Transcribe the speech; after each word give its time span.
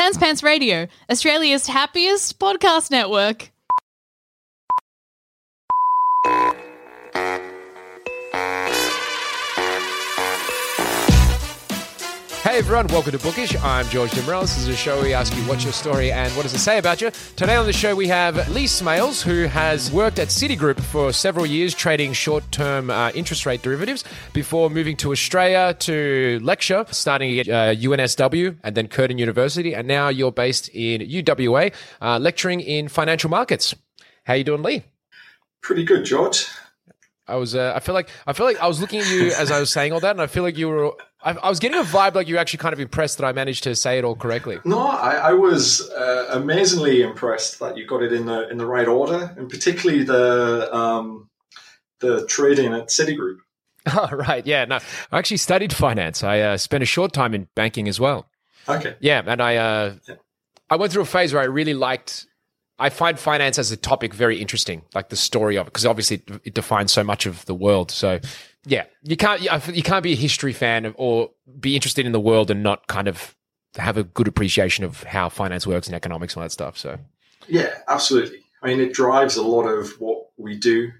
Sans 0.00 0.16
Pants 0.16 0.42
Radio, 0.42 0.86
Australia's 1.10 1.66
happiest 1.66 2.38
podcast 2.38 2.90
network. 2.90 3.50
Hey 12.50 12.58
everyone, 12.58 12.88
welcome 12.88 13.12
to 13.12 13.18
Bookish. 13.20 13.54
I'm 13.62 13.86
George 13.90 14.10
Demrell. 14.10 14.40
This 14.40 14.58
is 14.58 14.66
a 14.66 14.74
show 14.74 14.96
where 14.96 15.04
we 15.04 15.14
ask 15.14 15.32
you 15.36 15.42
what's 15.44 15.62
your 15.62 15.72
story 15.72 16.10
and 16.10 16.34
what 16.34 16.42
does 16.42 16.52
it 16.52 16.58
say 16.58 16.78
about 16.78 17.00
you. 17.00 17.12
Today 17.36 17.54
on 17.54 17.64
the 17.64 17.72
show 17.72 17.94
we 17.94 18.08
have 18.08 18.48
Lee 18.48 18.64
Smales, 18.64 19.22
who 19.22 19.44
has 19.44 19.88
worked 19.92 20.18
at 20.18 20.28
Citigroup 20.28 20.80
for 20.80 21.12
several 21.12 21.46
years 21.46 21.76
trading 21.76 22.12
short-term 22.12 22.90
uh, 22.90 23.12
interest 23.14 23.46
rate 23.46 23.62
derivatives 23.62 24.02
before 24.32 24.68
moving 24.68 24.96
to 24.96 25.12
Australia 25.12 25.74
to 25.78 26.40
lecture, 26.42 26.84
starting 26.90 27.38
at 27.38 27.48
uh, 27.48 27.72
UNSW 27.72 28.58
and 28.64 28.76
then 28.76 28.88
Curtin 28.88 29.18
University, 29.18 29.72
and 29.72 29.86
now 29.86 30.08
you're 30.08 30.32
based 30.32 30.68
in 30.70 31.02
UWA, 31.02 31.72
uh, 32.02 32.18
lecturing 32.18 32.58
in 32.58 32.88
financial 32.88 33.30
markets. 33.30 33.76
How 34.24 34.34
you 34.34 34.42
doing, 34.42 34.64
Lee? 34.64 34.82
Pretty 35.62 35.84
good, 35.84 36.04
George. 36.04 36.48
I 37.28 37.36
was. 37.36 37.54
Uh, 37.54 37.72
I 37.76 37.78
feel 37.78 37.94
like. 37.94 38.10
I 38.26 38.32
feel 38.32 38.44
like 38.44 38.58
I 38.58 38.66
was 38.66 38.80
looking 38.80 38.98
at 38.98 39.08
you 39.08 39.30
as 39.38 39.52
I 39.52 39.60
was 39.60 39.70
saying 39.70 39.92
all 39.92 40.00
that, 40.00 40.10
and 40.10 40.20
I 40.20 40.26
feel 40.26 40.42
like 40.42 40.58
you 40.58 40.68
were. 40.68 40.92
I, 41.22 41.32
I 41.32 41.48
was 41.48 41.58
getting 41.58 41.78
a 41.78 41.82
vibe 41.82 42.14
like 42.14 42.28
you 42.28 42.38
actually 42.38 42.58
kind 42.58 42.72
of 42.72 42.80
impressed 42.80 43.18
that 43.18 43.26
I 43.26 43.32
managed 43.32 43.64
to 43.64 43.74
say 43.74 43.98
it 43.98 44.04
all 44.04 44.16
correctly. 44.16 44.58
No, 44.64 44.78
I, 44.78 45.12
I 45.12 45.32
was 45.32 45.90
uh, 45.90 46.28
amazingly 46.30 47.02
impressed 47.02 47.58
that 47.60 47.76
you 47.76 47.86
got 47.86 48.02
it 48.02 48.12
in 48.12 48.26
the 48.26 48.48
in 48.48 48.58
the 48.58 48.66
right 48.66 48.88
order, 48.88 49.34
and 49.36 49.48
particularly 49.48 50.02
the 50.02 50.74
um, 50.74 51.28
the 52.00 52.26
trading 52.26 52.72
at 52.74 52.88
Citigroup. 52.88 53.38
Oh, 53.86 54.10
right. 54.12 54.46
Yeah. 54.46 54.66
No, 54.66 54.78
I 55.10 55.18
actually 55.18 55.38
studied 55.38 55.72
finance. 55.72 56.22
I 56.22 56.40
uh, 56.40 56.56
spent 56.58 56.82
a 56.82 56.86
short 56.86 57.14
time 57.14 57.34
in 57.34 57.48
banking 57.56 57.88
as 57.88 57.98
well. 57.98 58.28
Okay. 58.68 58.94
Yeah, 59.00 59.22
and 59.26 59.40
I 59.40 59.56
uh, 59.56 59.94
I 60.68 60.76
went 60.76 60.92
through 60.92 61.02
a 61.02 61.06
phase 61.06 61.32
where 61.32 61.42
I 61.42 61.46
really 61.46 61.74
liked. 61.74 62.26
I 62.78 62.90
find 62.90 63.18
finance 63.18 63.58
as 63.58 63.72
a 63.72 63.76
topic 63.76 64.14
very 64.14 64.40
interesting, 64.40 64.82
like 64.94 65.08
the 65.08 65.16
story 65.16 65.56
of 65.56 65.66
it, 65.66 65.70
because 65.70 65.84
obviously 65.86 66.22
it, 66.26 66.40
it 66.44 66.54
defines 66.54 66.92
so 66.92 67.02
much 67.04 67.26
of 67.26 67.44
the 67.46 67.54
world. 67.54 67.90
So, 67.90 68.20
yeah, 68.66 68.84
you 69.02 69.16
can't 69.16 69.40
you 69.40 69.82
can't 69.82 70.02
be 70.02 70.12
a 70.12 70.16
history 70.16 70.52
fan 70.52 70.94
or 70.96 71.30
be 71.58 71.74
interested 71.74 72.06
in 72.06 72.12
the 72.12 72.20
world 72.20 72.50
and 72.50 72.62
not 72.62 72.86
kind 72.86 73.08
of 73.08 73.34
have 73.76 73.96
a 73.96 74.04
good 74.04 74.28
appreciation 74.28 74.84
of 74.84 75.02
how 75.04 75.28
finance 75.28 75.66
works 75.66 75.86
and 75.86 75.94
economics 75.94 76.34
and 76.34 76.42
all 76.42 76.44
that 76.44 76.52
stuff. 76.52 76.76
So, 76.76 76.98
Yeah, 77.48 77.70
absolutely. 77.88 78.40
I 78.62 78.68
mean, 78.68 78.80
it 78.80 78.92
drives 78.92 79.36
a 79.36 79.42
lot 79.42 79.66
of 79.66 79.92
what 80.00 80.26
we 80.36 80.56
do 80.56 80.90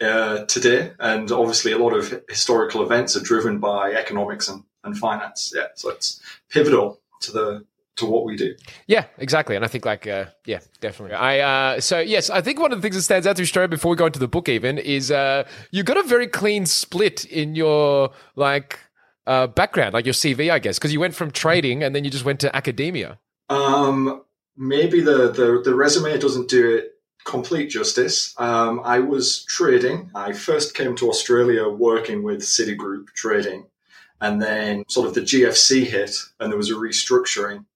uh, 0.00 0.44
today, 0.44 0.92
and 0.98 1.30
obviously, 1.32 1.72
a 1.72 1.78
lot 1.78 1.94
of 1.94 2.22
historical 2.28 2.82
events 2.82 3.16
are 3.16 3.22
driven 3.22 3.58
by 3.58 3.92
economics 3.92 4.48
and, 4.48 4.62
and 4.84 4.96
finance. 4.96 5.52
Yeah, 5.54 5.68
so 5.74 5.90
it's 5.90 6.20
pivotal 6.50 7.00
to 7.22 7.32
the 7.32 7.64
to 7.96 8.06
what 8.06 8.24
we 8.24 8.36
do. 8.36 8.54
Yeah, 8.86 9.06
exactly. 9.18 9.56
And 9.56 9.64
I 9.64 9.68
think 9.68 9.84
like 9.84 10.06
uh, 10.06 10.26
yeah, 10.44 10.60
definitely. 10.80 11.16
I 11.16 11.38
uh, 11.40 11.80
so 11.80 11.98
yes, 11.98 12.30
I 12.30 12.40
think 12.40 12.60
one 12.60 12.72
of 12.72 12.78
the 12.78 12.82
things 12.82 12.96
that 12.96 13.02
stands 13.02 13.26
out 13.26 13.36
through 13.36 13.44
Australia 13.44 13.68
before 13.68 13.90
we 13.90 13.96
go 13.96 14.06
into 14.06 14.18
the 14.18 14.28
book 14.28 14.48
even 14.48 14.78
is 14.78 15.10
uh, 15.10 15.44
you 15.70 15.82
got 15.82 15.96
a 15.96 16.02
very 16.02 16.26
clean 16.26 16.66
split 16.66 17.24
in 17.24 17.54
your 17.54 18.10
like 18.34 18.80
uh, 19.26 19.46
background, 19.46 19.94
like 19.94 20.04
your 20.04 20.14
CV, 20.14 20.50
I 20.50 20.58
guess, 20.58 20.78
because 20.78 20.92
you 20.92 21.00
went 21.00 21.14
from 21.14 21.30
trading 21.30 21.82
and 21.82 21.94
then 21.94 22.04
you 22.04 22.10
just 22.10 22.24
went 22.24 22.40
to 22.40 22.54
academia. 22.54 23.18
Um, 23.48 24.22
maybe 24.56 25.00
the, 25.00 25.30
the 25.30 25.62
the 25.64 25.74
resume 25.74 26.18
doesn't 26.18 26.48
do 26.48 26.76
it 26.76 26.92
complete 27.26 27.68
justice. 27.68 28.34
Um, 28.38 28.80
I 28.84 29.00
was 29.00 29.44
trading. 29.44 30.10
I 30.14 30.32
first 30.32 30.74
came 30.74 30.94
to 30.96 31.10
Australia 31.10 31.68
working 31.68 32.22
with 32.22 32.40
Citigroup 32.40 33.08
trading, 33.14 33.66
and 34.20 34.40
then 34.40 34.84
sort 34.88 35.08
of 35.08 35.14
the 35.14 35.20
GFC 35.20 35.84
hit, 35.84 36.16
and 36.40 36.50
there 36.50 36.56
was 36.56 36.70
a 36.70 36.74
restructuring. 36.74 37.66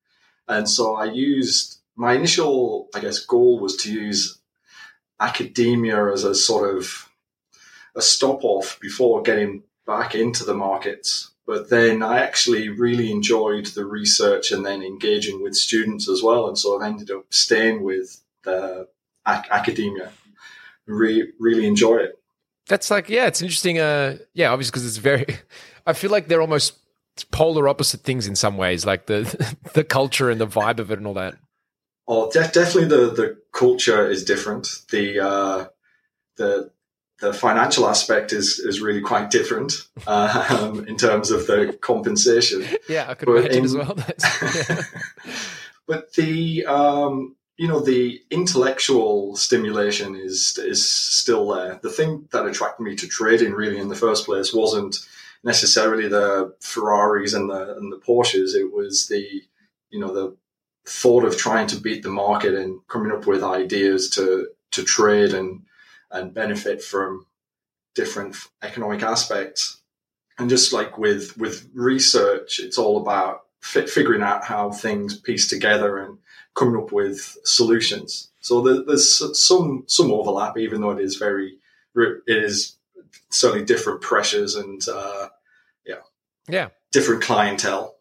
And 0.50 0.68
so 0.68 0.96
I 0.96 1.04
used 1.04 1.78
my 1.94 2.14
initial, 2.14 2.88
I 2.94 3.00
guess, 3.00 3.20
goal 3.20 3.60
was 3.60 3.76
to 3.78 3.92
use 3.92 4.38
academia 5.20 6.12
as 6.12 6.24
a 6.24 6.34
sort 6.34 6.76
of 6.76 7.08
a 7.94 8.02
stop 8.02 8.42
off 8.42 8.78
before 8.80 9.22
getting 9.22 9.62
back 9.86 10.14
into 10.14 10.44
the 10.44 10.54
markets. 10.54 11.30
But 11.46 11.70
then 11.70 12.02
I 12.02 12.18
actually 12.20 12.68
really 12.68 13.12
enjoyed 13.12 13.66
the 13.66 13.84
research 13.84 14.50
and 14.50 14.66
then 14.66 14.82
engaging 14.82 15.40
with 15.42 15.54
students 15.54 16.08
as 16.08 16.22
well. 16.22 16.48
And 16.48 16.58
so 16.58 16.76
I've 16.76 16.86
ended 16.86 17.10
up 17.12 17.26
staying 17.30 17.82
with 17.84 18.20
the 18.42 18.88
ac- 19.26 19.48
academia. 19.50 20.10
Re- 20.86 21.32
really 21.38 21.66
enjoy 21.66 21.98
it. 21.98 22.18
That's 22.66 22.90
like 22.90 23.08
yeah, 23.08 23.26
it's 23.26 23.42
interesting. 23.42 23.78
Uh, 23.78 24.18
yeah, 24.32 24.50
obviously 24.50 24.70
because 24.70 24.86
it's 24.86 24.96
very. 24.96 25.26
I 25.86 25.92
feel 25.92 26.10
like 26.10 26.26
they're 26.28 26.40
almost 26.40 26.74
polar 27.30 27.68
opposite 27.68 28.00
things 28.02 28.26
in 28.26 28.36
some 28.36 28.56
ways, 28.56 28.84
like 28.86 29.06
the 29.06 29.56
the 29.74 29.84
culture 29.84 30.30
and 30.30 30.40
the 30.40 30.46
vibe 30.46 30.78
of 30.78 30.90
it 30.90 30.98
and 30.98 31.06
all 31.06 31.14
that. 31.14 31.34
Oh, 32.08 32.30
de- 32.30 32.48
definitely 32.48 32.86
the 32.86 33.10
the 33.12 33.36
culture 33.52 34.08
is 34.08 34.24
different. 34.24 34.68
The 34.90 35.20
uh, 35.20 35.66
the 36.36 36.70
the 37.20 37.32
financial 37.34 37.86
aspect 37.88 38.32
is 38.32 38.58
is 38.58 38.80
really 38.80 39.00
quite 39.02 39.30
different 39.30 39.72
um, 40.06 40.86
in 40.86 40.96
terms 40.96 41.30
of 41.30 41.46
the 41.46 41.76
compensation. 41.80 42.64
Yeah, 42.88 43.06
I 43.10 43.14
could 43.14 43.26
But 43.26 43.36
imagine 43.44 43.58
in- 43.58 43.64
as 43.64 43.76
well. 43.76 43.94
That's, 43.96 44.68
yeah. 44.68 44.82
but 45.86 46.12
the 46.14 46.64
um, 46.66 47.36
you 47.58 47.68
know 47.68 47.80
the 47.80 48.20
intellectual 48.30 49.36
stimulation 49.36 50.16
is 50.16 50.58
is 50.58 50.88
still 50.88 51.48
there. 51.54 51.78
The 51.82 51.90
thing 51.90 52.26
that 52.32 52.46
attracted 52.46 52.82
me 52.82 52.96
to 52.96 53.06
trading 53.06 53.52
really 53.52 53.78
in 53.78 53.88
the 53.88 53.94
first 53.96 54.24
place 54.24 54.54
wasn't 54.54 54.96
necessarily 55.42 56.08
the 56.08 56.54
Ferraris 56.60 57.34
and 57.34 57.50
the 57.50 57.76
and 57.76 57.92
the 57.92 57.98
Porsches. 57.98 58.54
It 58.54 58.72
was 58.72 59.06
the 59.06 59.42
you 59.90 60.00
know 60.00 60.12
the 60.12 60.36
thought 60.86 61.24
of 61.24 61.36
trying 61.36 61.66
to 61.68 61.80
beat 61.80 62.02
the 62.02 62.10
market 62.10 62.54
and 62.54 62.86
coming 62.88 63.12
up 63.12 63.26
with 63.26 63.42
ideas 63.42 64.10
to 64.10 64.48
to 64.72 64.84
trade 64.84 65.32
and 65.34 65.62
and 66.10 66.34
benefit 66.34 66.82
from 66.82 67.26
different 67.94 68.36
economic 68.62 69.02
aspects. 69.02 69.80
And 70.38 70.48
just 70.48 70.72
like 70.72 70.98
with 70.98 71.36
with 71.36 71.68
research, 71.74 72.60
it's 72.60 72.78
all 72.78 72.98
about 72.98 73.42
fi- 73.60 73.86
figuring 73.86 74.22
out 74.22 74.44
how 74.44 74.70
things 74.70 75.16
piece 75.16 75.48
together 75.48 75.98
and 75.98 76.18
coming 76.54 76.80
up 76.80 76.92
with 76.92 77.36
solutions. 77.44 78.30
So 78.40 78.62
there, 78.62 78.82
there's 78.82 79.38
some 79.38 79.84
some 79.86 80.12
overlap, 80.12 80.56
even 80.56 80.80
though 80.80 80.90
it 80.90 81.00
is 81.00 81.16
very 81.16 81.58
it 81.94 82.22
is 82.26 82.76
certainly 83.30 83.64
different 83.64 84.00
pressures 84.00 84.54
and 84.54 84.82
uh, 84.88 85.28
yeah. 85.86 85.96
Yeah, 86.48 86.68
different 86.92 87.22
clientele. 87.22 87.96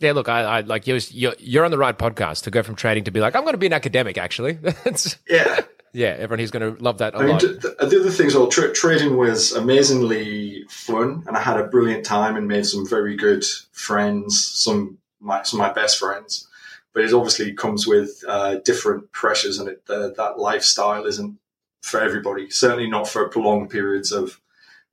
Yeah, 0.00 0.12
look, 0.12 0.28
I, 0.28 0.42
I 0.42 0.60
like 0.60 0.86
you're, 0.86 1.00
you're 1.10 1.64
on 1.64 1.72
the 1.72 1.78
right 1.78 1.98
podcast 1.98 2.44
to 2.44 2.50
go 2.50 2.62
from 2.62 2.76
trading 2.76 3.04
to 3.04 3.10
be 3.10 3.20
like 3.20 3.34
I'm 3.34 3.42
going 3.42 3.54
to 3.54 3.58
be 3.58 3.66
an 3.66 3.72
academic. 3.72 4.16
Actually, 4.16 4.58
Yeah, 5.28 5.60
yeah, 5.92 6.08
everyone 6.10 6.38
here's 6.38 6.52
going 6.52 6.76
to 6.76 6.80
love 6.82 6.98
that 6.98 7.14
a 7.14 7.18
I 7.18 7.20
mean, 7.22 7.30
lot. 7.30 7.40
the, 7.40 7.76
the 7.80 8.00
other 8.00 8.10
things, 8.10 8.34
well, 8.36 8.46
tra- 8.46 8.72
trading 8.72 9.16
was 9.16 9.52
amazingly 9.52 10.64
fun, 10.68 11.24
and 11.26 11.36
I 11.36 11.40
had 11.40 11.58
a 11.58 11.64
brilliant 11.64 12.04
time 12.04 12.36
and 12.36 12.46
made 12.46 12.66
some 12.66 12.88
very 12.88 13.16
good 13.16 13.44
friends, 13.72 14.44
some 14.44 14.98
my 15.20 15.42
some 15.42 15.60
of 15.60 15.66
my 15.66 15.72
best 15.72 15.98
friends. 15.98 16.46
But 16.94 17.04
it 17.04 17.12
obviously 17.12 17.52
comes 17.52 17.86
with 17.86 18.22
uh, 18.28 18.56
different 18.64 19.10
pressures, 19.12 19.58
and 19.58 19.68
it, 19.68 19.82
uh, 19.88 20.10
that 20.16 20.38
lifestyle 20.38 21.04
isn't 21.06 21.38
for 21.82 22.00
everybody. 22.00 22.50
Certainly 22.50 22.88
not 22.90 23.08
for 23.08 23.28
prolonged 23.28 23.70
periods 23.70 24.12
of 24.12 24.40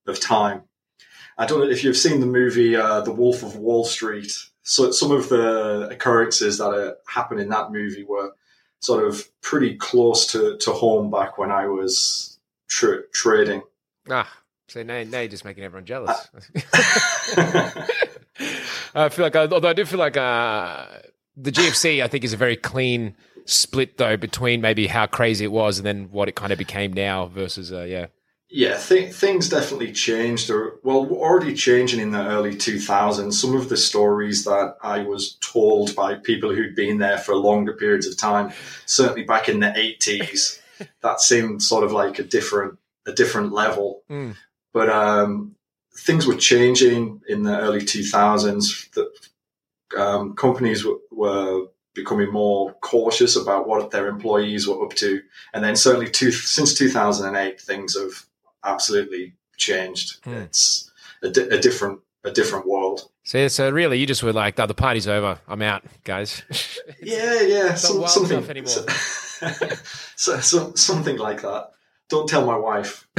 of 0.07 0.19
time. 0.19 0.63
I 1.37 1.45
don't 1.45 1.59
know 1.59 1.69
if 1.69 1.83
you've 1.83 1.97
seen 1.97 2.19
the 2.21 2.25
movie 2.25 2.75
uh, 2.75 3.01
The 3.01 3.11
Wolf 3.11 3.43
of 3.43 3.57
Wall 3.57 3.85
Street. 3.85 4.31
So 4.63 4.91
some 4.91 5.11
of 5.11 5.29
the 5.29 5.89
occurrences 5.91 6.57
that 6.57 6.69
uh, 6.69 6.93
happen 7.07 7.39
in 7.39 7.49
that 7.49 7.71
movie 7.71 8.03
were 8.03 8.31
sort 8.79 9.05
of 9.05 9.27
pretty 9.41 9.75
close 9.75 10.27
to, 10.27 10.57
to 10.57 10.71
home 10.71 11.11
back 11.11 11.37
when 11.37 11.51
I 11.51 11.67
was 11.67 12.39
tra- 12.67 13.07
trading. 13.13 13.61
ah, 14.09 14.31
so 14.67 14.81
now, 14.83 15.03
now 15.03 15.19
you're 15.19 15.27
just 15.27 15.45
making 15.45 15.63
everyone 15.63 15.85
jealous. 15.85 16.27
I 18.95 19.09
feel 19.09 19.25
like, 19.25 19.35
although 19.35 19.69
I 19.69 19.73
do 19.73 19.85
feel 19.85 19.99
like 19.99 20.17
uh, 20.17 20.85
the 21.37 21.51
GFC, 21.51 22.03
I 22.03 22.07
think, 22.07 22.23
is 22.23 22.33
a 22.33 22.37
very 22.37 22.55
clean 22.55 23.15
split 23.45 23.97
though 23.97 24.17
between 24.17 24.59
maybe 24.59 24.87
how 24.87 25.05
crazy 25.05 25.45
it 25.45 25.51
was 25.51 25.77
and 25.77 25.85
then 25.85 26.09
what 26.11 26.27
it 26.27 26.35
kind 26.35 26.51
of 26.51 26.57
became 26.57 26.93
now 26.93 27.27
versus, 27.27 27.71
uh, 27.71 27.83
yeah. 27.83 28.07
Th- 28.79 29.13
things 29.13 29.49
definitely 29.49 29.91
changed. 29.91 30.49
Or, 30.49 30.79
well, 30.81 31.05
were 31.05 31.17
already 31.17 31.53
changing 31.53 31.99
in 31.99 32.11
the 32.11 32.25
early 32.25 32.55
2000s. 32.55 33.33
Some 33.33 33.53
of 33.53 33.67
the 33.67 33.75
stories 33.75 34.45
that 34.45 34.77
I 34.81 34.99
was 34.99 35.37
told 35.41 35.93
by 35.93 36.15
people 36.15 36.55
who'd 36.55 36.73
been 36.73 36.99
there 36.99 37.17
for 37.17 37.35
longer 37.35 37.73
periods 37.73 38.07
of 38.07 38.17
time, 38.17 38.53
certainly 38.85 39.23
back 39.23 39.49
in 39.49 39.59
the 39.59 39.67
80s, 39.67 40.61
that 41.01 41.19
seemed 41.19 41.63
sort 41.63 41.83
of 41.83 41.91
like 41.91 42.17
a 42.17 42.23
different 42.23 42.79
a 43.05 43.11
different 43.11 43.51
level. 43.51 44.03
Mm. 44.09 44.37
But 44.73 44.89
um, 44.89 45.55
things 45.93 46.25
were 46.25 46.35
changing 46.35 47.23
in 47.27 47.43
the 47.43 47.59
early 47.59 47.81
2000s. 47.81 48.89
That 48.91 49.99
um, 49.99 50.33
companies 50.33 50.83
w- 50.83 51.01
were 51.11 51.67
becoming 51.93 52.31
more 52.31 52.73
cautious 52.75 53.35
about 53.35 53.67
what 53.67 53.91
their 53.91 54.07
employees 54.07 54.65
were 54.65 54.81
up 54.85 54.93
to. 54.93 55.21
And 55.53 55.61
then 55.61 55.75
certainly 55.75 56.09
two, 56.09 56.31
since 56.31 56.73
2008, 56.73 57.59
things 57.59 57.97
have 57.97 58.25
absolutely 58.65 59.33
changed. 59.57 60.17
Hmm. 60.23 60.33
It's 60.33 60.91
a, 61.23 61.29
di- 61.29 61.49
a 61.49 61.59
different 61.59 61.99
a 62.23 62.31
different 62.31 62.67
world. 62.67 63.09
So, 63.23 63.47
so 63.47 63.69
really, 63.69 63.99
you 63.99 64.05
just 64.05 64.23
were 64.23 64.33
like, 64.33 64.59
"Oh, 64.59 64.65
the 64.65 64.73
party's 64.73 65.07
over. 65.07 65.39
I'm 65.47 65.61
out, 65.61 65.83
guys." 66.03 66.43
Yeah, 67.01 67.41
yeah, 67.41 67.73
some, 67.75 68.07
something 68.07 68.49
anymore. 68.49 68.67
so, 70.15 70.39
so, 70.39 70.73
something 70.73 71.17
like 71.17 71.41
that. 71.41 71.71
Don't 72.09 72.27
tell 72.27 72.45
my 72.45 72.55
wife. 72.55 73.07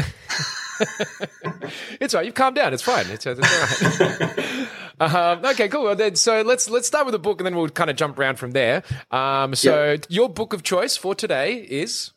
it's 2.01 2.15
all 2.15 2.21
right. 2.21 2.27
You've 2.27 2.35
calmed 2.35 2.57
down. 2.57 2.75
It's 2.75 2.83
fine. 2.83 3.07
It's, 3.11 3.27
it's 3.27 3.41
all 3.41 4.67
right. 5.05 5.15
um, 5.15 5.45
okay, 5.45 5.69
cool. 5.69 5.85
Well, 5.85 5.95
then, 5.95 6.17
so 6.17 6.43
let's 6.43 6.69
let's 6.69 6.89
start 6.89 7.07
with 7.07 7.13
the 7.13 7.19
book, 7.21 7.39
and 7.41 7.47
then 7.47 7.55
we'll 7.55 7.69
kind 7.69 7.91
of 7.91 7.97
jump 7.97 8.19
around 8.19 8.39
from 8.39 8.53
there. 8.53 8.83
Um, 9.11 9.55
so 9.55 9.97
your 10.09 10.29
book 10.29 10.53
of 10.53 10.63
choice 10.63 10.97
for 10.97 11.15
today 11.15 11.55
is 11.55 12.13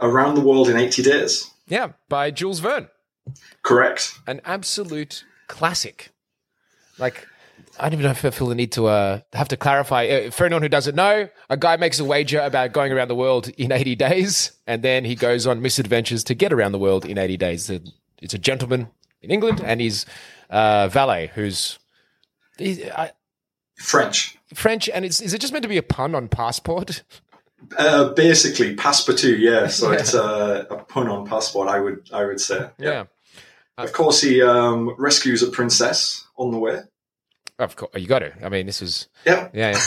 Around 0.00 0.34
the 0.34 0.40
world 0.40 0.68
in 0.68 0.76
eighty 0.76 1.02
days. 1.02 1.48
Yeah 1.72 1.92
by 2.08 2.30
Jules 2.30 2.60
Verne, 2.60 2.88
Correct. 3.62 4.18
an 4.26 4.40
absolute 4.44 5.24
classic. 5.48 6.10
Like. 6.98 7.26
I 7.78 7.84
don't 7.84 7.94
even 7.94 8.04
know 8.04 8.10
if 8.10 8.24
I 8.24 8.30
feel 8.30 8.48
the 8.48 8.54
need 8.54 8.72
to 8.72 8.86
uh, 8.86 9.20
have 9.32 9.48
to 9.48 9.56
clarify. 9.56 10.06
Uh, 10.06 10.30
for 10.30 10.44
anyone 10.44 10.62
who 10.62 10.68
doesn't 10.68 10.94
know, 10.94 11.28
a 11.48 11.56
guy 11.56 11.76
makes 11.76 11.98
a 11.98 12.04
wager 12.04 12.40
about 12.40 12.72
going 12.72 12.92
around 12.92 13.08
the 13.08 13.14
world 13.14 13.48
in 13.56 13.72
80 13.72 13.94
days, 13.94 14.52
and 14.66 14.82
then 14.82 15.06
he 15.06 15.14
goes 15.14 15.46
on 15.46 15.62
misadventures 15.62 16.22
to 16.24 16.34
get 16.34 16.52
around 16.52 16.72
the 16.72 16.78
world 16.78 17.06
in 17.06 17.16
80 17.16 17.36
days. 17.38 17.70
It's 17.70 17.88
a, 17.88 17.92
it's 18.20 18.34
a 18.34 18.38
gentleman 18.38 18.88
in 19.22 19.30
England 19.30 19.62
and 19.64 19.80
his 19.80 20.04
uh, 20.50 20.88
valet, 20.88 21.30
who's 21.34 21.78
he's, 22.58 22.84
uh, 22.84 23.08
French. 23.76 24.36
French, 24.54 24.88
and 24.90 25.04
it's, 25.04 25.20
is 25.22 25.32
it 25.32 25.40
just 25.40 25.52
meant 25.52 25.62
to 25.62 25.68
be 25.68 25.78
a 25.78 25.82
pun 25.82 26.14
on 26.14 26.28
passport? 26.28 27.02
Uh, 27.76 28.10
basically, 28.12 28.76
passepartout. 28.76 29.38
Yeah, 29.38 29.66
so 29.78 29.90
it's 29.92 30.14
a, 30.14 30.66
a 30.70 30.76
pun 30.84 31.08
on 31.08 31.26
passport. 31.26 31.68
I 31.68 31.80
would, 31.80 32.08
I 32.12 32.24
would 32.24 32.40
say. 32.40 32.68
Yeah. 32.78 33.04
Of 33.78 33.92
course, 33.92 34.20
he 34.20 34.42
um, 34.42 34.94
rescues 34.98 35.42
a 35.42 35.48
princess 35.50 36.26
on 36.36 36.50
the 36.50 36.58
way. 36.58 36.80
Of 37.58 37.76
course, 37.76 37.90
you 37.96 38.06
got 38.06 38.20
to. 38.20 38.32
I 38.44 38.48
mean, 38.48 38.66
this 38.66 38.82
is 38.82 39.08
Yeah, 39.24 39.48
yeah, 39.54 39.70
yeah. 39.72 39.80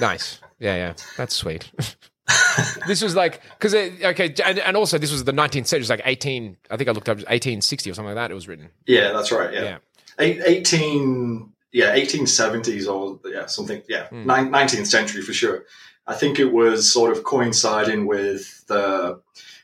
nice. 0.00 0.40
Yeah, 0.58 0.74
yeah, 0.76 0.94
that's 1.16 1.34
sweet. 1.34 1.70
this 2.86 3.02
was 3.02 3.14
like 3.16 3.40
because 3.58 3.74
okay, 3.74 4.34
and, 4.44 4.58
and 4.58 4.76
also 4.76 4.98
this 4.98 5.10
was 5.12 5.24
the 5.24 5.32
19th 5.32 5.66
century. 5.66 5.78
It 5.78 5.80
was 5.82 5.90
like 5.90 6.02
18. 6.04 6.56
I 6.70 6.76
think 6.76 6.88
I 6.88 6.92
looked 6.92 7.08
up 7.08 7.16
1860 7.18 7.90
or 7.90 7.94
something 7.94 8.14
like 8.14 8.16
that. 8.16 8.30
It 8.30 8.34
was 8.34 8.48
written. 8.48 8.70
yeah, 8.86 9.12
that's 9.12 9.32
right. 9.32 9.52
Yeah, 9.52 9.62
Yeah. 9.62 9.78
Eight, 10.18 10.42
eighteen, 10.44 11.52
yeah, 11.72 11.92
eighteen 11.94 12.26
seventies 12.26 12.86
or 12.86 13.20
yeah, 13.24 13.46
something. 13.46 13.80
Yeah, 13.88 14.08
Hmm. 14.08 14.26
nineteenth 14.26 14.86
century 14.88 15.22
for 15.22 15.32
sure. 15.32 15.64
I 16.06 16.14
think 16.14 16.38
it 16.38 16.52
was 16.52 16.92
sort 16.92 17.16
of 17.16 17.24
coinciding 17.24 18.06
with 18.06 18.66
the 18.66 19.20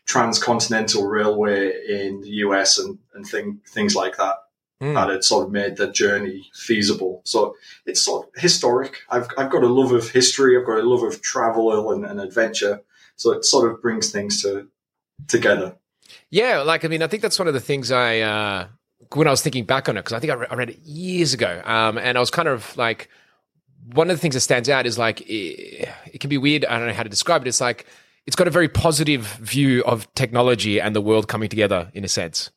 transcontinental 0.07 1.07
railway 1.07 1.73
in 1.89 2.21
the 2.21 2.31
US 2.45 2.79
and 2.79 2.99
and 3.15 3.27
thing, 3.27 3.61
things 3.69 3.95
like 3.95 4.17
that. 4.17 4.37
Mm. 4.83 4.95
That 4.95 5.09
had 5.09 5.25
sort 5.25 5.47
of 5.47 5.53
made 5.53 5.77
the 5.77 5.91
journey 5.91 6.51
feasible. 6.55 7.23
So 7.25 7.57
it's 7.87 8.03
sort 8.03 8.27
of 8.27 8.41
historic. 8.41 8.99
I've 9.09 9.27
I've 9.39 9.51
got 9.51 9.63
a 9.63 9.69
love 9.69 9.93
of 9.93 10.11
history. 10.11 10.57
I've 10.57 10.67
got 10.67 10.79
a 10.79 10.89
love 10.89 11.03
of 11.03 11.23
travel 11.23 11.93
and, 11.93 12.05
and 12.05 12.21
adventure. 12.21 12.83
So 13.17 13.33
it 13.33 13.47
sort 13.47 13.71
of 13.71 13.81
brings 13.81 14.13
things 14.13 14.43
to 14.43 14.69
together. 15.29 15.77
Yeah, 16.31 16.61
like 16.61 16.85
I 16.85 16.89
mean, 16.89 17.03
I 17.03 17.07
think 17.07 17.23
that's 17.23 17.39
one 17.39 17.49
of 17.49 17.55
the 17.55 17.61
things 17.61 17.91
I 17.91 18.21
uh, 18.21 18.69
when 19.15 19.27
I 19.27 19.31
was 19.31 19.41
thinking 19.41 19.65
back 19.65 19.89
on 19.89 19.97
it 19.97 20.01
because 20.01 20.13
I 20.13 20.19
think 20.19 20.31
I, 20.31 20.37
re- 20.37 20.47
I 20.51 20.55
read 20.55 20.71
it 20.71 20.79
years 20.81 21.33
ago, 21.33 21.63
um, 21.65 21.97
and 21.99 22.19
I 22.19 22.21
was 22.21 22.31
kind 22.31 22.49
of 22.49 22.77
like 22.77 23.09
one 23.93 24.11
of 24.11 24.17
the 24.17 24.21
things 24.21 24.35
that 24.35 24.41
stands 24.41 24.69
out 24.69 24.87
is 24.87 24.99
like 24.99 25.21
it, 25.23 25.89
it 26.13 26.21
can 26.21 26.31
be 26.31 26.39
weird. 26.39 26.65
I 26.65 26.79
don't 26.79 26.89
know 26.89 26.95
how 26.95 27.03
to 27.03 27.09
describe 27.09 27.43
it. 27.43 27.49
It's 27.49 27.61
like 27.61 27.87
it's 28.27 28.37
got 28.37 28.49
a 28.49 28.51
very 28.51 28.69
positive 28.69 29.27
view 29.41 29.85
of 29.85 30.13
technology 30.15 30.81
and 30.81 30.95
the 30.95 31.01
world 31.01 31.29
coming 31.29 31.49
together 31.49 31.91
in 31.95 32.05
a 32.05 32.09
sense. 32.09 32.51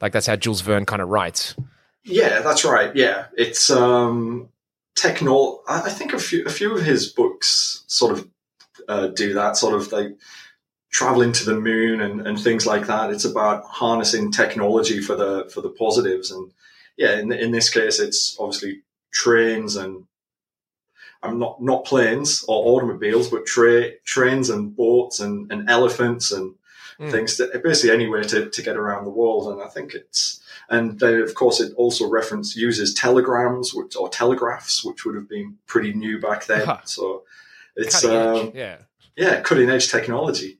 Like 0.00 0.12
that's 0.12 0.26
how 0.26 0.36
Jules 0.36 0.60
Verne 0.60 0.84
kind 0.84 1.00
of 1.00 1.08
writes. 1.08 1.56
Yeah, 2.04 2.40
that's 2.40 2.64
right. 2.64 2.94
Yeah, 2.94 3.26
it's 3.36 3.70
um, 3.70 4.50
techno. 4.94 5.60
I 5.66 5.88
think 5.88 6.12
a 6.12 6.18
few 6.18 6.44
a 6.44 6.50
few 6.50 6.76
of 6.76 6.84
his 6.84 7.08
books 7.10 7.84
sort 7.86 8.12
of 8.12 8.28
uh, 8.88 9.06
do 9.08 9.32
that. 9.34 9.56
Sort 9.56 9.74
of 9.74 9.90
like 9.92 10.16
traveling 10.90 11.32
to 11.32 11.44
the 11.44 11.58
moon 11.58 12.00
and, 12.00 12.26
and 12.26 12.38
things 12.38 12.66
like 12.66 12.86
that. 12.86 13.10
It's 13.10 13.24
about 13.24 13.64
harnessing 13.64 14.32
technology 14.32 15.00
for 15.00 15.16
the 15.16 15.50
for 15.52 15.62
the 15.62 15.70
positives. 15.70 16.30
And 16.30 16.52
yeah, 16.98 17.18
in 17.18 17.32
in 17.32 17.52
this 17.52 17.70
case, 17.70 17.98
it's 17.98 18.36
obviously 18.38 18.82
trains 19.10 19.76
and 19.76 20.06
I'm 21.24 21.38
not 21.38 21.60
not 21.62 21.84
planes 21.84 22.44
or 22.46 22.66
automobiles, 22.76 23.28
but 23.30 23.46
tra- 23.46 23.98
trains 24.04 24.50
and 24.50 24.76
boats 24.76 25.20
and, 25.20 25.50
and 25.52 25.68
elephants 25.70 26.30
and 26.32 26.54
Mm. 27.00 27.10
things 27.10 27.36
that 27.38 27.60
basically 27.64 27.90
anywhere 27.90 28.22
to, 28.22 28.48
to 28.50 28.62
get 28.62 28.76
around 28.76 29.02
the 29.04 29.10
world. 29.10 29.52
And 29.52 29.60
I 29.60 29.66
think 29.66 29.94
it's 29.94 30.40
and 30.68 30.96
then 31.00 31.22
of 31.22 31.34
course 31.34 31.58
it 31.60 31.72
also 31.74 32.08
reference 32.08 32.54
uses 32.54 32.94
telegrams 32.94 33.74
which, 33.74 33.96
or 33.96 34.08
telegraphs, 34.08 34.84
which 34.84 35.04
would 35.04 35.16
have 35.16 35.28
been 35.28 35.58
pretty 35.66 35.92
new 35.92 36.20
back 36.20 36.46
then. 36.46 36.64
Huh. 36.66 36.78
So 36.84 37.24
it's 37.74 38.00
Cutting 38.00 38.16
edge. 38.16 38.46
um, 38.46 38.52
yeah. 38.54 38.76
yeah, 39.16 39.40
cutting 39.40 39.70
edge 39.70 39.90
technology. 39.90 40.58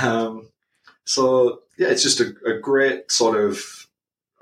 Um, 0.00 0.48
so 1.04 1.62
yeah, 1.76 1.88
it's 1.88 2.04
just 2.04 2.20
a, 2.20 2.34
a 2.46 2.58
great 2.60 3.10
sort 3.10 3.36
of 3.36 3.86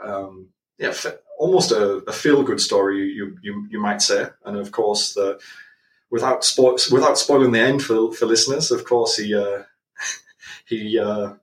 um, 0.05 0.49
yeah, 0.79 0.89
f- 0.89 1.17
almost 1.39 1.73
a, 1.73 2.03
a 2.07 2.13
feel 2.13 2.43
good 2.43 2.61
story, 2.61 3.13
you, 3.13 3.39
you 3.43 3.67
you 3.71 3.81
might 3.81 4.03
say. 4.03 4.27
And 4.45 4.57
of 4.57 4.73
course, 4.73 5.15
the 5.15 5.39
without 6.11 6.43
spo- 6.43 6.93
without 6.93 7.19
spoiling 7.19 7.53
the 7.53 7.61
end 7.61 7.83
for 7.83 8.13
for 8.13 8.27
listeners, 8.27 8.71
of 8.71 8.85
course 8.85 9.17
he 9.17 9.35
uh, 9.35 9.63
he 10.67 10.99
uh, 10.99 11.35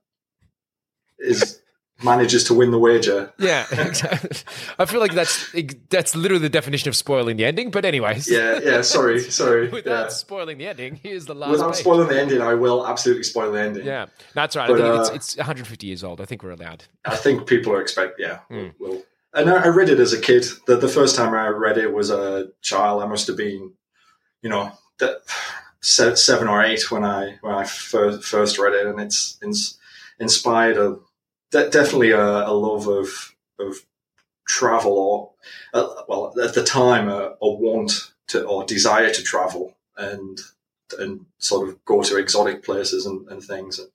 is 1.18 1.60
manages 2.02 2.44
to 2.44 2.54
win 2.54 2.70
the 2.70 2.78
wager. 2.78 3.32
Yeah, 3.38 3.66
exactly. 3.70 4.30
I 4.78 4.84
feel 4.84 5.00
like 5.00 5.14
that's 5.14 5.54
that's 5.88 6.14
literally 6.16 6.42
the 6.42 6.48
definition 6.50 6.88
of 6.88 6.96
spoiling 6.96 7.36
the 7.36 7.44
ending. 7.44 7.70
But 7.70 7.84
anyways, 7.84 8.30
Yeah, 8.30 8.60
yeah. 8.62 8.80
Sorry, 8.82 9.20
sorry. 9.30 9.68
Without 9.68 10.04
yeah. 10.04 10.08
spoiling 10.08 10.58
the 10.58 10.66
ending, 10.66 10.96
here's 11.02 11.26
the 11.26 11.34
last. 11.34 11.50
Without 11.52 11.72
page. 11.72 11.80
spoiling 11.80 12.08
the 12.08 12.20
ending, 12.20 12.40
I 12.42 12.54
will 12.54 12.86
absolutely 12.86 13.22
spoil 13.22 13.52
the 13.52 13.60
ending. 13.60 13.86
Yeah, 13.86 14.06
that's 14.34 14.56
right. 14.56 14.68
But, 14.68 14.80
I 14.80 14.84
think 14.84 14.98
uh, 14.98 15.00
it's, 15.14 15.32
it's 15.32 15.36
150 15.36 15.86
years 15.86 16.04
old. 16.04 16.20
I 16.20 16.24
think 16.24 16.42
we're 16.42 16.50
allowed. 16.50 16.84
I 17.04 17.16
think 17.16 17.46
people 17.46 17.72
are 17.72 17.80
expect. 17.80 18.18
Yeah, 18.18 18.38
Hmm. 18.48 18.68
will. 18.78 19.02
And 19.34 19.50
I 19.50 19.66
read 19.68 19.90
it 19.90 19.98
as 19.98 20.12
a 20.12 20.20
kid. 20.20 20.44
The, 20.66 20.76
the 20.76 20.88
first 20.88 21.16
time 21.16 21.34
I 21.34 21.48
read 21.48 21.76
it 21.76 21.92
was 21.92 22.10
a 22.10 22.50
child. 22.62 23.02
I 23.02 23.06
must 23.06 23.26
have 23.26 23.36
been, 23.36 23.72
you 24.42 24.48
know, 24.48 24.72
seven 26.16 26.48
or 26.48 26.62
eight 26.62 26.90
when 26.90 27.04
I 27.04 27.38
when 27.40 27.54
I 27.54 27.64
first 27.64 28.24
first 28.24 28.58
read 28.58 28.74
it, 28.74 28.86
and 28.86 29.00
it's, 29.00 29.36
inspired 30.18 30.78
a 30.78 30.98
de- 31.50 31.70
definitely 31.70 32.12
a, 32.12 32.24
a 32.24 32.52
love 32.52 32.86
of 32.86 33.34
of 33.58 33.76
travel 34.46 34.92
or 34.92 35.32
uh, 35.72 36.02
well 36.08 36.32
at 36.42 36.54
the 36.54 36.62
time 36.62 37.08
a, 37.08 37.34
a 37.40 37.48
want 37.50 38.12
to 38.28 38.44
or 38.44 38.64
desire 38.64 39.10
to 39.12 39.22
travel 39.22 39.76
and 39.96 40.38
and 40.98 41.26
sort 41.38 41.68
of 41.68 41.84
go 41.84 42.02
to 42.02 42.16
exotic 42.16 42.62
places 42.62 43.06
and, 43.06 43.26
and 43.28 43.42
things. 43.42 43.78
And 43.78 43.88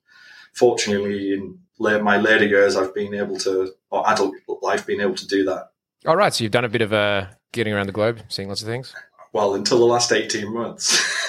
fortunately, 0.52 1.32
in 1.32 1.58
my 1.78 2.18
later 2.18 2.46
years, 2.46 2.76
I've 2.76 2.94
been 2.94 3.14
able 3.14 3.38
to, 3.38 3.72
or 3.90 4.08
adult 4.08 4.34
life, 4.62 4.86
been 4.86 5.00
able 5.00 5.14
to 5.14 5.26
do 5.26 5.44
that. 5.44 5.70
All 6.06 6.16
right, 6.16 6.32
so 6.32 6.44
you've 6.44 6.52
done 6.52 6.64
a 6.64 6.68
bit 6.68 6.82
of 6.82 6.92
uh, 6.92 7.26
getting 7.52 7.72
around 7.72 7.86
the 7.86 7.92
globe, 7.92 8.20
seeing 8.28 8.48
lots 8.48 8.62
of 8.62 8.68
things. 8.68 8.94
Well, 9.32 9.54
until 9.54 9.78
the 9.78 9.84
last 9.84 10.12
eighteen 10.12 10.52
months. 10.52 10.98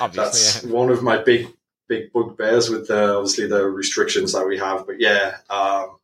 Obviously, 0.00 0.24
That's 0.24 0.64
yeah. 0.64 0.70
one 0.70 0.90
of 0.90 1.02
my 1.02 1.22
big, 1.22 1.48
big 1.88 2.12
bugbears 2.12 2.68
with 2.68 2.88
the 2.88 3.16
obviously 3.16 3.46
the 3.46 3.64
restrictions 3.66 4.32
that 4.32 4.46
we 4.46 4.58
have. 4.58 4.86
But 4.86 5.00
yeah, 5.00 5.38
um, 5.48 5.98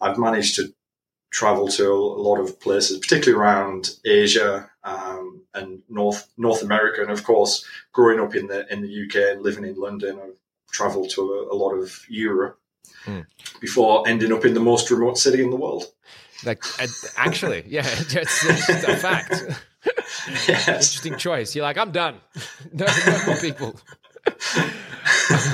I've 0.00 0.18
managed 0.18 0.56
to 0.56 0.72
travel 1.30 1.66
to 1.68 1.90
a 1.90 2.22
lot 2.22 2.38
of 2.38 2.60
places, 2.60 2.98
particularly 2.98 3.42
around 3.42 3.90
Asia 4.04 4.70
um, 4.84 5.42
and 5.52 5.82
North 5.88 6.28
North 6.36 6.62
America, 6.62 7.02
and 7.02 7.10
of 7.10 7.24
course, 7.24 7.64
growing 7.92 8.20
up 8.20 8.34
in 8.34 8.46
the 8.46 8.72
in 8.72 8.82
the 8.82 9.04
UK 9.04 9.34
and 9.34 9.42
living 9.42 9.64
in 9.64 9.74
London, 9.74 10.20
I've 10.22 10.38
travelled 10.70 11.10
to 11.10 11.20
a, 11.20 11.54
a 11.54 11.56
lot 11.56 11.72
of 11.72 12.04
Europe 12.08 12.60
Hmm. 13.04 13.20
before 13.60 14.08
ending 14.08 14.32
up 14.32 14.44
in 14.46 14.54
the 14.54 14.60
most 14.60 14.90
remote 14.90 15.18
city 15.18 15.42
in 15.42 15.50
the 15.50 15.56
world. 15.56 15.84
Like, 16.44 16.62
actually, 17.16 17.64
yeah, 17.68 17.84
it's, 17.86 18.14
it's 18.14 18.84
a 18.84 18.96
fact. 18.96 19.34
yes. 20.48 20.68
Interesting 20.68 21.16
choice. 21.16 21.54
You're 21.54 21.64
like, 21.64 21.76
I'm 21.76 21.92
done. 21.92 22.16
no, 22.72 22.86
no 23.06 23.26
more 23.26 23.36
people. 23.36 23.76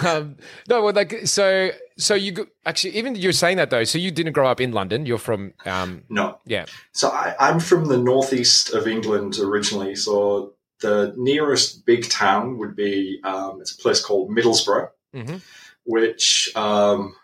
um, 0.07 0.37
no, 0.69 0.83
well, 0.83 0.95
like, 0.95 1.27
so, 1.27 1.71
so 1.97 2.15
you 2.15 2.33
go, 2.33 2.47
actually, 2.65 2.97
even 2.97 3.17
you're 3.17 3.33
saying 3.33 3.57
that 3.57 3.71
though. 3.71 3.85
So 3.85 3.99
you 3.99 4.11
didn't 4.11 4.33
grow 4.33 4.49
up 4.49 4.61
in 4.61 4.73
London. 4.73 5.07
You're 5.07 5.19
from, 5.19 5.55
um, 5.67 6.05
No, 6.09 6.39
yeah, 6.45 6.67
So 6.93 7.09
I, 7.09 7.35
I'm 7.41 7.59
from 7.61 7.87
the 7.87 7.99
northeast 7.99 8.73
of 8.73 8.87
England 8.87 9.39
originally. 9.41 9.97
So 9.97 10.55
the 10.81 11.15
nearest 11.17 11.85
big 11.85 12.09
town 12.09 12.59
would 12.59 12.77
be 12.77 13.21
um, 13.25 13.61
it's 13.61 13.73
a 13.77 13.83
place 13.83 14.01
called 14.01 14.31
Middlesbrough, 14.31 14.89
hmm 15.13 15.37
which 15.85 16.55
um, 16.55 17.17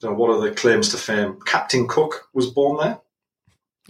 Don't 0.00 0.12
know, 0.12 0.18
what 0.18 0.30
are 0.30 0.40
the 0.40 0.54
claims 0.54 0.88
to 0.90 0.96
fame? 0.96 1.38
Captain 1.46 1.86
Cook 1.88 2.28
was 2.34 2.50
born 2.50 2.78
there. 2.78 3.00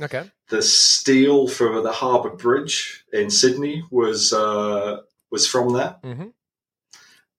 okay, 0.04 0.30
The 0.48 0.62
steel 0.62 1.48
for 1.48 1.80
the 1.80 1.92
Harbour 1.92 2.30
Bridge 2.30 3.04
in 3.12 3.30
Sydney 3.30 3.82
was 3.90 4.32
uh, 4.32 5.00
was 5.30 5.46
from 5.48 5.72
there. 5.72 5.96
hmm 6.04 6.28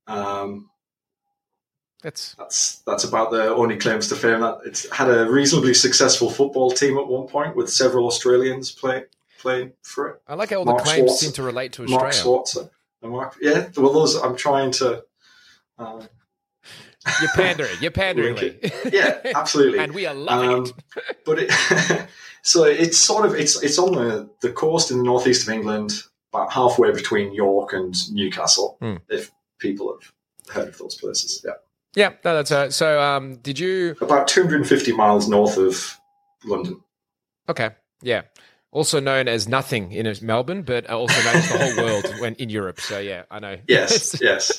Um, 0.08 0.70
that's 2.02 2.36
that's 2.36 2.78
that's 2.86 3.04
about 3.04 3.32
the 3.32 3.54
only 3.56 3.78
claims 3.78 4.08
to 4.10 4.16
fame. 4.16 4.42
That 4.42 4.60
it's 4.66 4.90
had 4.92 5.10
a 5.10 5.30
reasonably 5.30 5.74
successful 5.74 6.30
football 6.30 6.70
team 6.72 6.98
at 6.98 7.08
one 7.08 7.28
point 7.28 7.56
with 7.56 7.70
several 7.70 8.06
Australians 8.08 8.72
playing. 8.72 9.06
playing 9.40 9.74
for 9.84 10.10
it. 10.10 10.22
I 10.28 10.36
like 10.36 10.50
how 10.52 10.58
all 10.58 10.66
Mark 10.66 10.80
the 10.80 10.84
claims 10.84 11.12
Schwarzer. 11.12 11.16
seem 11.18 11.32
to 11.34 11.44
relate 11.44 11.74
to 11.74 11.88
Mark 11.88 12.04
Australia. 12.10 12.42
Schwarzer. 12.44 12.70
And 13.02 13.12
Mark, 13.12 13.36
yeah, 13.42 13.70
well, 13.78 13.94
those 13.94 14.16
I'm 14.16 14.36
trying 14.36 14.72
to. 14.74 15.04
Uh, 15.80 16.06
You're 17.22 17.30
pandering. 17.36 17.76
You're 17.82 17.92
pandering. 18.04 18.38
Yeah, 18.92 19.20
absolutely. 19.36 19.80
and 19.84 19.94
we 19.94 20.06
are 20.06 20.14
loving 20.16 20.50
Um, 20.50 20.66
it. 20.66 21.18
but 21.26 21.40
it, 21.40 22.08
so 22.42 22.64
it's 22.64 22.98
sort 22.98 23.26
of 23.26 23.36
it's 23.36 23.62
it's 23.64 23.78
on 23.80 23.94
the, 23.94 24.30
the 24.42 24.52
coast 24.52 24.92
in 24.92 24.98
the 24.98 25.04
northeast 25.04 25.48
of 25.48 25.54
England, 25.54 25.94
about 26.34 26.52
halfway 26.52 26.92
between 26.92 27.34
York 27.34 27.74
and 27.74 27.94
Newcastle. 28.14 28.78
Hmm. 28.82 28.96
If 29.10 29.32
people 29.60 29.98
have 30.00 30.12
heard 30.56 30.68
of 30.70 30.78
those 30.78 30.96
places, 30.96 31.42
yeah, 31.46 31.54
Yeah, 31.96 32.10
no, 32.24 32.36
that's 32.36 32.52
right. 32.52 32.74
so. 32.74 33.02
Um, 33.02 33.36
did 33.38 33.58
you? 33.60 33.96
about 34.02 34.28
250 34.28 34.92
miles 34.94 35.28
north 35.30 35.58
of 35.58 36.00
London. 36.44 36.82
Okay, 37.50 37.70
yeah. 38.02 38.24
Also 38.76 39.00
known 39.00 39.30
as 39.30 39.48
nothing 39.48 39.94
in 39.94 40.14
Melbourne, 40.22 40.62
but 40.62 40.90
also 40.90 41.16
known 41.24 41.36
as 41.38 41.50
the 41.50 41.58
whole 41.58 41.86
world 41.86 42.06
when 42.20 42.36
in 42.36 42.50
Europe. 42.50 42.82
So 42.82 43.00
yeah, 43.00 43.24
I 43.32 43.40
know. 43.40 43.56
Yes, 43.70 44.20
yes, 44.22 44.52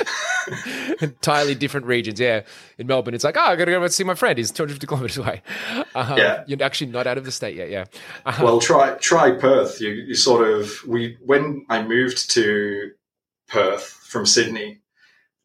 entirely 1.02 1.54
different 1.54 1.84
regions. 1.84 2.18
Yeah, 2.18 2.44
in 2.78 2.86
Melbourne, 2.86 3.12
it's 3.12 3.24
like, 3.24 3.36
oh, 3.36 3.42
I 3.42 3.56
got 3.56 3.66
to 3.66 3.72
go 3.72 3.82
and 3.82 3.92
see 3.92 4.04
my 4.04 4.14
friend. 4.14 4.38
He's 4.38 4.50
250 4.50 4.86
kilometers 4.86 5.18
away. 5.18 5.42
Um, 5.94 6.16
Yeah. 6.18 6.44
you're 6.46 6.62
actually 6.62 6.90
not 6.92 7.06
out 7.06 7.18
of 7.18 7.24
the 7.24 7.32
state 7.32 7.56
yet. 7.56 7.70
Yeah. 7.70 7.84
Uh, 8.24 8.38
well, 8.42 8.58
try 8.58 8.92
try 9.00 9.32
Perth. 9.32 9.80
You, 9.82 9.90
you 9.90 10.14
sort 10.14 10.48
of 10.48 10.72
we 10.86 11.18
when 11.24 11.66
I 11.68 11.82
moved 11.82 12.30
to 12.32 12.92
Perth 13.48 13.82
from 13.82 14.24
Sydney, 14.24 14.80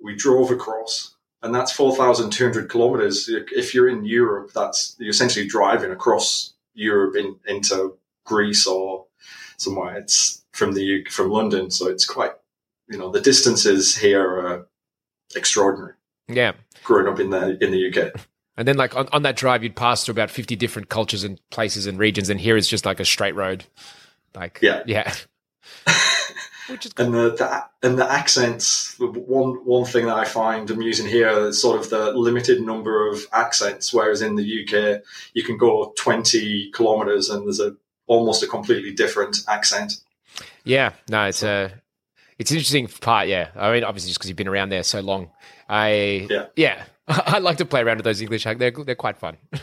we 0.01 0.15
drove 0.15 0.49
across, 0.49 1.15
and 1.41 1.53
that's 1.53 1.71
four 1.73 1.93
thousand 1.95 2.31
two 2.31 2.45
hundred 2.45 2.69
kilometers. 2.69 3.29
If 3.29 3.73
you're 3.75 3.89
in 3.89 4.05
Europe, 4.05 4.51
that's 4.53 4.95
you're 4.97 5.09
essentially 5.09 5.45
driving 5.47 5.91
across 5.91 6.53
Europe 6.73 7.15
in, 7.17 7.35
into 7.45 7.97
Greece 8.25 8.65
or 8.67 9.05
somewhere. 9.57 9.97
It's 9.97 10.43
from 10.51 10.73
the 10.73 11.05
from 11.09 11.29
London, 11.31 11.71
so 11.71 11.87
it's 11.87 12.05
quite 12.05 12.31
you 12.89 12.97
know 12.97 13.09
the 13.09 13.21
distances 13.21 13.95
here 13.97 14.21
are 14.23 14.67
extraordinary. 15.35 15.93
yeah. 16.27 16.53
Growing 16.83 17.07
up 17.07 17.19
in 17.19 17.29
the 17.29 17.63
in 17.63 17.71
the 17.71 17.89
UK, 17.89 18.13
And 18.57 18.67
then, 18.67 18.75
like 18.75 18.95
on, 18.95 19.07
on 19.13 19.21
that 19.23 19.37
drive, 19.37 19.63
you'd 19.63 19.75
pass 19.77 20.03
through 20.03 20.11
about 20.11 20.29
fifty 20.29 20.55
different 20.55 20.89
cultures 20.89 21.23
and 21.23 21.39
places 21.51 21.87
and 21.87 21.97
regions, 21.97 22.29
and 22.29 22.39
here 22.39 22.57
is 22.57 22.67
just 22.67 22.85
like 22.85 22.99
a 22.99 23.05
straight 23.05 23.33
road. 23.35 23.63
Like, 24.35 24.59
Yeah. 24.61 24.83
yeah, 24.85 25.13
which 26.67 26.85
is 26.85 26.93
cool. 26.93 27.05
and 27.07 27.15
the, 27.15 27.29
the 27.35 27.87
and 27.87 27.97
the 27.97 28.09
accents. 28.11 28.95
One 28.99 29.65
one 29.65 29.85
thing 29.85 30.05
that 30.05 30.17
I 30.17 30.25
find 30.25 30.69
amusing 30.69 31.07
here 31.07 31.29
is 31.47 31.61
sort 31.61 31.79
of 31.79 31.89
the 31.89 32.11
limited 32.11 32.61
number 32.61 33.07
of 33.09 33.25
accents. 33.33 33.93
Whereas 33.93 34.21
in 34.21 34.35
the 34.35 34.43
UK, 34.63 35.01
you 35.33 35.43
can 35.43 35.57
go 35.57 35.93
twenty 35.97 36.69
kilometers 36.71 37.29
and 37.29 37.45
there's 37.45 37.59
a 37.59 37.75
almost 38.11 38.43
a 38.43 38.47
completely 38.47 38.91
different 38.91 39.37
accent. 39.47 39.93
Yeah, 40.63 40.91
no, 41.09 41.25
it's 41.25 41.43
a 41.43 41.71
it's 42.37 42.51
an 42.51 42.57
interesting 42.57 42.87
part. 42.87 43.27
Yeah, 43.27 43.49
I 43.55 43.71
mean, 43.71 43.83
obviously, 43.83 44.09
just 44.09 44.19
because 44.19 44.29
you've 44.29 44.37
been 44.37 44.47
around 44.47 44.69
there 44.69 44.83
so 44.83 44.99
long, 44.99 45.29
I 45.69 46.27
Yeah. 46.29 46.45
yeah, 46.55 46.83
I 47.07 47.39
like 47.39 47.57
to 47.57 47.65
play 47.65 47.81
around 47.81 47.97
with 47.97 48.05
those 48.05 48.21
English. 48.21 48.43
They're 48.43 48.71
they're 48.71 48.95
quite 48.95 49.17
fun. 49.17 49.37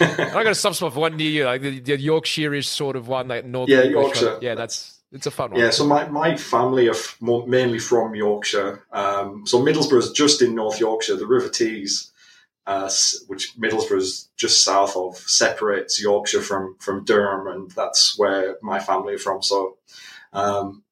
I 0.00 0.42
got 0.44 0.46
a 0.46 0.54
soft 0.54 0.76
spot 0.76 0.94
for 0.94 1.00
one 1.00 1.16
near 1.16 1.30
you, 1.30 1.44
like 1.44 1.62
the, 1.62 1.80
the 1.80 1.96
Yorkshire-ish 1.98 2.68
sort 2.68 2.96
of 2.96 3.08
one, 3.08 3.28
like 3.28 3.44
Northern 3.44 3.76
Yeah, 3.76 3.84
English 3.84 4.02
Yorkshire. 4.04 4.32
One. 4.34 4.42
Yeah, 4.42 4.54
that's 4.54 5.00
it's 5.12 5.26
a 5.26 5.30
fun 5.30 5.50
one. 5.52 5.60
Yeah, 5.60 5.70
so 5.70 5.86
my, 5.86 6.06
my 6.08 6.36
family 6.36 6.86
are 6.88 6.92
f- 6.94 7.16
mainly 7.20 7.78
from 7.78 8.14
Yorkshire. 8.14 8.84
Um, 8.92 9.46
so 9.46 9.60
Middlesbrough's 9.62 10.12
just 10.12 10.42
in 10.42 10.54
North 10.54 10.78
Yorkshire. 10.80 11.16
The 11.16 11.26
River 11.26 11.48
Tees, 11.48 12.12
uh, 12.68 12.90
which 13.28 13.56
Middlesbrough's 13.58 14.28
just 14.36 14.62
south 14.62 14.94
of, 14.94 15.16
separates 15.16 16.02
Yorkshire 16.02 16.42
from, 16.42 16.76
from 16.78 17.02
Durham, 17.02 17.46
and 17.46 17.70
that's 17.70 18.18
where 18.18 18.58
my 18.60 18.78
family 18.78 19.14
are 19.14 19.18
from. 19.18 19.42
So, 19.42 19.78
um, 20.34 20.84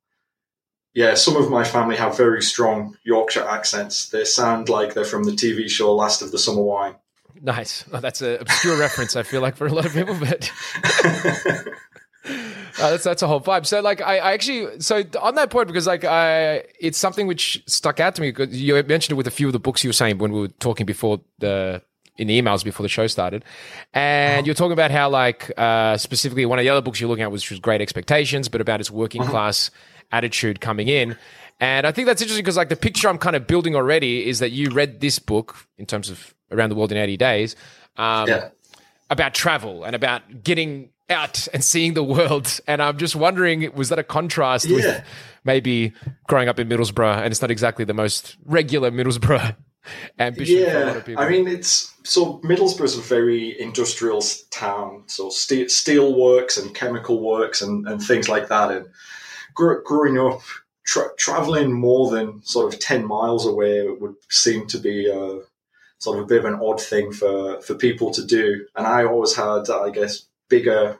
yeah, 0.94 1.12
some 1.12 1.36
of 1.36 1.50
my 1.50 1.64
family 1.64 1.96
have 1.96 2.16
very 2.16 2.40
strong 2.40 2.96
Yorkshire 3.04 3.46
accents. 3.46 4.08
They 4.08 4.24
sound 4.24 4.70
like 4.70 4.94
they're 4.94 5.04
from 5.04 5.24
the 5.24 5.32
TV 5.32 5.68
show 5.68 5.94
Last 5.94 6.22
of 6.22 6.32
the 6.32 6.38
Summer 6.38 6.62
Wine. 6.62 6.94
Nice. 7.42 7.86
Well, 7.88 8.00
that's 8.00 8.22
an 8.22 8.38
obscure 8.40 8.78
reference. 8.78 9.14
I 9.14 9.22
feel 9.22 9.42
like 9.42 9.56
for 9.56 9.66
a 9.66 9.72
lot 9.72 9.84
of 9.84 9.92
people, 9.92 10.16
but 10.18 10.50
Uh, 12.78 12.90
that's 12.90 13.04
that's 13.04 13.22
a 13.22 13.26
whole 13.26 13.40
vibe. 13.40 13.66
So 13.66 13.80
like 13.80 14.00
I, 14.00 14.18
I 14.18 14.32
actually 14.32 14.80
so 14.80 15.02
on 15.20 15.34
that 15.36 15.50
point 15.50 15.66
because 15.66 15.86
like 15.86 16.04
I 16.04 16.64
it's 16.78 16.98
something 16.98 17.26
which 17.26 17.62
stuck 17.66 18.00
out 18.00 18.14
to 18.16 18.20
me 18.20 18.30
because 18.30 18.60
you 18.60 18.74
mentioned 18.84 19.12
it 19.12 19.16
with 19.16 19.26
a 19.26 19.30
few 19.30 19.46
of 19.46 19.52
the 19.52 19.58
books 19.58 19.82
you 19.82 19.88
were 19.88 19.94
saying 19.94 20.18
when 20.18 20.32
we 20.32 20.40
were 20.40 20.48
talking 20.48 20.86
before 20.86 21.20
the 21.38 21.82
in 22.18 22.28
the 22.28 22.40
emails 22.40 22.64
before 22.64 22.82
the 22.82 22.88
show 22.88 23.06
started, 23.06 23.44
and 23.92 24.46
you're 24.46 24.54
talking 24.54 24.72
about 24.72 24.90
how 24.90 25.08
like 25.08 25.52
uh, 25.58 25.96
specifically 25.96 26.46
one 26.46 26.58
of 26.58 26.62
the 26.64 26.68
other 26.68 26.80
books 26.82 27.00
you're 27.00 27.08
looking 27.08 27.24
at 27.24 27.30
was, 27.30 27.48
was 27.50 27.60
Great 27.60 27.80
Expectations, 27.80 28.48
but 28.48 28.60
about 28.60 28.80
its 28.80 28.90
working 28.90 29.22
class 29.22 29.70
attitude 30.12 30.60
coming 30.60 30.88
in. 30.88 31.16
And 31.60 31.86
I 31.86 31.92
think 31.92 32.06
that's 32.06 32.20
interesting 32.20 32.44
because 32.44 32.56
like 32.56 32.68
the 32.68 32.76
picture 32.76 33.08
I'm 33.08 33.18
kind 33.18 33.36
of 33.36 33.46
building 33.46 33.74
already 33.74 34.28
is 34.28 34.40
that 34.40 34.50
you 34.50 34.70
read 34.70 35.00
this 35.00 35.18
book 35.18 35.66
in 35.78 35.86
terms 35.86 36.10
of 36.10 36.34
around 36.50 36.68
the 36.68 36.74
world 36.74 36.92
in 36.92 36.98
80 36.98 37.16
days. 37.16 37.56
Um, 37.96 38.28
yeah. 38.28 38.50
about 39.08 39.32
travel 39.32 39.84
and 39.84 39.96
about 39.96 40.42
getting 40.42 40.90
out 41.08 41.46
and 41.52 41.62
seeing 41.62 41.94
the 41.94 42.02
world. 42.04 42.60
And 42.66 42.82
I'm 42.82 42.98
just 42.98 43.16
wondering, 43.16 43.70
was 43.74 43.88
that 43.90 43.98
a 43.98 44.04
contrast 44.04 44.66
Yeah. 44.66 44.76
with 44.76 45.04
maybe 45.44 45.92
growing 46.26 46.48
up 46.48 46.58
in 46.58 46.68
Middlesbrough 46.68 47.18
and 47.18 47.26
it's 47.26 47.40
not 47.40 47.50
exactly 47.50 47.84
the 47.84 47.94
most 47.94 48.36
regular 48.44 48.90
Middlesbrough 48.90 49.54
ambition 50.18 50.64
for 50.64 50.76
a 50.76 50.84
lot 50.86 51.08
Yeah? 51.08 51.20
I 51.20 51.28
mean 51.28 51.46
it's 51.46 51.94
so 52.02 52.38
Middlesbrough 52.40 52.84
is 52.84 52.98
a 52.98 53.02
very 53.02 53.60
industrial 53.60 54.22
town, 54.50 55.04
so 55.06 55.28
steel, 55.30 55.68
steel 55.68 56.18
works 56.18 56.56
and 56.56 56.74
chemical 56.74 57.20
works 57.20 57.62
and, 57.62 57.86
and 57.88 58.02
things 58.02 58.28
like 58.28 58.48
that. 58.48 58.70
And 58.72 58.88
gr- 59.54 59.82
growing 59.84 60.18
up, 60.18 60.40
tra- 60.84 61.14
traveling 61.16 61.72
more 61.72 62.10
than 62.10 62.42
sort 62.44 62.72
of 62.72 62.80
ten 62.80 63.04
miles 63.06 63.46
away 63.46 63.88
would 63.88 64.14
seem 64.28 64.66
to 64.68 64.78
be 64.78 65.08
a 65.08 65.40
sort 65.98 66.18
of 66.18 66.24
a 66.24 66.26
bit 66.26 66.38
of 66.38 66.44
an 66.44 66.60
odd 66.60 66.80
thing 66.80 67.12
for 67.12 67.60
for 67.62 67.74
people 67.74 68.10
to 68.12 68.24
do. 68.24 68.66
And 68.76 68.86
I 68.86 69.04
always 69.04 69.34
had, 69.34 69.68
I 69.70 69.90
guess, 69.90 70.22
bigger 70.48 70.98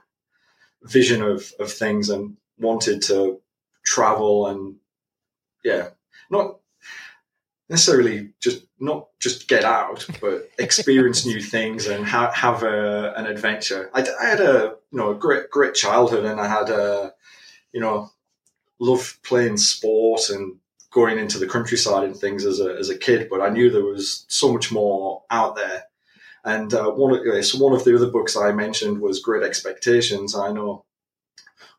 vision 0.82 1.22
of 1.22 1.52
of 1.58 1.72
things 1.72 2.08
and 2.08 2.36
wanted 2.58 3.02
to 3.02 3.40
travel 3.84 4.46
and 4.46 4.76
yeah, 5.64 5.88
not 6.30 6.58
necessarily 7.68 8.30
just 8.40 8.66
not 8.78 9.08
just 9.18 9.48
get 9.48 9.64
out, 9.64 10.06
but 10.20 10.50
experience 10.58 11.26
new 11.26 11.40
things 11.40 11.86
and 11.86 12.04
ha- 12.06 12.32
have 12.32 12.62
a, 12.62 13.12
an 13.16 13.26
adventure. 13.26 13.90
I, 13.94 14.06
I 14.20 14.26
had 14.26 14.40
a 14.40 14.76
you 14.90 14.98
know 14.98 15.10
a 15.10 15.14
great 15.14 15.50
great 15.50 15.74
childhood, 15.74 16.24
and 16.24 16.40
I 16.40 16.48
had 16.48 16.70
a 16.70 17.12
you 17.72 17.80
know 17.80 18.10
love 18.78 19.18
playing 19.24 19.56
sport 19.56 20.28
and 20.30 20.56
going 20.90 21.18
into 21.18 21.38
the 21.38 21.46
countryside 21.46 22.04
and 22.04 22.16
things 22.16 22.44
as 22.44 22.60
a 22.60 22.74
as 22.74 22.90
a 22.90 22.98
kid. 22.98 23.28
But 23.28 23.40
I 23.40 23.48
knew 23.48 23.70
there 23.70 23.84
was 23.84 24.24
so 24.28 24.52
much 24.52 24.70
more 24.70 25.24
out 25.30 25.56
there. 25.56 25.84
And 26.46 26.72
uh, 26.72 26.92
one 26.92 27.12
of 27.12 27.44
so 27.44 27.58
one 27.58 27.74
of 27.74 27.84
the 27.84 27.96
other 27.96 28.08
books 28.08 28.36
I 28.36 28.52
mentioned 28.52 29.00
was 29.00 29.18
Great 29.18 29.42
Expectations. 29.42 30.36
I 30.36 30.52
know 30.52 30.84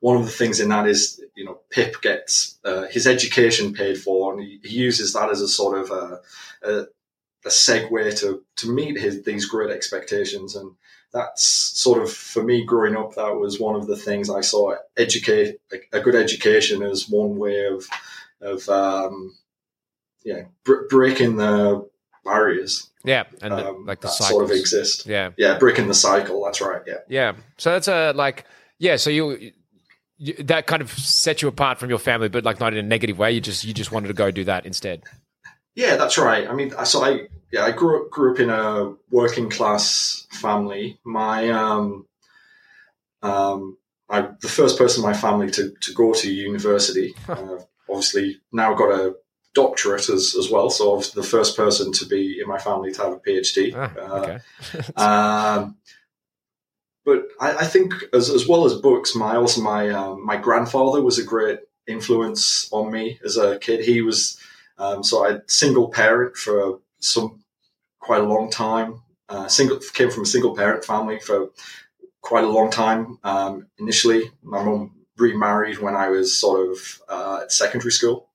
one 0.02 0.18
of 0.18 0.26
the 0.26 0.32
things 0.32 0.60
in 0.60 0.68
that 0.70 0.86
is 0.88 1.24
you 1.36 1.46
know 1.46 1.60
Pip 1.70 2.02
gets 2.02 2.60
uh, 2.66 2.86
his 2.88 3.08
education 3.08 3.74
paid 3.74 3.98
for, 3.98 4.34
and 4.34 4.44
he, 4.44 4.60
uses 4.64 5.14
that 5.14 5.30
as 5.30 5.40
a 5.40 5.48
sort 5.48 5.78
of 5.78 5.90
a, 5.92 6.20
a, 6.64 6.80
a 7.46 7.50
segue 7.50 8.20
to 8.20 8.44
to 8.58 8.70
meet 8.70 8.98
his 8.98 9.24
these 9.24 9.46
great 9.46 9.72
expectations, 9.72 10.54
and 10.54 10.74
that's 11.14 11.46
sort 11.46 12.04
of 12.04 12.12
for 12.12 12.44
me 12.44 12.66
growing 12.66 12.98
up. 12.98 13.16
That 13.16 13.38
was 13.38 13.62
one 13.62 13.76
of 13.76 13.88
the 13.88 13.96
things 13.96 14.30
I 14.30 14.42
saw 14.42 14.76
educate 14.98 15.62
a, 15.72 15.98
a 15.98 16.02
good 16.02 16.16
education 16.16 16.84
as 16.84 17.08
one 17.08 17.38
way 17.38 17.68
of 17.68 17.88
of 18.42 18.68
um, 18.68 19.34
yeah 20.26 20.44
br- 20.66 20.88
breaking 20.90 21.38
the 21.38 21.88
barriers 22.26 22.90
yeah, 23.08 23.24
and 23.42 23.54
the- 23.54 23.70
um, 23.70 23.86
like 23.86 24.02
the 24.02 24.08
that 24.08 24.14
cycles. 24.14 24.30
sort 24.30 24.44
of 24.46 24.52
exist. 24.52 25.06
Yeah, 25.06 25.32
Yeah, 25.38 25.58
breaking 25.58 25.88
the 25.88 25.94
cycle. 25.94 26.44
That's 26.46 26.62
right. 26.62 26.82
Yeah. 26.86 26.94
yeah. 27.08 27.34
So 27.58 27.72
that's 27.72 27.88
a 27.88 28.12
like, 28.14 28.46
yeah. 28.80 28.98
So 28.98 29.10
you, 29.10 29.52
you 30.18 30.34
that 30.44 30.68
kind 30.68 30.82
of 30.82 30.92
set 30.92 31.42
you 31.42 31.48
apart 31.48 31.80
from 31.80 31.90
your 31.90 32.00
family, 32.00 32.30
but 32.30 32.44
like 32.44 32.60
not 32.60 32.74
in 32.74 32.80
a 32.80 32.88
negative 32.88 33.18
way. 33.18 33.32
You 33.32 33.42
just 33.42 33.64
you 33.64 33.74
just 33.74 33.92
wanted 33.92 34.08
to 34.10 34.14
go 34.14 34.30
do 34.32 34.44
that 34.46 34.66
instead. 34.66 35.04
Yeah, 35.76 35.96
that's 35.96 36.18
right. 36.18 36.48
I 36.50 36.54
mean, 36.54 36.74
so 36.86 37.04
I 37.04 37.28
yeah, 37.52 37.64
I 37.64 37.72
grew 37.72 38.04
up 38.06 38.12
grew 38.12 38.34
up 38.34 38.40
in 38.40 38.50
a 38.50 38.94
working 39.12 39.50
class 39.50 40.26
family. 40.32 41.00
My 41.06 41.50
um, 41.50 42.06
um, 43.22 43.78
I 44.10 44.30
the 44.42 44.48
first 44.48 44.78
person 44.78 45.04
in 45.04 45.10
my 45.10 45.16
family 45.16 45.52
to, 45.52 45.72
to 45.82 45.94
go 45.94 46.14
to 46.14 46.32
university. 46.32 47.14
Uh, 47.28 47.60
obviously, 47.90 48.42
now 48.52 48.74
got 48.74 48.90
a 48.92 49.16
doctorate 49.58 50.08
as, 50.10 50.36
as 50.38 50.52
well. 50.52 50.70
So 50.70 50.94
I 50.94 50.98
was 50.98 51.12
the 51.12 51.24
first 51.24 51.58
person 51.58 51.92
to 51.94 52.06
be 52.06 52.40
in 52.40 52.48
my 52.48 52.60
family 52.60 52.92
to 52.94 53.02
have 53.02 53.14
a 53.14 53.20
PhD. 53.20 53.74
Ah, 53.76 54.40
Uh, 54.96 55.02
um, 55.06 55.78
but 57.04 57.20
I, 57.40 57.50
I 57.64 57.66
think, 57.66 57.94
as, 58.14 58.30
as 58.30 58.48
well 58.48 58.66
as 58.66 58.76
books, 58.76 59.16
my 59.16 59.36
also 59.36 59.62
my 59.62 59.90
um, 59.90 60.26
my 60.26 60.38
grandfather 60.38 61.02
was 61.02 61.18
a 61.18 61.24
great 61.34 61.60
influence 61.88 62.70
on 62.72 62.92
me 62.92 63.20
as 63.26 63.38
a 63.38 63.58
kid. 63.58 63.80
He 63.84 64.02
was 64.02 64.38
um, 64.78 65.04
so 65.04 65.26
I 65.26 65.40
single 65.48 65.90
parent 65.90 66.36
for 66.36 66.80
some 67.00 67.44
quite 68.00 68.22
a 68.22 68.32
long 68.34 68.52
time. 68.52 69.02
Uh, 69.30 69.48
single 69.48 69.80
came 69.94 70.12
from 70.12 70.24
a 70.24 70.34
single 70.36 70.56
parent 70.56 70.86
family 70.86 71.20
for 71.20 71.50
quite 72.22 72.44
a 72.44 72.54
long 72.58 72.70
time. 72.70 73.18
Um, 73.24 73.68
initially, 73.80 74.32
my 74.44 74.62
mum 74.64 74.92
remarried 75.18 75.80
when 75.80 75.96
I 75.96 76.10
was 76.10 76.38
sort 76.38 76.70
of 76.70 77.02
uh, 77.10 77.40
at 77.44 77.52
secondary 77.52 77.92
school. 77.92 78.27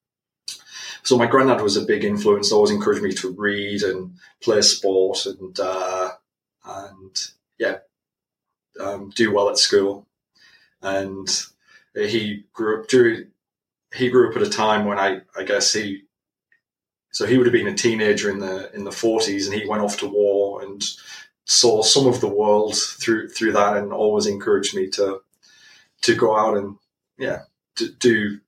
So 1.03 1.19
my 1.19 1.27
granddad 1.27 1.61
was 1.61 1.77
a 1.77 1.85
big 1.85 2.05
influence. 2.05 2.53
Always 2.53 2.71
encouraged 2.71 3.03
me 3.03 3.13
to 3.15 3.31
read 3.31 3.83
and 3.83 4.15
play 4.41 4.61
sport 4.63 5.27
and 5.27 5.59
uh, 5.59 6.11
and 6.65 7.29
yeah, 7.59 7.79
um, 8.81 9.11
do 9.15 9.33
well 9.33 9.49
at 9.49 9.59
school. 9.59 10.07
And 10.81 11.29
he 11.95 12.45
grew 12.53 12.81
up 12.81 12.89
during 12.89 13.27
he 13.95 14.09
grew 14.09 14.31
up 14.31 14.37
at 14.37 14.43
a 14.43 14.51
time 14.51 14.87
when 14.87 14.99
I 14.99 15.23
I 15.37 15.43
guess 15.45 15.73
he 15.73 16.05
so 17.11 17.27
he 17.27 17.37
would 17.37 17.47
have 17.47 17.53
been 17.53 17.69
a 17.69 17.75
teenager 17.75 18.31
in 18.31 18.39
the 18.39 18.73
in 18.75 18.85
the 18.85 18.93
forties 18.93 19.47
and 19.47 19.59
he 19.59 19.69
went 19.69 19.83
off 19.83 19.99
to 19.99 20.09
war 20.09 20.63
and 20.63 20.83
saw 21.45 21.83
some 21.83 22.07
of 22.07 22.21
the 22.21 22.29
world 22.29 22.77
through 22.77 23.29
through 23.29 23.53
that 23.53 23.77
and 23.77 23.93
always 23.93 24.27
encouraged 24.27 24.75
me 24.75 24.89
to 24.89 25.21
to 26.03 26.15
go 26.15 26.37
out 26.37 26.57
and 26.57 26.77
yeah 27.19 27.43
do 27.99 28.41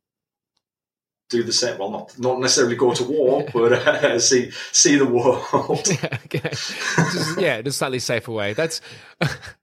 do 1.29 1.43
the 1.43 1.53
same. 1.53 1.79
Well, 1.79 1.91
not 1.91 2.19
not 2.19 2.41
necessarily 2.41 2.77
go 2.77 2.95
to 2.95 3.05
war, 3.05 3.47
but 3.53 3.73
uh, 3.73 4.19
see 4.19 4.51
see 4.73 4.97
the 4.97 5.07
world. 5.07 5.89
yeah, 6.03 6.19
okay. 6.27 6.51
Just, 6.51 7.41
yeah, 7.41 7.57
in 7.59 7.67
a 7.67 7.73
slightly 7.73 7.99
safer 7.99 8.33
way. 8.33 8.53
That's 8.53 8.81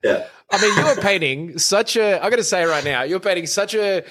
yeah. 0.03 0.27
I 0.53 0.62
mean, 0.62 0.75
you're 0.75 0.96
painting 0.98 1.58
such 1.58 1.96
a. 1.96 2.24
I 2.24 2.30
got 2.30 2.36
to 2.36 2.44
say 2.44 2.65
right 2.65 2.84
now, 2.84 3.03
you're 3.03 3.22
painting 3.22 3.48
such 3.48 3.74
a 3.74 4.03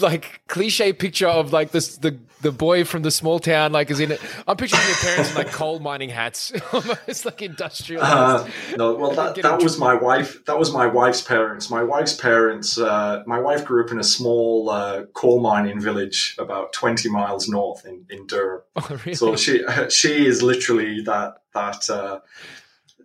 like 0.00 0.40
cliche 0.48 0.92
picture 0.92 1.28
of 1.28 1.52
like 1.52 1.70
this 1.70 1.96
the 1.98 2.18
the 2.40 2.52
boy 2.52 2.84
from 2.84 3.02
the 3.02 3.10
small 3.10 3.38
town 3.38 3.72
like 3.72 3.90
is 3.90 4.00
in 4.00 4.12
it. 4.12 4.20
I'm 4.46 4.56
picturing 4.56 4.86
your 4.86 4.96
parents 4.96 5.30
in 5.30 5.36
like 5.36 5.50
coal 5.52 5.80
mining 5.80 6.08
hats, 6.08 6.52
almost 6.72 7.24
like 7.24 7.42
industrial. 7.42 8.02
Uh, 8.02 8.48
no, 8.76 8.94
well 8.94 9.10
that, 9.12 9.34
that 9.36 9.60
was 9.62 9.78
my 9.78 9.94
wife. 9.94 10.44
That 10.44 10.58
was 10.58 10.72
my 10.72 10.86
wife's 10.86 11.22
parents. 11.22 11.70
My 11.70 11.82
wife's 11.82 12.14
parents. 12.14 12.78
Uh, 12.78 13.22
my 13.26 13.40
wife 13.40 13.64
grew 13.64 13.84
up 13.84 13.90
in 13.90 13.98
a 13.98 14.04
small 14.04 14.70
uh, 14.70 15.04
coal 15.14 15.40
mining 15.40 15.80
village 15.80 16.36
about 16.38 16.72
20 16.72 17.08
miles 17.10 17.48
north 17.48 17.84
in 17.84 18.04
in 18.10 18.26
Durham. 18.26 18.62
Oh, 18.76 19.00
really? 19.04 19.14
So 19.14 19.36
she 19.36 19.64
she 19.90 20.26
is 20.26 20.42
literally 20.42 21.02
that 21.02 21.34
that. 21.54 21.90
Uh, 21.90 22.20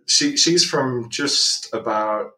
she 0.06 0.36
she's 0.36 0.64
from 0.64 1.08
just 1.08 1.72
about 1.72 2.32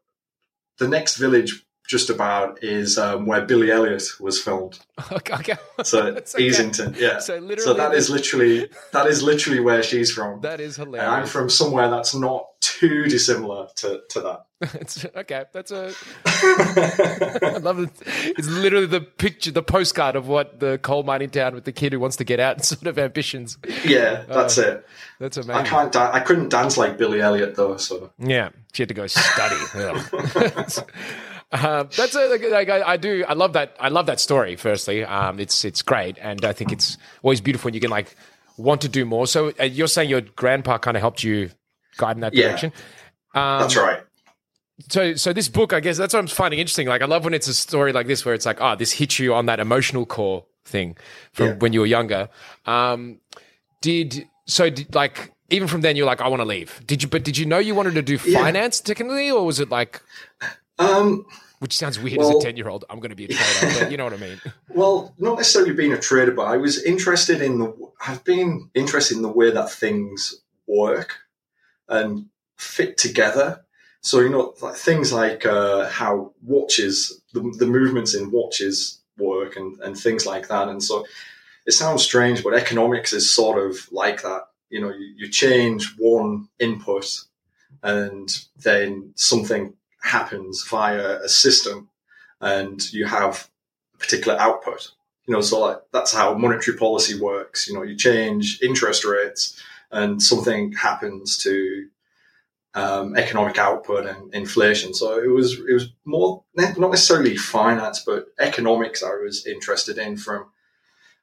the 0.78 0.88
next 0.88 1.16
village 1.16 1.65
just 1.88 2.10
about 2.10 2.62
is 2.62 2.98
um, 2.98 3.26
where 3.26 3.42
Billy 3.42 3.70
Elliot 3.70 4.04
was 4.20 4.40
filmed. 4.40 4.78
Okay. 5.12 5.54
So 5.84 6.02
okay. 6.06 6.20
Easington, 6.20 6.96
yeah. 6.98 7.18
So 7.18 7.34
literally, 7.38 7.60
So, 7.62 7.74
that 7.74 7.94
is 7.94 8.08
literally 8.08 8.70
that 8.92 9.06
is 9.06 9.22
literally 9.22 9.60
where 9.60 9.82
she's 9.82 10.10
from. 10.10 10.40
That 10.40 10.58
is 10.60 10.78
and 10.78 10.96
I'm 10.96 11.26
from 11.26 11.50
somewhere 11.50 11.90
that's 11.90 12.14
not 12.14 12.46
too 12.60 13.04
dissimilar 13.04 13.68
to, 13.76 14.02
to 14.10 14.40
It's, 14.80 15.04
okay, 15.04 15.44
that's 15.52 15.70
a. 15.70 15.92
that. 16.24 17.40
I 17.42 17.58
love 17.58 17.78
it. 17.78 17.90
It's 18.38 18.48
literally 18.48 18.86
the 18.86 19.02
picture, 19.02 19.50
the 19.50 19.62
postcard 19.62 20.16
of 20.16 20.28
what 20.28 20.60
the 20.60 20.78
coal 20.78 21.02
mining 21.02 21.28
town 21.28 21.54
with 21.54 21.64
the 21.64 21.72
kid 21.72 21.92
who 21.92 22.00
wants 22.00 22.16
to 22.16 22.24
get 22.24 22.40
out, 22.40 22.56
and 22.56 22.64
sort 22.64 22.86
of 22.86 22.98
ambitions. 22.98 23.58
yeah, 23.84 24.24
that's 24.26 24.56
it. 24.56 24.86
That's 25.18 25.36
amazing. 25.36 25.54
I 25.54 25.62
can't. 25.62 25.92
Da- 25.92 26.10
I 26.10 26.20
couldn't 26.20 26.48
dance 26.48 26.78
like 26.78 26.96
Billy 26.96 27.20
Elliot 27.20 27.54
though. 27.54 27.76
So 27.76 28.10
Yeah, 28.18 28.48
she 28.72 28.82
had 28.82 28.88
to 28.88 28.94
go 28.94 29.06
study. 29.06 29.56
Uh, 31.52 31.84
that's 31.84 32.14
a, 32.16 32.26
like, 32.50 32.68
I, 32.68 32.82
I 32.82 32.96
do. 32.96 33.24
I 33.28 33.34
love 33.34 33.52
that. 33.52 33.76
I 33.78 33.88
love 33.88 34.06
that 34.06 34.18
story. 34.20 34.56
Firstly, 34.56 35.04
um, 35.04 35.38
it's 35.38 35.64
it's 35.64 35.80
great, 35.82 36.18
and 36.20 36.44
I 36.44 36.52
think 36.52 36.72
it's 36.72 36.98
always 37.22 37.40
beautiful 37.40 37.68
when 37.68 37.74
you 37.74 37.80
can 37.80 37.90
like 37.90 38.16
want 38.56 38.80
to 38.80 38.88
do 38.88 39.04
more. 39.04 39.26
So 39.26 39.52
uh, 39.60 39.64
you're 39.64 39.86
saying 39.86 40.10
your 40.10 40.22
grandpa 40.22 40.78
kind 40.78 40.96
of 40.96 41.00
helped 41.02 41.22
you 41.22 41.50
guide 41.98 42.16
in 42.16 42.20
that 42.22 42.34
Yeah. 42.34 42.48
direction. 42.48 42.72
Um, 43.34 43.60
that's 43.60 43.76
right. 43.76 44.02
so 44.88 45.14
so 45.14 45.32
this 45.32 45.48
book, 45.48 45.72
I 45.72 45.80
guess 45.80 45.96
that's 45.96 46.14
what 46.14 46.20
I'm 46.20 46.26
finding 46.26 46.58
interesting. 46.58 46.88
Like 46.88 47.00
I 47.02 47.06
love 47.06 47.24
when 47.24 47.32
it's 47.34 47.46
a 47.48 47.54
story 47.54 47.92
like 47.92 48.06
this 48.08 48.24
where 48.24 48.34
it's 48.34 48.44
like, 48.46 48.60
oh, 48.60 48.74
this 48.74 48.92
hits 48.92 49.18
you 49.20 49.32
on 49.34 49.46
that 49.46 49.60
emotional 49.60 50.04
core 50.04 50.44
thing 50.64 50.96
from 51.32 51.46
Yeah. 51.46 51.54
when 51.54 51.72
you 51.72 51.80
were 51.80 51.86
younger. 51.86 52.28
Um, 52.66 53.20
did 53.82 54.26
so 54.46 54.68
did, 54.68 54.94
like 54.96 55.32
even 55.50 55.68
from 55.68 55.82
then 55.82 55.94
you're 55.94 56.06
like, 56.06 56.20
I 56.20 56.26
want 56.28 56.40
to 56.40 56.44
leave. 56.46 56.80
Did 56.86 57.04
you? 57.04 57.08
But 57.08 57.22
did 57.22 57.38
you 57.38 57.46
know 57.46 57.58
you 57.58 57.74
wanted 57.76 57.94
to 57.94 58.02
do 58.02 58.18
Yeah. 58.24 58.42
finance 58.42 58.80
technically, 58.80 59.30
or 59.30 59.46
was 59.46 59.60
it 59.60 59.70
like? 59.70 60.02
Um, 60.78 61.26
Which 61.58 61.76
sounds 61.76 61.98
weird 61.98 62.20
as 62.20 62.30
a 62.30 62.40
ten 62.40 62.56
year 62.56 62.68
old. 62.68 62.84
I'm 62.90 63.00
going 63.00 63.10
to 63.10 63.16
be 63.16 63.26
a 63.26 63.28
trader, 63.28 63.80
but 63.80 63.90
you 63.90 63.96
know 63.96 64.04
what 64.04 64.12
I 64.12 64.18
mean. 64.18 64.40
Well, 64.68 65.14
not 65.16 65.38
necessarily 65.38 65.72
being 65.72 65.94
a 65.94 65.98
trader, 65.98 66.32
but 66.32 66.48
I 66.48 66.58
was 66.58 66.84
interested 66.84 67.40
in 67.40 67.58
the. 67.58 67.74
I've 68.06 68.22
been 68.24 68.68
interested 68.74 69.16
in 69.16 69.22
the 69.22 69.32
way 69.32 69.50
that 69.50 69.70
things 69.70 70.42
work 70.66 71.16
and 71.88 72.26
fit 72.56 72.98
together. 72.98 73.64
So 74.02 74.20
you 74.20 74.28
know, 74.28 74.54
like 74.60 74.76
things 74.76 75.14
like 75.14 75.46
uh, 75.46 75.88
how 75.88 76.34
watches, 76.42 77.22
the, 77.32 77.40
the 77.58 77.66
movements 77.66 78.14
in 78.14 78.30
watches 78.30 79.00
work, 79.16 79.56
and 79.56 79.80
and 79.80 79.96
things 79.96 80.26
like 80.26 80.48
that. 80.48 80.68
And 80.68 80.82
so 80.82 81.06
it 81.64 81.72
sounds 81.72 82.02
strange, 82.02 82.44
but 82.44 82.52
economics 82.52 83.14
is 83.14 83.32
sort 83.32 83.58
of 83.58 83.90
like 83.90 84.22
that. 84.22 84.42
You 84.68 84.82
know, 84.82 84.90
you, 84.90 85.14
you 85.16 85.28
change 85.30 85.94
one 85.96 86.48
input, 86.58 87.18
and 87.82 88.28
then 88.62 89.12
something 89.16 89.72
happens 90.06 90.64
via 90.68 91.20
a 91.22 91.28
system, 91.28 91.88
and 92.40 92.92
you 92.92 93.06
have 93.06 93.48
a 93.94 93.98
particular 93.98 94.38
output. 94.38 94.90
You 95.26 95.34
know, 95.34 95.40
so 95.40 95.60
like 95.60 95.78
that's 95.92 96.12
how 96.12 96.34
monetary 96.34 96.76
policy 96.76 97.18
works. 97.18 97.68
You 97.68 97.74
know, 97.74 97.82
you 97.82 97.96
change 97.96 98.60
interest 98.62 99.04
rates, 99.04 99.60
and 99.90 100.22
something 100.22 100.72
happens 100.72 101.36
to 101.38 101.88
um, 102.74 103.16
economic 103.16 103.58
output 103.58 104.06
and 104.06 104.32
inflation. 104.34 104.94
So 104.94 105.18
it 105.18 105.28
was 105.28 105.58
it 105.58 105.72
was 105.72 105.88
more 106.04 106.44
not 106.54 106.78
necessarily 106.78 107.36
finance, 107.36 108.04
but 108.04 108.26
economics. 108.38 109.02
I 109.02 109.16
was 109.16 109.46
interested 109.46 109.98
in 109.98 110.16
from 110.16 110.46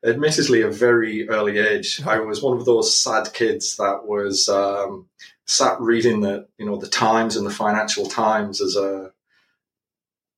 admittedly 0.04 0.62
a 0.62 0.70
very 0.70 1.30
early 1.30 1.60
age. 1.60 2.02
I 2.06 2.20
was 2.20 2.42
one 2.42 2.58
of 2.58 2.66
those 2.66 2.96
sad 2.96 3.34
kids 3.34 3.78
that 3.78 4.06
was 4.06 4.50
um, 4.50 5.08
sat 5.46 5.80
reading 5.80 6.22
the 6.22 6.48
you 6.58 6.66
know 6.66 6.78
the 6.78 6.88
Times 6.88 7.36
and 7.36 7.46
the 7.46 7.52
Financial 7.52 8.06
Times 8.06 8.62
as 8.62 8.76
a 8.76 9.12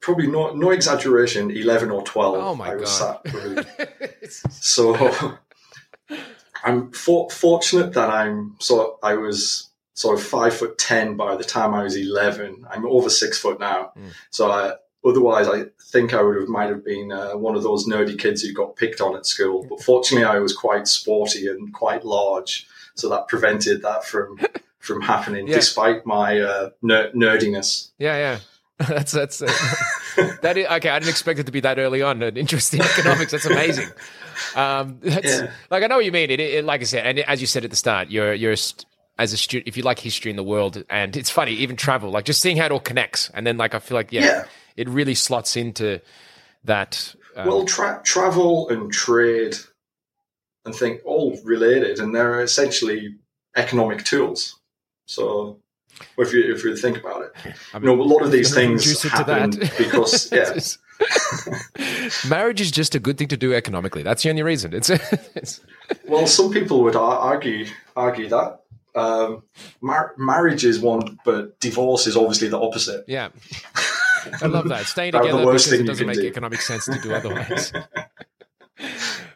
probably 0.01 0.27
no 0.27 0.53
no 0.53 0.71
exaggeration, 0.71 1.51
eleven 1.51 1.91
or 1.91 2.03
twelve. 2.03 2.35
Oh 2.35 2.55
my 2.55 2.71
I 2.71 2.75
was 2.75 2.99
God. 2.99 3.67
So 4.49 5.37
I'm 6.63 6.91
for, 6.91 7.29
fortunate 7.29 7.93
that 7.93 8.09
I'm 8.09 8.55
so 8.59 8.99
I 9.03 9.15
was 9.15 9.69
sort 9.93 10.17
of 10.19 10.25
five 10.25 10.55
foot 10.55 10.77
ten 10.77 11.15
by 11.15 11.35
the 11.35 11.43
time 11.43 11.73
I 11.73 11.83
was 11.83 11.95
eleven. 11.95 12.65
I'm 12.69 12.85
over 12.85 13.09
six 13.09 13.37
foot 13.37 13.59
now. 13.59 13.91
Mm. 13.97 14.11
So 14.31 14.51
I, 14.51 14.73
otherwise, 15.05 15.47
I 15.47 15.65
think 15.91 16.13
I 16.13 16.21
would 16.21 16.37
have 16.37 16.49
might 16.49 16.69
have 16.69 16.83
been 16.83 17.11
uh, 17.11 17.33
one 17.33 17.55
of 17.55 17.63
those 17.63 17.87
nerdy 17.87 18.17
kids 18.17 18.41
who 18.41 18.53
got 18.53 18.75
picked 18.75 19.01
on 19.01 19.15
at 19.15 19.25
school. 19.25 19.65
But 19.69 19.81
fortunately, 19.81 20.25
I 20.25 20.39
was 20.39 20.55
quite 20.55 20.87
sporty 20.87 21.47
and 21.47 21.73
quite 21.73 22.03
large, 22.03 22.67
so 22.95 23.09
that 23.09 23.27
prevented 23.27 23.81
that 23.83 24.03
from 24.03 24.39
from 24.85 25.01
happening, 25.01 25.47
Yeah. 25.47 25.55
despite 25.55 26.05
my 26.05 26.39
uh, 26.39 26.69
ner- 26.81 27.11
nerdiness. 27.13 27.91
yeah, 27.97 28.15
yeah. 28.17 28.39
That's 28.89 29.13
that's 29.13 29.41
uh, 29.41 29.47
that 30.41 30.57
is 30.57 30.67
okay. 30.67 30.89
I 30.89 30.99
didn't 30.99 31.09
expect 31.11 31.39
it 31.39 31.45
to 31.45 31.51
be 31.53 31.61
that 31.61 31.79
early 31.79 32.01
on. 32.01 32.21
An 32.21 32.35
interest 32.35 32.73
in 32.73 32.81
economics. 32.91 33.31
That's 33.31 33.45
amazing. 33.45 33.87
Um, 34.53 34.99
that's, 35.01 35.25
Yeah. 35.43 35.51
Like 35.71 35.81
I 35.83 35.87
know 35.87 35.95
what 35.95 36.03
you 36.03 36.11
mean. 36.11 36.29
It, 36.29 36.41
it, 36.41 36.65
like 36.65 36.81
I 36.81 36.83
said, 36.83 37.05
and 37.07 37.19
as 37.19 37.39
you 37.39 37.47
said 37.47 37.63
at 37.63 37.69
the 37.69 37.77
start, 37.77 38.09
you're 38.09 38.33
you're 38.33 38.57
st- 38.57 38.85
as 39.17 39.31
a 39.31 39.37
student. 39.37 39.69
If 39.69 39.77
you 39.77 39.83
like 39.83 39.99
history 39.99 40.29
in 40.29 40.35
the 40.35 40.43
world, 40.43 40.83
and 40.89 41.15
it's 41.15 41.29
funny, 41.29 41.53
even 41.53 41.77
travel, 41.77 42.11
like 42.11 42.25
just 42.25 42.41
seeing 42.41 42.57
how 42.57 42.65
it 42.65 42.71
all 42.73 42.81
connects, 42.81 43.29
and 43.33 43.47
then 43.47 43.55
like 43.55 43.73
I 43.73 43.79
feel 43.79 43.95
like 43.95 44.11
yeah, 44.11 44.25
Yeah. 44.25 44.43
it 44.75 44.89
really 44.89 45.15
slots 45.15 45.55
into 45.55 46.01
that. 46.65 47.15
Um, 47.37 47.47
Well, 47.47 47.63
tra- 47.63 48.01
travel 48.03 48.67
and 48.67 48.91
trade 48.91 49.55
and 50.65 50.75
think 50.75 50.99
all 51.05 51.39
related, 51.45 51.99
and 51.99 52.13
they're 52.13 52.41
essentially 52.41 53.15
economic 53.55 54.03
tools. 54.03 54.59
So, 55.05 55.59
if 56.17 56.33
you 56.33 56.53
if 56.53 56.63
you 56.63 56.75
think 56.75 56.97
about 56.97 57.23
it, 57.23 57.31
I 57.73 57.77
you 57.77 57.85
know, 57.85 58.01
a 58.01 58.03
lot 58.03 58.23
of 58.23 58.31
these 58.31 58.53
things 58.59 58.85
reduce 58.85 59.05
it 59.05 59.09
to 59.09 59.15
happen 59.15 59.49
because 59.77 60.31
yeah, 60.31 60.59
marriage 62.29 62.61
is 62.61 62.71
just 62.71 62.95
a 62.95 62.99
good 62.99 63.17
thing 63.17 63.27
to 63.29 63.37
do 63.37 63.53
economically. 63.53 64.03
That's 64.03 64.23
the 64.23 64.29
only 64.29 64.43
reason. 64.43 64.73
It's, 64.73 64.89
it's 64.89 65.61
Well, 66.07 66.27
some 66.27 66.51
people 66.51 66.83
would 66.83 66.95
argue 66.95 67.67
argue 67.95 68.29
that 68.29 68.61
um, 68.95 69.43
mar- 69.81 70.15
marriage 70.17 70.65
is 70.65 70.79
one, 70.79 71.19
but 71.25 71.59
divorce 71.59 72.07
is 72.07 72.15
obviously 72.15 72.47
the 72.47 72.59
opposite. 72.59 73.03
yeah. 73.07 73.29
I 74.41 74.47
love 74.47 74.67
that. 74.69 74.87
Staying 74.87 75.11
together 75.11 75.45
worst 75.45 75.69
because 75.69 75.69
thing 75.69 75.81
it 75.81 75.87
doesn't 75.87 76.07
make 76.07 76.15
do. 76.15 76.25
economic 76.25 76.59
sense 76.59 76.85
to 76.85 76.99
do 76.99 77.13
otherwise. 77.13 77.71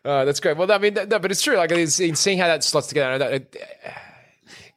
Uh, 0.04 0.26
that's 0.26 0.40
great. 0.40 0.58
Well, 0.58 0.72
I 0.72 0.80
mean, 0.80 0.96
no, 0.96 1.20
but 1.20 1.30
it's 1.30 1.44
true. 1.44 1.58
Like, 1.58 1.72
it's, 1.72 2.00
in 2.00 2.16
seeing 2.16 2.40
how 2.40 2.48
that 2.48 2.64
slots 2.64 2.88
together, 2.88 3.20
that, 3.20 3.34
it, 3.34 3.64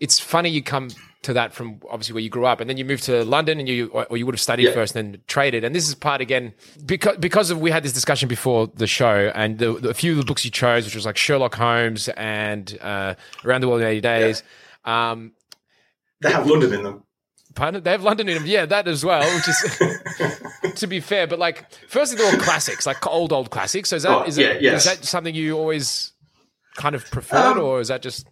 it's 0.02 0.18
funny 0.20 0.50
you 0.50 0.62
come 0.62 0.88
to 1.22 1.32
that 1.34 1.52
from 1.54 1.80
obviously 1.88 2.14
where 2.14 2.22
you 2.22 2.28
grew 2.30 2.44
up, 2.46 2.60
and 2.60 2.68
then 2.68 2.76
you 2.76 2.84
moved 2.84 3.04
to 3.04 3.24
London, 3.24 3.58
and 3.60 3.68
you 3.68 3.86
or 3.88 4.16
you 4.16 4.26
would 4.26 4.34
have 4.34 4.40
studied 4.40 4.64
Yeah. 4.64 4.72
first 4.74 4.96
and 4.96 5.14
then 5.14 5.20
traded. 5.28 5.62
And 5.64 5.74
this 5.74 5.88
is 5.88 5.94
part 5.94 6.20
again 6.20 6.52
because 6.84 7.16
because 7.18 7.50
of 7.50 7.60
we 7.60 7.70
had 7.70 7.82
this 7.84 7.92
discussion 7.92 8.28
before 8.28 8.66
the 8.74 8.86
show, 8.88 9.30
and 9.34 9.58
the, 9.58 9.72
the, 9.74 9.88
a 9.90 9.94
few 9.94 10.12
of 10.12 10.18
the 10.18 10.24
books 10.24 10.44
you 10.44 10.50
chose, 10.50 10.84
which 10.84 10.94
was 10.96 11.06
like 11.06 11.16
Sherlock 11.16 11.54
Holmes 11.54 12.08
and 12.16 12.76
uh, 12.80 13.14
Around 13.44 13.60
the 13.60 13.68
World 13.68 13.82
in 13.82 13.86
Eighty 13.86 14.00
Days. 14.00 14.42
Um, 14.84 15.32
They 16.20 16.32
have 16.32 16.46
London 16.46 16.72
in 16.74 16.82
them. 16.82 17.04
Pardon? 17.54 17.82
They 17.82 17.90
have 17.92 18.02
London 18.02 18.28
in 18.28 18.34
them. 18.38 18.46
Yeah, 18.46 18.64
that 18.66 18.88
as 18.88 19.04
well, 19.04 19.22
which 19.36 19.46
is 19.46 20.74
to 20.80 20.86
be 20.86 21.00
fair. 21.00 21.26
But 21.26 21.38
like, 21.38 21.66
firstly, 21.86 22.16
they're 22.18 22.32
all 22.32 22.40
classics, 22.40 22.86
like 22.86 23.06
old 23.06 23.32
old 23.32 23.50
classics. 23.50 23.90
So 23.90 23.96
is 23.96 24.02
that 24.04 24.10
Oh, 24.10 24.22
is 24.24 24.38
yeah, 24.38 24.48
it- 24.48 24.62
yes. 24.62 24.86
is 24.86 24.90
that 24.98 25.04
something 25.04 25.34
you 25.34 25.56
always 25.58 26.12
kind 26.76 26.94
of 26.96 27.08
preferred, 27.10 27.58
Um, 27.58 27.60
or 27.60 27.80
is 27.80 27.88
that 27.88 28.02
just? 28.02 28.26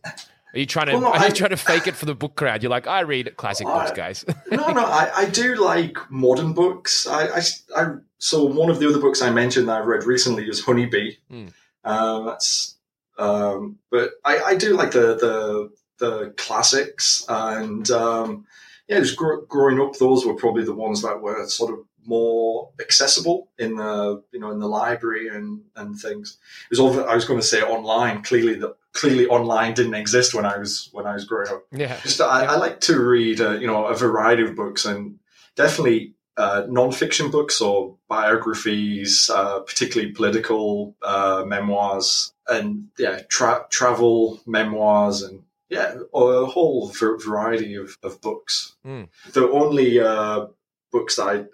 Are 0.53 0.59
you 0.59 0.67
trying 0.67 0.87
to 0.87 0.93
well, 0.95 1.03
no, 1.03 1.09
are 1.13 1.19
you 1.19 1.27
I- 1.27 1.31
trying 1.31 1.51
to 1.51 1.57
fake 1.57 1.87
it 1.87 1.95
for 1.97 2.07
the 2.07 2.15
book 2.15 2.35
crowd? 2.37 2.63
You're 2.63 2.71
like, 2.71 2.87
I 2.87 3.01
read 3.01 3.37
classic 3.37 3.67
books, 3.67 3.93
guys. 3.93 4.25
no, 4.51 4.69
no, 4.73 4.85
I, 4.85 5.11
I 5.15 5.25
do 5.27 5.55
like 5.57 5.97
modern 6.11 6.53
books. 6.53 7.07
I, 7.07 7.27
I, 7.29 7.41
I- 7.77 7.95
so 8.19 8.45
one 8.45 8.69
of 8.69 8.79
the 8.81 8.89
other 8.89 8.99
books 9.01 9.23
I 9.23 9.31
mentioned 9.31 9.69
that 9.69 9.81
I've 9.81 9.87
read 9.87 10.05
recently 10.05 10.47
is 10.49 10.63
Honeybee. 10.65 11.13
Mm. 11.33 11.53
Um, 11.85 12.27
that's, 12.27 12.77
um, 13.19 13.79
but 13.91 14.11
I, 14.25 14.39
I 14.41 14.55
do 14.57 14.75
like 14.77 14.91
the 14.91 15.15
the 15.17 15.71
the 15.99 16.35
classics, 16.37 17.25
and 17.29 17.91
um, 17.91 18.47
yeah, 18.89 19.01
just 19.01 19.17
gr- 19.17 19.41
growing 19.49 19.81
up, 19.81 19.97
those 19.97 20.27
were 20.27 20.35
probably 20.35 20.65
the 20.65 20.75
ones 20.75 21.01
that 21.03 21.23
were 21.23 21.47
sort 21.49 21.73
of 21.73 21.81
more 22.05 22.71
accessible 22.81 23.49
in 23.59 23.77
the 23.77 24.23
you 24.33 24.41
know 24.41 24.51
in 24.51 24.59
the 24.59 24.69
library 24.69 25.29
and 25.29 25.63
and 25.77 25.99
things. 25.99 26.39
It 26.65 26.71
was 26.71 26.81
all 26.81 27.09
I 27.09 27.15
was 27.15 27.25
going 27.25 27.41
to 27.41 27.47
say 27.47 27.63
online. 27.63 28.23
Clearly, 28.23 28.55
the 28.55 28.75
clearly 28.93 29.27
online 29.27 29.75
didn't 29.75 29.95
exist 29.95 30.35
when 30.35 30.45
I 30.45 30.59
was 30.59 30.89
when 30.93 31.07
I 31.07 31.15
was 31.15 31.25
growing 31.25 31.49
up. 31.49 31.65
Yeah, 31.73 31.99
just 32.03 32.21
I, 32.21 32.45
I 32.45 32.57
like 32.57 32.81
to 32.81 33.01
read 33.01 33.41
uh, 33.41 33.53
you 33.53 33.67
know 33.67 33.87
a 33.87 33.97
variety 33.97 34.43
of 34.43 34.57
books 34.57 34.85
and 34.85 35.19
definitely 35.57 36.15
uh, 36.37 36.65
non-fiction 36.69 37.31
books 37.31 37.61
or 37.61 37.97
biographies 38.09 39.31
uh, 39.33 39.61
particularly 39.61 40.13
political 40.13 40.95
uh, 41.03 41.45
memoirs 41.47 42.33
and 42.49 42.89
yeah 42.99 43.21
tra- 43.29 43.67
travel 43.71 44.41
memoirs 44.47 45.23
and 45.23 45.43
yeah 45.69 45.95
a 46.15 46.47
whole 46.47 46.89
v- 46.89 47.23
variety 47.25 47.75
of, 47.75 47.97
of 48.03 48.21
books. 48.21 48.77
Mm. 48.87 49.09
the 49.33 49.49
only 49.51 50.01
uh, 50.01 50.47
books 50.91 51.17
that 51.17 51.27
I 51.29 51.45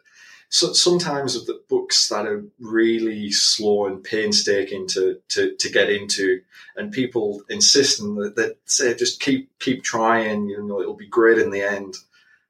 so 0.49 0.73
sometimes 0.73 1.37
of 1.37 1.47
the 1.47 1.61
books 1.69 2.09
that 2.09 2.27
are 2.27 2.45
really 2.61 3.31
slow 3.31 3.87
and 3.87 4.03
painstaking 4.03 4.87
to, 4.89 5.19
to, 5.31 5.55
to 5.57 5.71
get 5.71 5.91
into, 5.91 6.41
and 6.77 6.93
people 6.93 7.43
insist 7.49 8.01
and 8.01 8.17
that, 8.19 8.37
that 8.37 8.57
say 8.65 8.95
just 8.95 9.21
keep 9.21 9.51
keep 9.59 9.83
trying, 9.83 10.49
you 10.49 10.63
know, 10.63 10.81
it'll 10.81 10.95
be 10.95 11.09
great 11.09 11.39
in 11.39 11.51
the 11.51 11.63
end, 11.63 11.95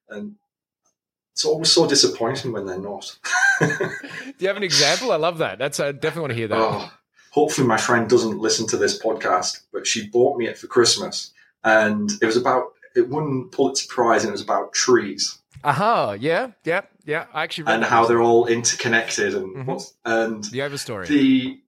and 0.08 0.34
it's 1.32 1.44
always 1.44 1.70
so 1.70 1.88
disappointing 1.88 2.52
when 2.52 2.66
they're 2.66 2.78
not. 2.78 3.18
Do 3.60 3.68
you 4.38 4.48
have 4.48 4.56
an 4.56 4.62
example? 4.62 5.12
I 5.12 5.16
love 5.16 5.38
that. 5.38 5.58
That's 5.58 5.80
I 5.80 5.92
definitely 5.92 6.22
want 6.22 6.30
to 6.32 6.36
hear 6.36 6.48
that. 6.48 6.58
Oh, 6.58 6.92
hopefully, 7.30 7.66
my 7.66 7.78
friend 7.78 8.10
doesn't 8.10 8.38
listen 8.38 8.66
to 8.68 8.76
this 8.76 9.00
podcast, 9.00 9.60
but 9.72 9.86
she 9.86 10.08
bought 10.08 10.38
me 10.38 10.48
it 10.48 10.58
for 10.58 10.66
Christmas, 10.66 11.32
and 11.64 12.10
it 12.20 12.26
was 12.26 12.36
about 12.36 12.72
it 12.94 13.08
won 13.08 13.48
Pulitzer 13.50 13.86
Prize, 13.88 14.22
and 14.22 14.30
it 14.30 14.32
was 14.32 14.42
about 14.42 14.72
trees 14.72 15.38
Aha, 15.66 16.12
yeah, 16.12 16.52
yeah, 16.64 16.82
yeah. 17.06 17.26
I 17.32 17.42
actually 17.44 17.72
and 17.72 17.84
how 17.84 18.06
they're 18.06 18.20
all 18.20 18.46
interconnected, 18.46 19.34
and 19.34 19.56
Mhm. 19.56 19.64
what's 19.66 19.94
and 20.04 20.44
the 20.44 20.58
overstory. 20.60 21.06
the 21.06 21.60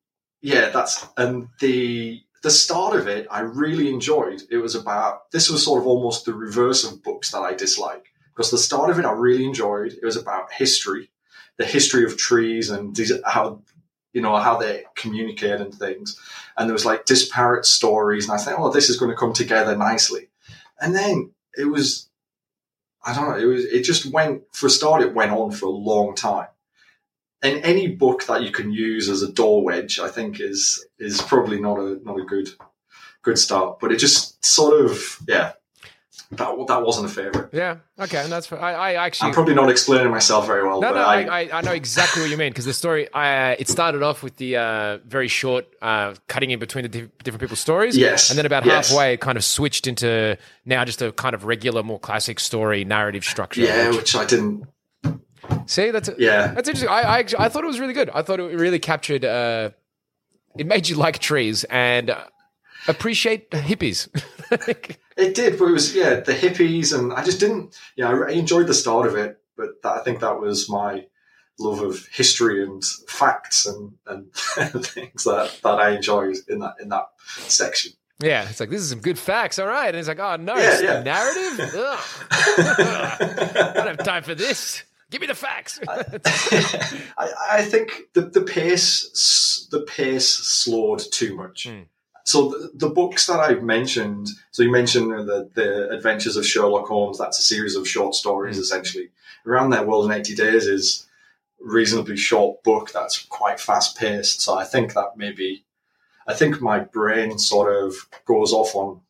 yeah 0.43 0.69
that's 0.71 1.07
and 1.17 1.49
the 1.61 2.21
the 2.45 2.51
start 2.51 2.95
of 2.95 3.09
it 3.09 3.27
i 3.31 3.41
really 3.41 3.93
enjoyed 3.93 4.41
it 4.51 4.59
was 4.59 4.77
about 4.77 5.29
this 5.33 5.51
was 5.51 5.65
sort 5.65 5.81
of 5.81 5.87
almost 5.89 6.25
the 6.25 6.33
reverse 6.33 6.85
of 6.85 7.03
books 7.03 7.33
that 7.33 7.41
i 7.41 7.53
dislike 7.55 8.05
because 8.33 8.53
the 8.53 8.59
start 8.59 8.89
of 8.91 8.99
it 9.01 9.05
i 9.05 9.11
really 9.11 9.45
enjoyed 9.45 9.93
it 9.93 10.05
was 10.05 10.17
about 10.17 10.53
history 10.53 11.11
the 11.57 11.65
history 11.65 12.05
of 12.05 12.17
trees 12.17 12.71
and 12.71 12.95
these, 12.95 13.11
how 13.25 13.61
you 14.13 14.23
know 14.23 14.37
how 14.37 14.57
they 14.57 14.85
communicate 14.95 15.61
and 15.61 15.75
things 15.75 16.17
and 16.57 16.69
there 16.69 16.73
was 16.75 16.85
like 16.87 17.05
disparate 17.05 17.67
stories 17.67 18.29
and 18.29 18.39
i 18.39 18.41
thought 18.41 18.55
oh 18.61 18.71
this 18.71 18.89
is 18.89 18.97
going 18.97 19.11
to 19.11 19.17
come 19.17 19.33
together 19.33 19.77
nicely 19.77 20.29
and 20.81 20.95
then 20.95 21.33
it 21.57 21.65
was 21.65 22.08
i 23.05 23.15
don't 23.15 23.29
know 23.29 23.39
it 23.39 23.45
was 23.45 23.65
it 23.65 23.83
just 23.83 24.07
went 24.07 24.43
for 24.53 24.67
a 24.67 24.71
start 24.71 25.03
it 25.03 25.15
went 25.15 25.33
on 25.33 25.51
for 25.51 25.67
a 25.67 25.71
long 25.71 26.15
time 26.15 26.49
and 27.43 27.65
any 27.65 27.89
book 27.89 28.27
that 28.27 28.43
you 28.43 28.51
can 28.51 28.73
use 28.73 29.09
as 29.09 29.23
a 29.23 29.33
door 29.33 29.63
wedge, 29.63 29.99
I 29.99 30.09
think 30.09 30.41
is 30.41 30.85
is 30.99 31.23
probably 31.23 31.61
not 31.61 31.79
a 31.79 32.01
not 32.03 32.19
a 32.19 32.25
good 32.25 32.51
good 33.23 33.39
start. 33.39 33.79
But 33.81 33.93
it 33.93 33.99
just 33.99 34.45
sort 34.45 34.85
of 34.85 35.19
yeah, 35.29 35.53
that 36.33 36.67
that 36.69 36.83
wasn't 36.83 37.07
a 37.07 37.09
favorite. 37.09 37.49
yeah, 37.55 37.77
okay, 37.99 38.23
and 38.23 38.31
that's 38.31 38.53
I, 38.53 38.73
I 38.75 38.93
actually 39.07 39.29
I'm 39.29 39.35
probably 39.35 39.55
not 39.55 39.71
explaining 39.71 40.11
myself 40.11 40.47
very 40.47 40.63
well, 40.63 40.81
No, 40.81 40.93
no, 40.93 41.01
I, 41.01 41.23
I, 41.23 41.41
I, 41.41 41.49
I 41.59 41.61
know 41.63 41.73
exactly 41.73 42.21
what 42.21 42.31
you 42.31 42.37
mean 42.37 42.51
because 42.51 42.67
the 42.67 42.75
story, 42.75 43.09
uh, 43.15 43.57
it 43.59 43.67
started 43.69 44.03
off 44.03 44.23
with 44.23 44.37
the 44.37 44.57
uh, 44.59 44.99
very 45.07 45.29
short 45.29 45.67
uh, 45.81 46.15
cutting 46.27 46.51
in 46.51 46.59
between 46.59 46.83
the 46.83 46.89
diff- 46.91 47.17
different 47.25 47.41
people's 47.41 47.61
stories. 47.61 47.97
Yes, 47.97 48.29
And 48.29 48.37
then 48.39 48.45
about 48.45 48.67
yes. 48.67 48.91
halfway, 48.91 49.15
it 49.15 49.21
kind 49.21 49.39
of 49.39 49.45
switched 49.45 49.87
into 49.87 50.37
now 50.67 50.85
just 50.85 51.01
a 51.01 51.13
kind 51.13 51.35
of 51.35 51.45
regular, 51.45 51.83
more 51.83 51.99
classic 51.99 52.41
story 52.41 52.85
narrative 52.85 53.25
structure. 53.25 53.63
yeah, 53.63 53.89
which- 53.89 53.97
which 53.97 54.15
I 54.17 54.27
didn't. 54.27 54.65
see, 55.67 55.91
that's 55.91 56.11
Yeah, 56.19 56.49
that's 56.49 56.69
interesting. 56.69 56.91
I, 56.91 57.01
I, 57.21 57.25
I 57.39 57.49
thought 57.49 57.65
it 57.65 57.69
was 57.69 57.81
really 57.81 57.95
good. 57.95 58.11
I 58.11 58.21
thought 58.21 58.39
it 58.39 58.43
really 58.59 58.79
captured, 58.79 59.25
uh, 59.25 59.71
it 60.59 60.67
made 60.67 60.89
you 60.91 60.97
like 60.97 61.21
trees 61.21 61.65
and 61.65 62.11
uh, 62.11 62.25
appreciate 62.87 63.51
hippies. 63.51 64.09
it 65.19 65.35
did, 65.35 65.59
but 65.59 65.67
it 65.69 65.73
was 65.73 65.95
yeah 65.95 66.21
the 66.21 66.33
hippies, 66.33 66.99
and 66.99 67.13
I 67.13 67.23
just 67.25 67.41
didn't. 67.41 67.77
Yeah, 67.97 68.09
I, 68.11 68.29
I 68.29 68.31
enjoyed 68.31 68.67
the 68.67 68.75
start 68.75 69.07
of 69.07 69.15
it, 69.17 69.39
but 69.57 69.83
that, 69.83 69.93
I 69.93 69.99
think 70.05 70.21
that 70.21 70.41
was 70.41 70.69
my 70.71 71.07
love 71.59 71.81
of 71.83 72.07
history 72.07 72.63
and 72.63 72.83
facts 73.09 73.67
and 73.67 73.93
and 74.07 74.33
things 74.87 75.25
that 75.25 75.59
that 75.65 75.79
I 75.79 75.91
enjoyed 75.91 76.37
in 76.49 76.61
that 76.61 76.75
in 76.81 76.89
that 76.91 77.07
section. 77.47 77.93
yeah, 78.21 78.49
it's 78.49 78.61
like, 78.61 78.71
this 78.71 78.81
is 78.83 78.91
some 78.91 79.01
good 79.01 79.19
facts. 79.19 79.59
All 79.59 79.67
right. 79.67 79.89
And 79.89 79.97
it's 79.97 80.09
like, 80.09 80.19
oh, 80.19 80.37
no, 80.37 80.57
Yeah, 80.57 80.73
it's 80.73 80.83
yeah. 80.83 81.03
narrative? 81.03 81.71
I 82.31 83.73
don't 83.75 83.87
have 83.97 84.05
time 84.05 84.23
for 84.25 84.35
this. 84.35 84.83
Give 85.11 85.21
me 85.21 85.27
the 85.29 85.35
facts. 85.35 85.79
I, 85.89 86.05
I 87.59 87.63
think 87.63 88.13
the, 88.15 88.23
the 88.23 88.43
pace 88.43 89.67
the 89.71 89.81
pace 89.83 90.29
slowed 90.29 91.01
too 91.13 91.35
much. 91.37 91.67
Hmm. 91.69 91.83
So 92.29 92.51
the, 92.51 92.71
the 92.75 92.91
books 92.91 93.25
that 93.27 93.41
I've 93.41 93.63
mentioned, 93.63 94.29
so 94.51 94.63
you 94.63 94.71
mentioned 94.71 95.11
the, 95.13 95.49
the 95.55 95.89
Adventures 95.97 96.37
of 96.37 96.45
Sherlock 96.47 96.87
Holmes. 96.87 97.17
That's 97.19 97.39
a 97.39 97.43
series 97.43 97.75
of 97.75 97.89
short 97.89 98.15
stories, 98.15 98.57
Hmm. 98.57 98.63
essentially. 98.63 99.09
Around 99.47 99.71
Their 99.71 99.87
World 99.87 100.05
in 100.07 100.13
eighty 100.19 100.35
days 100.35 100.67
is 100.67 101.07
a 101.59 101.65
reasonably 101.67 102.19
short 102.19 102.63
book 102.63 102.91
that's 102.93 103.19
quite 103.39 103.59
fast 103.59 103.97
paced. 103.97 104.43
So 104.43 104.59
I 104.59 104.65
think 104.65 104.93
that 104.93 105.17
maybe, 105.17 105.65
I 106.27 106.35
think 106.35 106.61
my 106.61 106.81
brain 106.81 107.39
sort 107.39 107.71
of 107.83 107.95
goes 108.27 108.53
off 108.53 108.75
on 108.75 109.01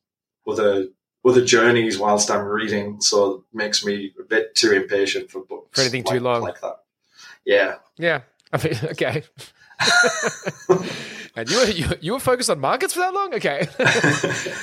other 0.46 0.86
other 1.24 1.44
journeys 1.44 1.98
whilst 1.98 2.30
I'm 2.30 2.44
reading, 2.46 3.00
so 3.00 3.18
it 3.34 3.40
makes 3.52 3.84
me 3.84 4.14
a 4.20 4.22
bit 4.22 4.54
too 4.54 4.70
impatient 4.72 5.28
for 5.30 5.40
books 5.44 5.70
For 5.74 5.80
anything 5.80 6.04
too 6.04 6.20
long. 6.20 6.42
like 6.42 6.60
that. 6.60 6.76
Yeah. 7.44 7.74
Yeah. 7.96 8.20
I 8.52 8.62
mean, 8.62 8.78
okay. 8.92 9.24
and 11.40 11.50
you 11.50 11.56
were, 11.58 11.64
you, 11.70 11.86
you 12.00 12.12
were 12.12 12.20
focused 12.20 12.50
on 12.50 12.58
markets 12.60 12.94
for 12.94 13.00
that 13.00 13.14
long? 13.14 13.34
Okay. 13.34 13.66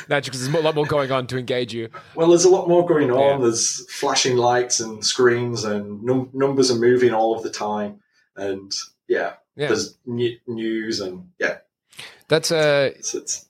no, 0.09 0.21
because 0.21 0.39
there's 0.45 0.53
a 0.53 0.61
lot 0.61 0.75
more 0.75 0.85
going 0.85 1.11
on 1.11 1.27
to 1.27 1.37
engage 1.37 1.73
you. 1.73 1.89
Well, 2.15 2.29
there's 2.29 2.45
a 2.45 2.49
lot 2.49 2.67
more 2.67 2.85
going 2.85 3.11
on. 3.11 3.39
Yeah. 3.39 3.45
There's 3.45 3.89
flashing 3.91 4.37
lights 4.37 4.79
and 4.79 5.03
screens, 5.05 5.63
and 5.63 6.03
num- 6.03 6.29
numbers 6.33 6.71
are 6.71 6.75
moving 6.79 7.13
all 7.13 7.35
of 7.35 7.43
the 7.43 7.49
time. 7.49 7.99
And 8.35 8.71
yeah, 9.07 9.33
Yeah. 9.55 9.67
there's 9.67 9.97
new- 10.05 10.37
news, 10.47 10.99
and 10.99 11.29
yeah, 11.39 11.57
That's 12.27 12.51
uh 12.51 12.91
it's, 12.95 13.13
it's 13.15 13.44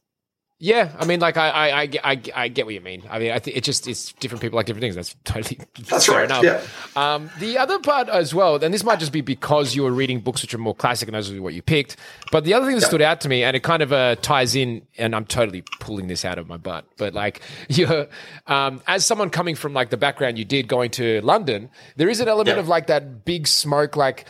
yeah, 0.65 0.91
I 0.97 1.06
mean 1.06 1.19
like 1.19 1.38
I 1.38 1.49
I, 1.49 1.80
I, 1.82 1.86
get- 1.86 2.06
I, 2.06 2.21
I 2.43 2.47
get 2.47 2.65
what 2.65 2.73
you 2.73 2.82
mean. 2.82 3.04
I 3.10 3.19
mean 3.19 3.32
I 3.32 3.39
think 3.39 3.56
it 3.56 3.63
just 3.63 3.88
it's 3.88 4.13
different 4.13 4.41
people 4.41 4.56
like 4.58 4.65
different 4.65 4.82
things. 4.82 4.95
That's 4.95 5.15
totally 5.23 5.60
that's 5.89 6.08
fair 6.08 6.15
right. 6.15 6.25
enough. 6.25 6.43
Yeah, 6.43 6.62
Um, 6.95 7.30
the 7.39 7.58
other 7.60 7.78
part 7.80 8.10
as 8.10 8.34
well, 8.34 8.56
and 8.63 8.73
this 8.73 8.84
might 8.84 8.99
just 8.99 9.12
be 9.12 9.21
because 9.21 9.75
you 9.75 9.84
were 9.84 9.91
reading 9.91 10.19
books 10.21 10.41
which 10.41 10.54
are 10.56 10.58
more 10.58 10.73
classic 10.75 11.08
and 11.08 11.15
those 11.15 11.32
are 11.32 11.39
what 11.41 11.54
you 11.54 11.62
picked. 11.62 11.97
But 12.32 12.43
the 12.45 12.54
other 12.56 12.65
thing 12.65 12.75
that 12.75 12.82
Yeah. 12.82 12.88
stood 12.88 13.01
out 13.04 13.21
to 13.21 13.30
me, 13.30 13.43
and 13.43 13.56
it 13.56 13.62
kind 13.63 13.84
of 13.84 13.93
uh, 13.93 14.15
ties 14.21 14.56
in, 14.56 14.82
and 14.97 15.15
I'm 15.15 15.25
totally 15.25 15.63
pulling 15.80 16.08
this 16.08 16.25
out 16.25 16.38
of 16.39 16.47
my 16.47 16.58
butt, 16.58 16.86
but 16.97 17.13
like 17.13 17.41
you're, 17.69 18.08
um, 18.47 18.82
as 18.88 19.06
someone 19.06 19.30
coming 19.30 19.56
from 19.56 19.73
like 19.73 19.91
the 19.91 19.97
background 19.97 20.39
you 20.39 20.45
did 20.45 20.67
going 20.67 20.89
to 20.91 21.21
London, 21.21 21.69
there 21.95 22.10
is 22.10 22.19
an 22.21 22.28
element 22.28 22.56
Yeah. 22.58 22.62
of 22.62 22.67
like 22.67 22.88
that 22.88 23.23
big 23.25 23.45
smoke, 23.47 23.95
like 23.95 24.25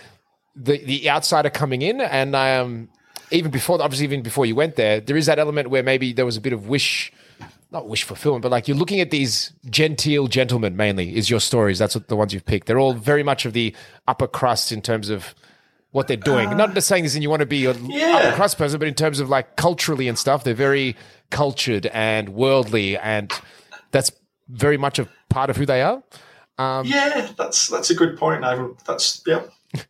the 0.56 0.78
the 0.84 1.10
outsider 1.10 1.50
coming 1.50 1.82
in, 1.82 2.02
and 2.02 2.36
I 2.36 2.58
um, 2.58 2.90
even 3.32 3.52
before, 3.52 3.82
obviously, 3.82 4.06
even 4.06 4.22
before 4.22 4.46
you 4.46 4.56
went 4.56 4.76
there, 4.76 5.00
there 5.00 5.18
is 5.18 5.26
that 5.26 5.40
element 5.40 5.70
where 5.70 5.84
maybe 5.84 6.14
there 6.14 6.26
was 6.26 6.38
a 6.38 6.42
bit 6.42 6.54
of 6.54 6.68
wish 6.68 7.12
not 7.72 7.88
wish 7.90 8.04
fulfillment, 8.04 8.42
but 8.44 8.52
like 8.52 8.68
you're 8.68 8.78
looking 8.78 9.02
at 9.02 9.12
these 9.12 9.52
genteel 9.70 10.28
gentlemen 10.28 10.78
mainly 10.78 11.16
is 11.18 11.30
your 11.30 11.40
stories. 11.42 11.78
That's 11.80 11.96
what 11.96 12.08
the 12.08 12.16
ones 12.16 12.34
you've 12.34 12.46
picked. 12.46 12.68
They're 12.68 12.80
all 12.80 12.94
very 12.94 13.24
much 13.24 13.46
of 13.46 13.54
the 13.54 13.76
upper 14.08 14.28
crust 14.28 14.72
in 14.72 14.82
terms 14.82 15.10
of 15.10 15.36
what 15.92 16.08
they're 16.08 16.16
doing. 16.16 16.56
not 16.56 16.74
just 16.74 16.88
saying 16.88 17.04
this 17.04 17.16
and 17.16 17.24
you 17.24 17.30
want 17.30 17.40
to 17.42 17.46
be 17.46 17.66
a 17.66 17.74
Yeah. 17.74 18.18
upper 18.18 18.36
crust 18.36 18.58
person, 18.58 18.80
but 18.80 18.88
in 18.88 18.94
terms 18.94 19.20
of 19.20 19.30
like 19.30 19.56
culturally 19.56 20.08
and 20.08 20.18
stuff, 20.18 20.44
they're 20.44 20.54
very 20.54 20.96
cultured 21.32 21.88
and 21.88 22.30
worldly, 22.30 22.98
and 22.98 23.32
that's 23.92 24.12
very 24.48 24.78
much 24.78 25.00
a 25.00 25.10
part 25.30 25.50
of 25.50 25.58
who 25.58 25.66
they 25.66 25.82
are. 25.82 26.04
Um, 26.58 26.86
yeah, 26.86 27.30
that's 27.38 27.68
that's 27.68 27.90
a 27.90 27.96
good 27.96 28.18
point. 28.18 28.46
I. 28.46 28.68
That's 28.86 29.22
yeah. 29.26 29.42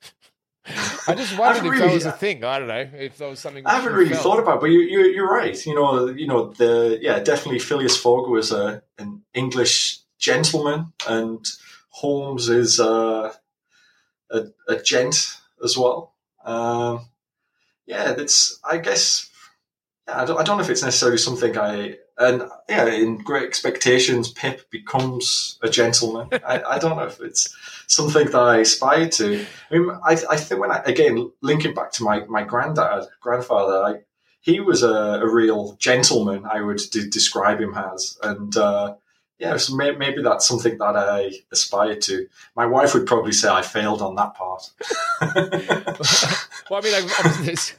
I 1.08 1.14
just 1.16 1.38
wondered 1.38 1.58
if 1.58 1.64
haven't 1.64 1.64
that 1.66 1.70
really- 1.86 1.94
was 1.94 2.06
a 2.06 2.12
thing. 2.12 2.44
I 2.44 2.60
don't 2.60 2.68
know 2.68 2.90
if 2.98 3.18
that 3.18 3.30
was 3.30 3.40
something. 3.40 3.66
I 3.66 3.76
haven't 3.76 3.94
really 3.94 4.10
felt. 4.10 4.24
thought 4.24 4.40
about, 4.40 4.56
it, 4.56 4.62
but 4.62 4.70
you, 4.72 4.80
you 4.80 5.00
you're 5.08 5.30
right. 5.30 5.64
You 5.66 5.76
know, 5.76 6.08
you 6.08 6.28
know 6.28 6.52
the 6.52 6.98
yeah, 7.02 7.20
definitely 7.20 7.60
Phileas 7.60 7.98
Fogg 7.98 8.30
was 8.30 8.52
a 8.52 8.82
an 8.98 9.22
English 9.34 10.00
gentleman, 10.18 10.94
and 11.08 11.46
Holmes 11.90 12.50
is 12.50 12.80
uh, 12.80 13.32
a, 14.32 14.42
a 14.68 14.82
gent 14.82 15.38
as 15.64 15.78
well. 15.78 16.14
Um, 16.44 17.08
yeah, 17.86 18.14
that's 18.14 18.60
I 18.64 18.78
guess 18.78 19.30
yeah, 20.08 20.22
I 20.22 20.26
don't, 20.26 20.40
I 20.40 20.44
don't 20.44 20.58
know 20.58 20.64
if 20.64 20.70
it's 20.70 20.84
necessarily 20.84 21.18
something 21.20 21.58
I 21.58 21.98
and 22.18 22.44
yeah, 22.70 22.88
in 22.88 23.18
Great 23.18 23.44
Expectations, 23.44 24.32
Pip 24.32 24.70
becomes 24.70 25.60
a 25.62 25.70
gentleman. 25.70 26.30
I, 26.46 26.62
I 26.64 26.80
don't 26.80 26.98
know 26.98 27.04
if 27.04 27.20
it's 27.20 27.54
something 27.88 28.26
that 28.28 28.36
I 28.36 28.58
aspire 28.60 29.10
to. 29.10 29.46
I 29.70 29.78
mean, 29.78 29.90
I, 30.04 30.18
I 30.30 30.38
think 30.38 30.62
when 30.62 30.72
I 30.72 30.82
again 30.86 31.32
linking 31.42 31.74
back 31.74 31.92
to 31.94 32.04
my 32.04 32.26
my 32.26 32.44
granddad, 32.44 33.06
grandfather, 33.20 33.84
I, 33.84 33.96
he 34.40 34.60
was 34.60 34.84
a, 34.84 35.20
a 35.22 35.30
real 35.30 35.76
gentleman. 35.80 36.46
I 36.46 36.62
would 36.62 36.82
de- 36.92 37.10
describe 37.10 37.60
him 37.60 37.74
as, 37.76 38.18
and 38.24 38.56
uh, 38.56 38.96
yeah, 39.38 39.58
so 39.58 39.76
may, 39.76 39.92
maybe 39.92 40.22
that's 40.22 40.48
something 40.48 40.78
that 40.78 40.96
I 40.96 41.34
aspire 41.52 41.96
to. 41.98 42.28
My 42.56 42.66
wife 42.66 42.94
would 42.94 43.06
probably 43.06 43.34
say 43.34 43.50
I 43.50 43.62
failed 43.62 44.02
on 44.02 44.16
that 44.16 44.36
part. 44.36 44.70
well, 46.70 46.80
I 46.80 46.82
mean, 46.82 46.94
like, 46.94 47.04
like, 47.46 47.76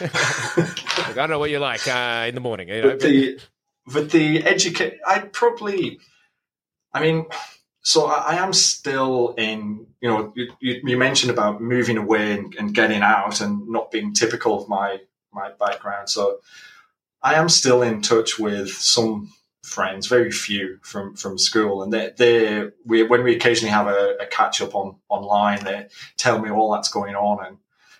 I 1.08 1.12
don't 1.14 1.28
know 1.28 1.38
what 1.38 1.50
you're 1.50 1.60
like 1.60 1.86
uh, 1.86 2.24
in 2.28 2.34
the 2.34 2.40
morning. 2.40 2.68
You 2.68 2.80
know, 2.80 2.90
but 2.90 3.00
the 3.00 3.38
but 3.86 4.10
the 4.10 4.42
educate, 4.44 4.98
I'd 5.06 5.32
probably, 5.32 6.00
I 6.92 7.00
mean, 7.00 7.26
so 7.82 8.06
I, 8.06 8.34
I, 8.34 8.34
am 8.36 8.52
still 8.52 9.34
in. 9.38 9.86
You 10.00 10.08
know, 10.08 10.32
you, 10.34 10.80
you, 10.84 10.96
mentioned 10.96 11.30
about 11.30 11.62
moving 11.62 11.96
away 11.96 12.32
and, 12.32 12.52
and 12.56 12.74
getting 12.74 13.02
out 13.02 13.40
and 13.40 13.68
not 13.68 13.92
being 13.92 14.12
typical 14.12 14.60
of 14.60 14.68
my 14.68 14.98
my 15.32 15.52
background. 15.52 16.08
So 16.08 16.40
I 17.22 17.34
am 17.34 17.48
still 17.48 17.82
in 17.82 18.02
touch 18.02 18.38
with 18.38 18.70
some 18.70 19.32
friends, 19.62 20.08
very 20.08 20.32
few 20.32 20.78
from 20.82 21.14
from 21.14 21.38
school, 21.38 21.82
and 21.82 21.92
they 21.92 22.12
they 22.16 22.70
we 22.84 23.04
when 23.04 23.22
we 23.22 23.36
occasionally 23.36 23.72
have 23.72 23.86
a, 23.86 24.16
a 24.20 24.26
catch 24.26 24.60
up 24.60 24.74
on 24.74 24.96
online, 25.08 25.64
they 25.64 25.86
tell 26.16 26.40
me 26.40 26.50
all 26.50 26.72
that's 26.72 26.88
going 26.88 27.14
on, 27.14 27.46
and 27.46 27.58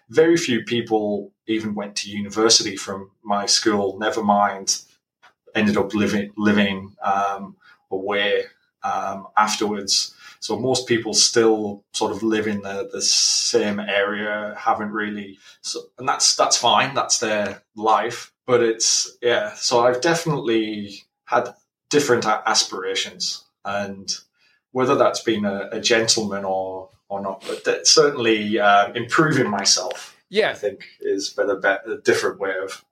very 0.09 0.37
few 0.37 0.63
people 0.65 1.33
even 1.47 1.75
went 1.75 1.95
to 1.97 2.11
university 2.11 2.77
from 2.77 3.11
my 3.23 3.47
school. 3.47 3.99
Never 3.99 4.23
mind, 4.23 4.81
ended 5.57 5.77
up 5.77 5.95
living 5.95 6.33
living 6.37 6.95
um, 7.03 7.57
away 7.91 8.45
um, 8.83 9.27
afterwards. 9.37 10.15
So 10.41 10.59
most 10.59 10.87
people 10.87 11.15
still 11.15 11.83
sort 11.93 12.13
of 12.13 12.23
live 12.23 12.47
in 12.47 12.63
the, 12.63 12.89
the 12.93 13.03
same 13.03 13.81
area, 13.81 14.55
haven't 14.57 14.93
really, 14.93 15.39
so, 15.63 15.81
and 15.99 16.09
that's 16.09 16.37
that's 16.37 16.57
fine. 16.57 16.95
That's 16.95 17.19
their 17.19 17.63
life. 17.75 18.33
But 18.47 18.63
it's 18.63 19.17
yeah. 19.23 19.55
So 19.55 19.81
I've 19.81 20.01
definitely 20.01 21.03
had 21.25 21.55
different 21.91 22.27
aspirations, 22.27 23.45
and 23.65 24.15
whether 24.73 24.95
that's 24.95 25.23
been 25.23 25.45
a, 25.45 25.69
a 25.73 25.81
gentleman 25.81 26.45
or 26.45 26.91
or 27.09 27.21
not, 27.21 27.45
but 27.65 27.87
certainly 27.87 28.59
uh, 28.59 28.93
improving 28.93 29.49
myself. 29.49 30.17
Yeah, 30.29 30.51
I 30.51 30.55
think 30.55 30.87
is 31.01 31.37
a, 31.39 31.57
better, 31.57 31.93
a 31.93 31.97
different 31.99 32.39
way 32.39 32.55
of. 32.63 32.85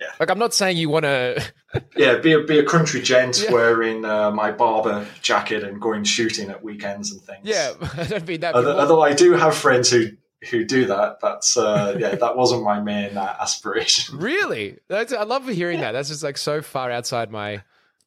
Yeah, 0.00 0.08
like 0.18 0.30
I'm 0.30 0.38
not 0.38 0.52
saying 0.52 0.76
you 0.76 0.88
want 0.88 1.04
to. 1.04 1.52
yeah, 1.96 2.18
be 2.18 2.32
a 2.32 2.40
be 2.40 2.58
a 2.58 2.64
country 2.64 3.00
gent 3.00 3.42
yeah. 3.44 3.52
wearing 3.52 4.04
uh, 4.04 4.30
my 4.32 4.50
Barbour 4.50 5.06
jacket 5.22 5.62
and 5.62 5.80
going 5.80 6.04
shooting 6.04 6.50
at 6.50 6.64
weekends 6.64 7.12
and 7.12 7.22
things. 7.22 7.42
Yeah, 7.44 7.74
I 7.96 8.04
don't 8.04 8.26
mean 8.26 8.40
that. 8.40 8.54
Although, 8.54 8.78
although 8.78 9.02
I 9.02 9.14
do 9.14 9.32
have 9.32 9.54
friends 9.56 9.90
who 9.90 10.08
who 10.50 10.64
do 10.64 10.86
that. 10.86 11.20
That's 11.20 11.56
uh, 11.56 11.96
yeah, 11.98 12.14
that 12.14 12.36
wasn't 12.36 12.62
my 12.62 12.80
main 12.80 13.16
uh, 13.16 13.36
aspiration. 13.40 14.18
Really, 14.24 14.78
That's, 14.88 15.12
I 15.12 15.24
love 15.24 15.46
hearing 15.48 15.78
yeah. 15.78 15.86
that. 15.86 15.92
That's 15.92 16.08
just 16.08 16.22
like 16.22 16.38
so 16.38 16.62
far 16.62 16.90
outside 16.90 17.30
my. 17.30 17.56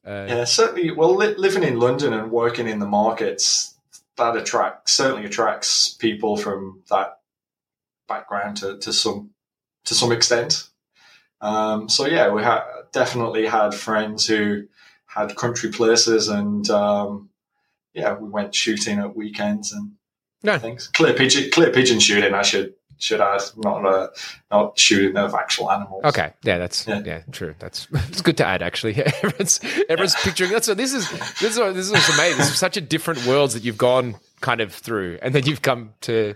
Uh... 0.06 0.26
Yeah, 0.28 0.44
certainly. 0.44 0.90
Well, 0.90 1.14
li- 1.14 1.34
living 1.36 1.62
in 1.62 1.78
London 1.78 2.12
and 2.12 2.30
working 2.30 2.66
in 2.66 2.78
the 2.78 2.86
markets 2.86 3.74
that 4.16 4.36
attracts 4.36 4.92
certainly 4.92 5.24
attracts 5.24 5.94
people 5.94 6.36
from 6.36 6.82
that 6.90 7.20
background 8.08 8.56
to, 8.58 8.78
to 8.78 8.92
some 8.92 9.30
to 9.84 9.94
some 9.94 10.12
extent. 10.12 10.67
Um, 11.40 11.88
so 11.88 12.06
yeah, 12.06 12.32
we 12.32 12.42
had 12.42 12.62
definitely 12.92 13.46
had 13.46 13.74
friends 13.74 14.26
who 14.26 14.64
had 15.06 15.36
country 15.36 15.70
places, 15.70 16.28
and 16.28 16.68
um, 16.70 17.30
yeah, 17.94 18.14
we 18.14 18.28
went 18.28 18.54
shooting 18.54 18.98
at 18.98 19.16
weekends 19.16 19.72
and 19.72 19.92
no. 20.42 20.58
things. 20.58 20.88
Clay 20.88 21.14
pigeon, 21.14 21.50
clay 21.50 21.70
pigeon 21.70 22.00
shooting. 22.00 22.34
I 22.34 22.42
should 22.42 22.74
should 22.98 23.20
add, 23.20 23.42
not 23.56 23.86
uh, 23.86 24.08
not 24.50 24.78
shooting 24.78 25.16
of 25.16 25.34
actual 25.34 25.70
animals. 25.70 26.04
Okay, 26.04 26.32
yeah, 26.42 26.58
that's 26.58 26.86
yeah, 26.86 27.02
yeah 27.04 27.22
true. 27.30 27.54
That's 27.58 27.86
it's 28.08 28.22
good 28.22 28.36
to 28.38 28.46
add. 28.46 28.62
Actually, 28.62 28.94
yeah, 28.94 29.10
everyone's 29.22 29.60
everyone's 29.88 30.14
yeah. 30.14 30.24
picturing 30.24 30.50
that. 30.50 30.64
So 30.64 30.74
this 30.74 30.92
is 30.92 31.08
this 31.40 31.56
is 31.56 31.74
this 31.74 31.90
is 31.90 32.14
amazing. 32.14 32.38
This 32.38 32.50
is 32.50 32.58
such 32.58 32.76
a 32.76 32.80
different 32.80 33.24
worlds 33.26 33.54
that 33.54 33.64
you've 33.64 33.78
gone 33.78 34.16
kind 34.40 34.60
of 34.60 34.72
through, 34.72 35.18
and 35.22 35.34
then 35.34 35.46
you've 35.46 35.62
come 35.62 35.94
to 36.02 36.34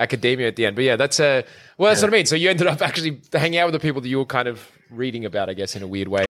academia 0.00 0.48
at 0.48 0.56
the 0.56 0.66
end. 0.66 0.74
But 0.74 0.84
yeah, 0.84 0.96
that's 0.96 1.20
a 1.20 1.40
uh, 1.40 1.42
well, 1.78 1.90
that's 1.90 2.00
yeah. 2.00 2.06
what 2.08 2.14
I 2.14 2.16
mean. 2.16 2.26
So 2.26 2.34
you 2.34 2.50
ended 2.50 2.66
up 2.66 2.82
actually 2.82 3.20
hanging 3.32 3.60
out 3.60 3.66
with 3.66 3.74
the 3.74 3.80
people 3.80 4.00
that 4.00 4.08
you 4.08 4.18
were 4.18 4.24
kind 4.24 4.48
of 4.48 4.66
reading 4.90 5.24
about, 5.24 5.48
I 5.48 5.54
guess, 5.54 5.76
in 5.76 5.82
a 5.82 5.86
weird 5.86 6.08
way. 6.08 6.24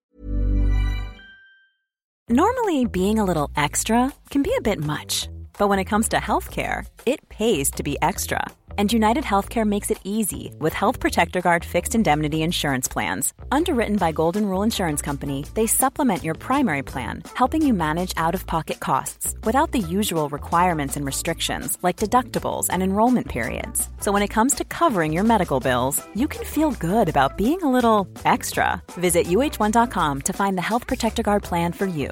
Normally, 2.29 2.85
being 2.85 3.19
a 3.19 3.25
little 3.25 3.51
extra 3.57 4.13
can 4.31 4.43
be 4.43 4.55
a 4.57 4.61
bit 4.61 4.79
much, 4.79 5.29
but 5.59 5.69
when 5.69 5.79
it 5.79 5.87
comes 5.87 6.09
to 6.11 6.19
healthcare, 6.19 6.87
it 7.07 7.29
pays 7.29 7.71
to 7.73 7.83
be 7.83 7.97
extra 8.03 8.45
and 8.81 8.91
United 8.91 9.25
Healthcare 9.25 9.67
makes 9.67 9.91
it 9.91 10.01
easy 10.05 10.55
with 10.59 10.73
Health 10.73 11.01
Protector 11.01 11.43
Guard 11.43 11.67
fixed 11.67 11.95
indemnity 11.95 12.41
insurance 12.43 12.89
plans. 12.89 13.35
Underwritten 13.53 13.97
by 13.97 14.11
Golden 14.11 14.47
Rule 14.47 14.63
Insurance 14.63 15.03
Company, 15.03 15.45
they 15.53 15.67
supplement 15.67 16.25
your 16.25 16.33
primary 16.33 16.83
plan, 16.83 17.23
helping 17.35 17.61
you 17.61 17.75
manage 17.75 18.15
out 18.17 18.35
of 18.35 18.47
pocket 18.47 18.81
costs 18.81 19.35
without 19.45 19.73
the 19.73 19.81
usual 19.99 20.31
requirements 20.31 20.97
and 20.97 21.05
restrictions 21.05 21.77
like 21.83 21.99
deductibles 21.99 22.69
and 22.71 22.83
enrollment 22.83 23.29
periods. 23.29 23.87
So 24.01 24.13
when 24.13 24.23
it 24.23 24.35
comes 24.37 24.55
to 24.55 24.65
covering 24.65 25.13
your 25.13 25.25
medical 25.25 25.61
bills, 25.61 26.03
you 26.15 26.27
can 26.27 26.47
feel 26.47 26.71
good 26.71 27.11
about 27.11 27.37
being 27.37 27.63
a 27.63 27.71
little 27.71 28.09
extra. 28.25 28.83
Visit 28.93 29.27
uhone.com 29.27 30.23
to 30.23 30.33
find 30.33 30.57
the 30.57 30.69
Health 30.71 30.87
Protector 30.87 31.23
Guard 31.23 31.43
plan 31.43 31.75
for 31.75 31.87
you. 31.87 32.09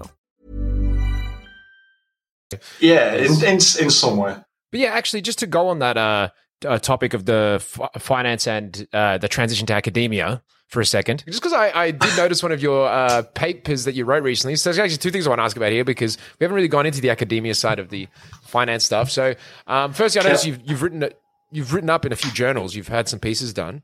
Yeah, 2.78 3.14
in, 3.14 3.33
in, 3.42 3.54
in 3.54 3.90
some 3.90 4.18
way. 4.18 4.37
But 4.70 4.81
yeah, 4.81 4.92
actually, 4.92 5.22
just 5.22 5.38
to 5.38 5.46
go 5.46 5.68
on 5.68 5.78
that, 5.78 5.96
uh, 5.96 6.28
uh, 6.64 6.79
topic 6.79 7.14
of 7.14 7.25
the 7.25 7.61
f- 7.61 8.03
finance 8.03 8.47
and 8.47 8.87
uh, 8.92 9.18
the 9.18 9.29
transition 9.29 9.66
to 9.66 9.75
academia 9.75 10.42
for 10.68 10.81
a 10.81 10.87
second, 10.87 11.25
just 11.27 11.40
because 11.40 11.55
I, 11.55 11.71
I, 11.71 11.90
did 11.92 12.14
notice 12.16 12.42
one 12.42 12.53
of 12.53 12.61
your 12.61 12.87
uh, 12.88 13.23
papers 13.35 13.85
that 13.85 13.94
you 13.94 14.05
wrote 14.05 14.23
recently. 14.23 14.55
So 14.57 14.68
there's 14.68 14.79
actually 14.79 14.99
two 14.99 15.11
things 15.11 15.27
I 15.27 15.31
want 15.31 15.38
to 15.38 15.44
ask 15.44 15.57
about 15.57 15.73
here 15.73 15.85
because 15.85 16.18
we 16.38 16.44
haven't 16.44 16.57
really 16.57 16.68
gone 16.68 16.85
into 16.85 17.01
the 17.01 17.09
academia 17.09 17.55
side 17.55 17.79
of 17.79 17.88
the 17.88 18.07
finance 18.42 18.85
stuff. 18.85 19.11
So, 19.11 19.35
um, 19.66 19.94
firstly, 19.94 20.21
I 20.21 20.25
noticed 20.25 20.47
you've, 20.47 20.61
you've 20.66 20.83
written 20.83 21.09
you've 21.51 21.73
written 21.73 21.90
up 21.90 22.05
in 22.05 22.12
a 22.12 22.16
few 22.16 22.31
journals. 22.33 22.75
You've 22.75 22.88
had 22.88 23.09
some 23.09 23.18
pieces 23.18 23.53
done. 23.55 23.83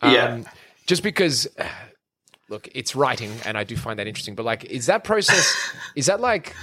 Um, 0.00 0.14
yeah. 0.14 0.42
Just 0.86 1.02
because, 1.02 1.46
look, 2.48 2.68
it's 2.74 2.96
writing, 2.96 3.32
and 3.44 3.58
I 3.58 3.64
do 3.64 3.76
find 3.76 3.98
that 3.98 4.06
interesting. 4.06 4.34
But 4.34 4.46
like, 4.46 4.64
is 4.64 4.86
that 4.86 5.04
process? 5.04 5.54
is 5.96 6.06
that 6.06 6.20
like 6.20 6.54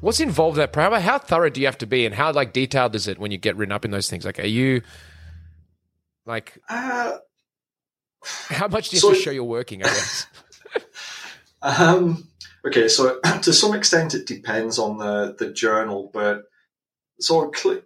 What's 0.00 0.20
involved 0.20 0.56
in 0.56 0.60
that 0.60 0.72
program? 0.72 1.00
How 1.02 1.18
thorough 1.18 1.50
do 1.50 1.60
you 1.60 1.66
have 1.66 1.78
to 1.78 1.86
be, 1.86 2.06
and 2.06 2.14
how 2.14 2.32
like 2.32 2.52
detailed 2.52 2.94
is 2.94 3.06
it 3.06 3.18
when 3.18 3.30
you 3.30 3.38
get 3.38 3.56
written 3.56 3.72
up 3.72 3.84
in 3.84 3.90
those 3.90 4.08
things? 4.08 4.24
Like, 4.24 4.38
are 4.38 4.46
you 4.46 4.82
like 6.26 6.58
uh, 6.68 7.18
how 8.24 8.68
much 8.68 8.90
do 8.90 8.96
you 8.96 9.00
so, 9.00 9.08
have 9.08 9.16
to 9.16 9.22
show 9.22 9.30
you're 9.30 9.44
working? 9.44 9.82
I 9.82 9.86
guess. 9.86 10.26
um, 11.62 12.28
okay, 12.66 12.88
so 12.88 13.20
to 13.42 13.52
some 13.52 13.74
extent, 13.74 14.14
it 14.14 14.26
depends 14.26 14.78
on 14.78 14.98
the 14.98 15.36
the 15.38 15.52
journal, 15.52 16.10
but 16.12 16.44
so 17.18 17.52
cl- 17.54 17.82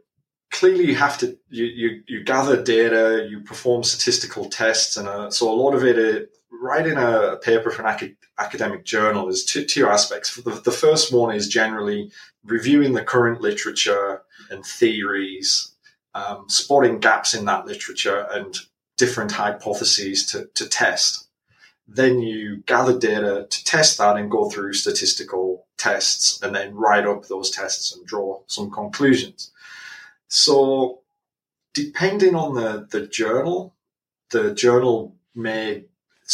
clearly 0.52 0.86
you 0.86 0.94
have 0.94 1.18
to 1.18 1.36
you, 1.48 1.64
you 1.64 2.02
you 2.06 2.24
gather 2.24 2.62
data, 2.62 3.26
you 3.28 3.40
perform 3.40 3.82
statistical 3.82 4.48
tests, 4.48 4.96
and 4.96 5.08
uh, 5.08 5.30
so 5.30 5.50
a 5.50 5.54
lot 5.54 5.74
of 5.74 5.84
it, 5.84 5.98
it 5.98 6.30
writing 6.60 6.96
a 6.96 7.36
paper 7.42 7.70
for 7.70 7.82
an 7.82 7.88
academic 7.88 8.16
academic 8.38 8.84
journal 8.84 9.28
is 9.28 9.44
two, 9.44 9.64
two 9.64 9.86
aspects. 9.86 10.34
The, 10.36 10.50
the 10.50 10.72
first 10.72 11.12
one 11.12 11.34
is 11.34 11.48
generally 11.48 12.10
reviewing 12.44 12.92
the 12.92 13.04
current 13.04 13.40
literature 13.40 14.22
and 14.50 14.64
theories, 14.64 15.72
um, 16.14 16.46
spotting 16.48 16.98
gaps 16.98 17.34
in 17.34 17.44
that 17.46 17.66
literature 17.66 18.26
and 18.32 18.56
different 18.96 19.32
hypotheses 19.32 20.26
to, 20.26 20.48
to 20.54 20.68
test. 20.68 21.28
Then 21.86 22.20
you 22.20 22.58
gather 22.66 22.98
data 22.98 23.46
to 23.48 23.64
test 23.64 23.98
that 23.98 24.16
and 24.16 24.30
go 24.30 24.48
through 24.48 24.72
statistical 24.72 25.66
tests 25.76 26.42
and 26.42 26.54
then 26.54 26.74
write 26.74 27.06
up 27.06 27.26
those 27.26 27.50
tests 27.50 27.94
and 27.94 28.06
draw 28.06 28.40
some 28.46 28.70
conclusions. 28.70 29.50
So, 30.28 31.00
depending 31.74 32.34
on 32.34 32.54
the, 32.54 32.86
the 32.90 33.06
journal, 33.06 33.74
the 34.30 34.54
journal 34.54 35.14
may 35.34 35.84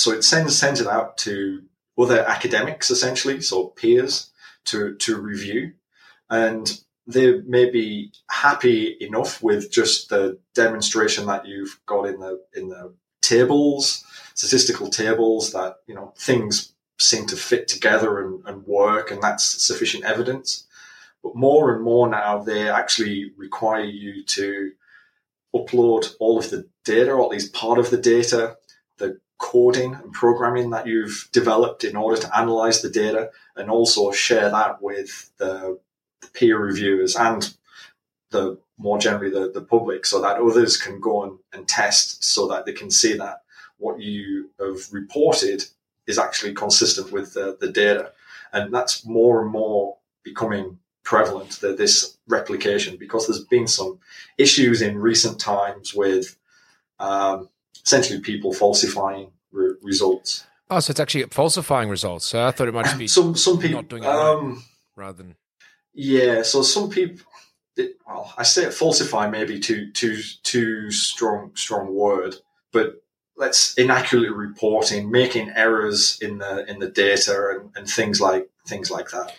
so 0.01 0.13
it 0.13 0.25
sends 0.25 0.59
sends 0.59 0.81
it 0.81 0.87
out 0.87 1.19
to 1.19 1.63
other 1.99 2.21
academics 2.21 2.91
essentially, 2.91 3.41
so 3.43 3.67
peers 3.67 4.31
to 4.65 4.95
to 4.97 5.21
review, 5.21 5.73
and 6.31 6.81
they 7.07 7.41
may 7.43 7.69
be 7.69 8.11
happy 8.31 8.97
enough 9.01 9.43
with 9.43 9.71
just 9.71 10.09
the 10.09 10.39
demonstration 10.55 11.27
that 11.27 11.47
you've 11.47 11.79
got 11.85 12.07
in 12.07 12.19
the 12.19 12.41
in 12.55 12.69
the 12.71 12.95
tables, 13.21 14.03
statistical 14.35 14.89
tables 14.89 15.53
that 15.53 15.77
you 15.87 15.95
know 15.95 16.15
things 16.17 16.73
seem 16.99 17.27
to 17.27 17.37
fit 17.37 17.69
together 17.69 18.21
and, 18.21 18.43
and 18.47 18.67
work, 18.67 19.11
and 19.11 19.23
that's 19.23 19.45
sufficient 19.45 20.05
evidence. 20.05 20.67
But 21.23 21.37
more 21.37 21.75
and 21.75 21.85
more 21.85 22.09
now, 22.09 22.39
they 22.39 22.71
actually 22.71 23.33
require 23.37 23.85
you 23.85 24.25
to 24.25 24.73
upload 25.55 26.15
all 26.21 26.39
of 26.39 26.49
the 26.49 26.67
data, 26.87 27.13
or 27.13 27.23
at 27.23 27.31
least 27.31 27.53
part 27.53 27.79
of 27.79 27.91
the 27.91 27.99
data, 27.99 28.57
the 28.97 29.21
coding 29.41 29.95
and 29.95 30.13
programming 30.13 30.71
that 30.71 30.87
you've 30.87 31.29
developed 31.33 31.83
in 31.83 31.97
order 31.97 32.21
to 32.21 32.39
analyze 32.39 32.83
the 32.83 32.91
data, 32.91 33.31
and 33.57 33.71
also 33.71 34.13
share 34.13 34.51
that 34.51 34.81
with 34.81 35.33
the, 35.39 35.79
the 36.21 36.29
peer 36.29 36.59
reviewers 36.59 37.17
and 37.17 37.57
the 38.31 38.59
more 38.79 38.99
generally 38.99 39.31
the, 39.31 39.51
the 39.51 39.61
public 39.61 40.07
so 40.07 40.21
that 40.21 40.41
others 40.41 40.77
can 40.77 41.01
go 41.01 41.25
and, 41.25 41.39
and 41.53 41.67
test 41.67 42.23
so 42.23 42.47
that 42.47 42.65
they 42.65 42.73
can 42.73 42.91
see 42.91 43.17
that 43.17 43.43
what 43.79 44.01
you 44.01 44.51
have 44.61 44.93
reported 44.93 45.65
is 46.07 46.19
actually 46.19 46.55
consistent 46.55 47.11
with 47.11 47.35
the, 47.35 47.57
the 47.61 47.73
data. 47.73 48.13
And 48.53 48.73
that's 48.73 49.05
more 49.07 49.43
and 49.43 49.51
more 49.51 49.97
becoming 50.23 50.79
prevalent, 51.03 51.61
that 51.61 51.79
this 51.79 52.19
replication, 52.29 52.97
because 52.97 53.27
there's 53.27 53.45
been 53.45 53.67
some 53.67 53.99
issues 54.39 54.83
in 54.83 54.99
recent 54.99 55.41
times 55.41 55.95
with 55.95 56.37
um, 56.99 57.49
essentially 57.85 58.21
people 58.21 58.53
falsifying 58.53 59.31
re- 59.53 59.75
results. 59.83 60.47
Oh, 60.71 60.81
so 60.81 60.93
it's 60.93 61.01
actually 61.01 61.25
falsifying 61.25 61.89
results. 61.89 62.27
So 62.27 62.47
I 62.47 62.53
thought 62.53 62.69
it 62.69 62.75
might 62.75 62.85
just 62.85 62.99
be 62.99 63.09
some 63.09 63.35
some 63.35 63.59
people 63.59 63.81
not 63.83 63.89
doing 63.89 64.05
it 64.05 64.09
um, 64.09 64.63
right, 64.97 65.07
rather 65.07 65.23
than 65.23 65.37
yeah. 65.93 66.43
So 66.43 66.63
some 66.63 66.91
people, 66.91 67.27
well, 68.07 68.33
I 68.37 68.45
say 68.45 68.71
falsify 68.71 69.29
maybe 69.29 69.59
too 69.59 69.91
too 69.93 70.21
too 70.43 70.91
strong 70.91 71.53
strong 71.55 71.93
word, 71.93 72.37
but 72.73 73.03
let's 73.37 73.75
inaccurately 73.75 74.31
reporting, 74.31 75.11
making 75.11 75.51
errors 75.57 76.19
in 76.21 76.39
the 76.39 76.71
in 76.71 76.79
the 76.79 76.89
data 76.89 77.57
and, 77.59 77.71
and 77.75 77.89
things 77.89 78.21
like 78.21 78.49
things 78.67 78.91
like 78.91 79.11
that. 79.11 79.35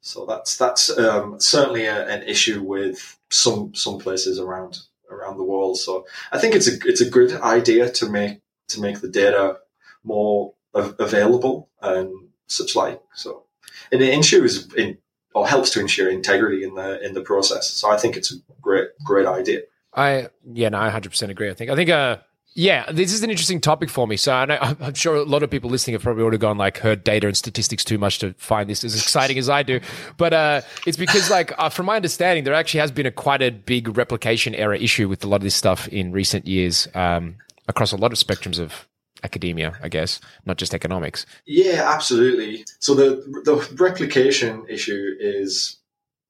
So 0.00 0.26
that's 0.26 0.56
that's 0.56 0.96
um, 0.98 1.40
certainly 1.40 1.86
a, 1.86 2.06
an 2.08 2.22
issue 2.24 2.62
with 2.62 3.18
some 3.30 3.74
some 3.74 3.98
places 3.98 4.38
around 4.38 4.80
around 5.10 5.36
the 5.36 5.44
world. 5.44 5.78
So 5.78 6.06
I 6.32 6.38
think 6.38 6.54
it's 6.54 6.68
a 6.68 6.72
it's 6.84 7.00
a 7.00 7.10
good 7.10 7.32
idea 7.40 7.90
to 7.90 8.08
make 8.08 8.40
to 8.68 8.80
make 8.80 9.00
the 9.00 9.08
data 9.08 9.58
more 10.04 10.54
available 10.74 11.68
and 11.80 12.28
such 12.46 12.76
like. 12.76 13.00
So 13.14 13.44
and 13.92 14.02
it 14.02 14.12
ensures 14.12 14.72
in 14.74 14.98
or 15.34 15.46
helps 15.46 15.70
to 15.70 15.80
ensure 15.80 16.10
integrity 16.10 16.64
in 16.64 16.74
the 16.74 17.04
in 17.04 17.12
the 17.12 17.20
process. 17.20 17.70
So 17.70 17.90
I 17.90 17.96
think 17.96 18.16
it's 18.16 18.32
a 18.32 18.36
great 18.60 18.88
great 19.04 19.26
idea. 19.26 19.62
I 19.94 20.28
yeah 20.44 20.68
no 20.68 20.78
I 20.78 20.90
hundred 20.90 21.10
percent 21.10 21.30
agree. 21.30 21.50
I 21.50 21.54
think 21.54 21.70
I 21.70 21.74
think 21.74 21.90
uh 21.90 22.18
yeah, 22.56 22.90
this 22.90 23.12
is 23.12 23.22
an 23.22 23.28
interesting 23.28 23.60
topic 23.60 23.90
for 23.90 24.06
me. 24.06 24.16
So 24.16 24.32
I 24.32 24.46
know, 24.46 24.58
I'm 24.60 24.94
sure 24.94 25.16
a 25.16 25.24
lot 25.24 25.42
of 25.42 25.50
people 25.50 25.68
listening 25.68 25.92
have 25.92 26.02
probably 26.02 26.22
already 26.22 26.38
gone 26.38 26.56
like 26.56 26.78
heard 26.78 27.04
data 27.04 27.26
and 27.26 27.36
statistics 27.36 27.84
too 27.84 27.98
much 27.98 28.18
to 28.20 28.32
find 28.38 28.68
this 28.68 28.82
as 28.82 28.94
exciting 28.94 29.36
as 29.36 29.50
I 29.50 29.62
do. 29.62 29.78
But 30.16 30.32
uh, 30.32 30.62
it's 30.86 30.96
because 30.96 31.30
like 31.30 31.52
uh, 31.58 31.68
from 31.68 31.84
my 31.84 31.96
understanding, 31.96 32.44
there 32.44 32.54
actually 32.54 32.80
has 32.80 32.90
been 32.90 33.04
a 33.04 33.10
quite 33.10 33.42
a 33.42 33.50
big 33.50 33.98
replication 33.98 34.54
error 34.54 34.74
issue 34.74 35.06
with 35.06 35.22
a 35.22 35.28
lot 35.28 35.36
of 35.36 35.42
this 35.42 35.54
stuff 35.54 35.86
in 35.88 36.12
recent 36.12 36.46
years 36.46 36.88
um, 36.94 37.36
across 37.68 37.92
a 37.92 37.96
lot 37.96 38.10
of 38.10 38.18
spectrums 38.18 38.58
of 38.58 38.88
academia, 39.22 39.76
I 39.82 39.90
guess, 39.90 40.18
not 40.46 40.56
just 40.56 40.72
economics. 40.72 41.26
Yeah, 41.44 41.92
absolutely. 41.94 42.64
So 42.78 42.94
the 42.94 43.16
the 43.44 43.76
replication 43.78 44.64
issue 44.66 45.14
is 45.20 45.78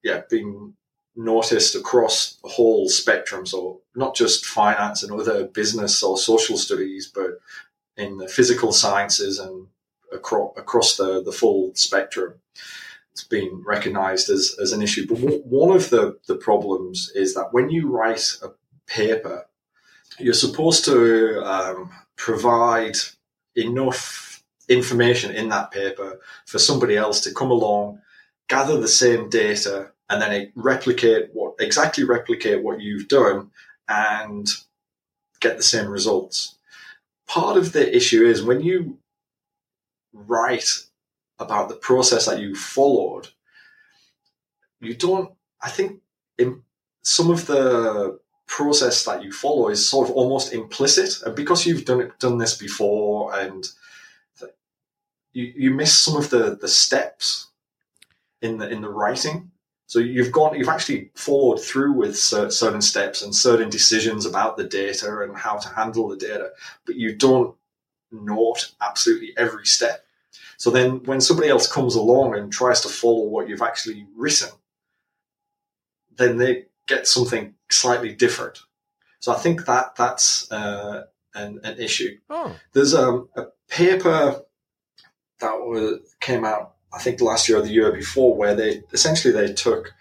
yeah 0.03 0.23
being 0.29 0.75
noticed 1.17 1.75
across 1.75 2.35
the 2.43 2.49
whole 2.49 2.89
spectrum. 2.89 3.47
So 3.47 3.81
not 3.95 4.15
just 4.15 4.45
finance 4.45 5.03
and 5.03 5.13
other 5.13 5.47
business 5.47 6.03
or 6.03 6.19
social 6.19 6.59
studies, 6.59 7.11
but 7.13 7.41
in 7.97 8.19
the 8.19 8.29
physical 8.29 8.73
sciences 8.73 9.39
and 9.39 9.69
across, 10.13 10.53
across 10.57 10.97
the, 10.97 11.23
the 11.23 11.33
full 11.33 11.73
spectrum. 11.75 12.35
It's 13.13 13.25
been 13.25 13.63
recognized 13.65 14.29
as, 14.29 14.57
as 14.61 14.73
an 14.73 14.83
issue. 14.83 15.07
But 15.07 15.47
one 15.47 15.75
of 15.75 15.89
the, 15.89 16.19
the 16.27 16.37
problems 16.37 17.11
is 17.15 17.35
that 17.35 17.53
when 17.53 17.71
you 17.71 17.89
write 17.89 18.33
a 18.43 18.51
paper, 18.87 19.47
you're 20.19 20.35
supposed 20.35 20.85
to 20.85 21.43
um, 21.43 21.91
provide 22.17 22.97
enough 23.55 24.45
information 24.69 25.35
in 25.35 25.49
that 25.49 25.71
paper 25.71 26.21
for 26.45 26.59
somebody 26.59 26.97
else 26.97 27.21
to 27.23 27.33
come 27.33 27.51
along, 27.51 28.01
gather 28.49 28.79
the 28.79 28.89
same 28.89 29.31
data, 29.31 29.93
and 30.09 30.23
then 30.23 30.53
replicate 30.55 31.31
what 31.33 31.55
exactly 31.59 32.05
replicate 32.05 32.63
what 32.63 32.81
you've 32.81 33.09
done 33.09 33.51
and 33.89 34.49
get 35.41 35.57
the 35.57 35.63
same 35.63 35.89
results. 35.89 36.57
Part 37.27 37.57
of 37.57 37.73
the 37.73 37.95
issue 37.95 38.25
is 38.25 38.43
when 38.43 38.61
you 38.61 38.99
write 40.13 40.69
about 41.39 41.69
the 41.69 41.75
process 41.75 42.27
that 42.27 42.41
you 42.41 42.55
followed, 42.55 43.29
you 44.81 44.95
don't. 44.95 45.33
I 45.61 45.71
think 45.71 46.01
in 46.39 46.63
some 47.03 47.31
of 47.31 47.47
the 47.47 48.19
process 48.47 49.05
that 49.05 49.23
you 49.25 49.33
follow 49.33 49.69
is 49.69 49.89
sort 49.89 50.09
of 50.09 50.15
almost 50.15 50.53
implicit, 50.53 51.23
and 51.23 51.35
because 51.35 51.67
you've 51.67 51.85
done 51.85 52.01
it, 52.01 52.19
done 52.19 52.39
this 52.39 52.57
before, 52.57 53.37
and 53.39 53.69
you 55.33 55.53
you 55.57 55.71
miss 55.71 55.97
some 55.97 56.17
of 56.17 56.31
the 56.31 56.57
the 56.61 56.69
steps 56.69 57.49
in 58.41 58.59
the 58.59 58.69
in 58.69 58.83
the 58.83 58.89
writing. 58.89 59.51
So 59.87 60.01
you've 60.01 60.33
gone, 60.33 60.57
you've 60.57 60.69
actually 60.69 61.11
followed 61.15 61.63
through 61.63 61.93
with 61.93 62.19
certain 62.19 62.83
steps 62.83 63.23
and 63.23 63.35
certain 63.35 63.71
decisions 63.71 64.27
about 64.27 64.57
the 64.57 64.65
data 64.65 65.21
and 65.21 65.37
how 65.37 65.59
to 65.59 65.69
handle 65.69 66.09
the 66.09 66.17
data, 66.17 66.51
but 66.85 66.97
you 66.97 67.15
don't 67.15 67.55
note 68.11 68.73
absolutely 68.81 69.33
every 69.37 69.65
step. 69.67 70.05
So 70.57 70.71
then 70.71 71.05
when 71.05 71.21
somebody 71.21 71.49
else 71.49 71.71
comes 71.71 71.95
along 71.95 72.37
and 72.37 72.51
tries 72.51 72.81
to 72.81 72.89
follow 72.89 73.25
what 73.25 73.49
you've 73.49 73.63
actually 73.63 74.07
written, 74.17 74.49
then 76.17 76.39
they 76.39 76.65
get 76.89 77.07
something 77.07 77.55
slightly 77.71 78.13
different. 78.13 78.61
So 79.21 79.33
I 79.33 79.37
think 79.37 79.67
that 79.67 79.97
that's 79.97 80.51
uh, 80.51 81.05
an, 81.35 81.61
an 81.63 81.79
issue. 81.79 82.19
Oh. 82.31 82.57
There's 82.73 82.95
um, 82.95 83.29
a 83.37 83.47
paper 83.69 84.43
that 85.41 85.61
was, 85.61 86.17
came 86.21 86.45
out 86.45 86.76
I 86.93 86.99
think 86.99 87.21
last 87.21 87.49
year 87.49 87.59
or 87.59 87.63
the 87.63 87.73
year 87.73 87.93
before, 87.93 88.37
where 88.37 88.55
they 88.55 88.83
essentially 88.93 89.33
they 89.33 89.53
took 89.53 89.93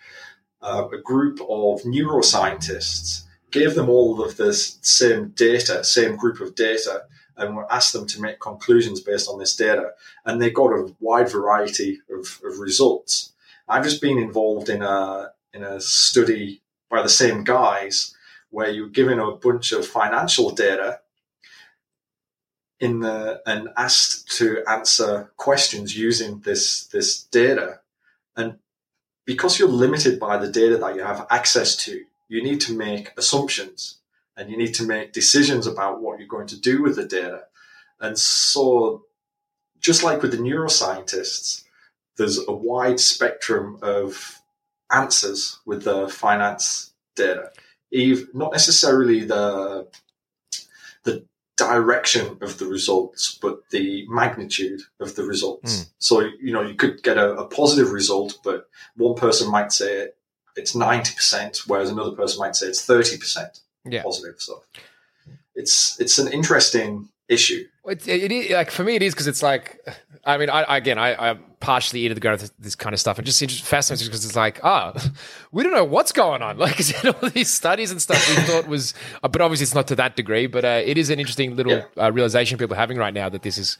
uh, 0.61 0.87
a 0.91 0.97
group 0.97 1.39
of 1.41 1.81
neuroscientists, 1.83 3.23
gave 3.51 3.75
them 3.75 3.89
all 3.89 4.23
of 4.23 4.37
this 4.37 4.77
same 4.81 5.29
data, 5.29 5.83
same 5.83 6.15
group 6.15 6.39
of 6.39 6.55
data, 6.55 7.03
and 7.37 7.57
asked 7.69 7.93
them 7.93 8.07
to 8.07 8.21
make 8.21 8.39
conclusions 8.39 9.01
based 9.01 9.29
on 9.29 9.39
this 9.39 9.55
data, 9.55 9.91
and 10.25 10.41
they 10.41 10.49
got 10.49 10.71
a 10.71 10.93
wide 10.99 11.29
variety 11.29 11.99
of, 12.09 12.39
of 12.43 12.59
results. 12.59 13.33
I've 13.67 13.83
just 13.83 14.01
been 14.01 14.17
involved 14.17 14.69
in 14.69 14.81
a 14.81 15.31
in 15.53 15.63
a 15.63 15.79
study 15.79 16.61
by 16.89 17.01
the 17.01 17.09
same 17.09 17.43
guys 17.43 18.15
where 18.49 18.69
you're 18.69 18.89
given 18.89 19.19
a 19.19 19.31
bunch 19.31 19.71
of 19.71 19.87
financial 19.87 20.51
data 20.51 20.99
in 22.79 22.99
the 22.99 23.41
and 23.45 23.69
asked 23.77 24.37
to 24.37 24.63
answer 24.67 25.31
questions 25.37 25.97
using 25.97 26.39
this 26.41 26.87
this 26.87 27.23
data. 27.23 27.79
And 28.35 28.59
because 29.25 29.57
you're 29.57 29.69
limited 29.69 30.19
by 30.19 30.37
the 30.37 30.51
data 30.51 30.77
that 30.77 30.95
you 30.95 31.01
have 31.01 31.25
access 31.29 31.75
to 31.85 32.05
you 32.27 32.43
need 32.43 32.61
to 32.61 32.73
make 32.73 33.11
assumptions 33.17 33.99
and 34.35 34.49
you 34.49 34.57
need 34.57 34.73
to 34.73 34.83
make 34.83 35.13
decisions 35.13 35.67
about 35.67 36.01
what 36.01 36.19
you're 36.19 36.27
going 36.27 36.47
to 36.47 36.59
do 36.59 36.81
with 36.81 36.95
the 36.95 37.05
data. 37.05 37.43
And 37.99 38.17
so 38.17 39.05
just 39.79 40.03
like 40.03 40.21
with 40.21 40.31
the 40.31 40.37
neuroscientists 40.37 41.63
there's 42.17 42.39
a 42.47 42.51
wide 42.51 42.99
spectrum 42.99 43.77
of 43.81 44.41
answers 44.91 45.59
with 45.65 45.83
the 45.83 46.07
finance 46.07 46.93
data. 47.15 47.51
Eve, 47.91 48.29
not 48.33 48.51
necessarily 48.51 49.25
the 49.25 49.87
the 49.87 49.87
direction 51.57 52.37
of 52.41 52.57
the 52.57 52.65
results, 52.65 53.37
but 53.41 53.69
the 53.69 54.05
magnitude 54.09 54.81
of 54.99 55.15
the 55.15 55.23
results. 55.23 55.75
Mm. 55.75 55.89
So, 55.99 56.19
you 56.41 56.51
know, 56.51 56.61
you 56.61 56.75
could 56.75 57.01
get 57.01 57.17
a, 57.17 57.35
a, 57.35 57.47
positive 57.47 57.91
result, 57.91 58.39
but 58.43 58.67
one 58.97 59.15
person 59.15 59.49
might 59.49 59.71
say 59.71 60.09
it's 60.57 60.75
90%, 60.75 61.67
whereas 61.67 61.89
another 61.89 62.11
person 62.11 62.39
might 62.39 62.55
say 62.55 62.67
it's 62.67 62.85
30% 62.85 63.61
yeah. 63.85 64.03
positive. 64.03 64.35
So 64.39 64.63
it's, 65.55 65.99
it's 65.99 66.19
an 66.19 66.31
interesting 66.31 67.09
issue. 67.27 67.65
It, 67.85 68.07
it 68.07 68.31
is 68.31 68.51
like 68.51 68.71
for 68.71 68.83
me, 68.83 68.95
it 68.95 69.03
is 69.03 69.13
because 69.13 69.27
it's 69.27 69.43
like, 69.43 69.79
I 70.23 70.37
mean, 70.37 70.49
I, 70.49 70.77
again, 70.77 70.97
I, 70.97 71.29
I'm 71.29 71.39
partially 71.59 72.05
into 72.05 72.15
the 72.15 72.21
ground 72.21 72.41
of 72.41 72.51
this 72.59 72.75
kind 72.75 72.93
of 72.93 72.99
stuff, 72.99 73.17
and 73.17 73.25
just 73.25 73.63
fascinating 73.63 74.07
because 74.07 74.25
it's 74.25 74.35
like, 74.35 74.59
ah, 74.63 74.93
oh, 74.95 75.11
we 75.51 75.63
don't 75.63 75.73
know 75.73 75.83
what's 75.83 76.11
going 76.11 76.41
on. 76.41 76.57
Like, 76.65 76.79
all 77.05 77.29
these 77.29 77.51
studies 77.51 77.91
and 77.91 78.01
stuff 78.01 78.17
we 78.29 78.41
thought 78.43 78.67
was, 78.67 78.93
uh, 79.23 79.27
but 79.27 79.41
obviously 79.41 79.65
it's 79.65 79.75
not 79.75 79.87
to 79.87 79.95
that 79.97 80.15
degree. 80.15 80.47
But 80.47 80.65
uh, 80.65 80.81
it 80.83 80.97
is 80.97 81.09
an 81.09 81.19
interesting 81.19 81.55
little 81.55 81.73
yeah. 81.73 82.03
uh, 82.03 82.11
realization 82.11 82.57
people 82.57 82.73
are 82.75 82.79
having 82.79 82.97
right 82.97 83.13
now 83.13 83.29
that 83.29 83.43
this 83.43 83.57
is 83.57 83.77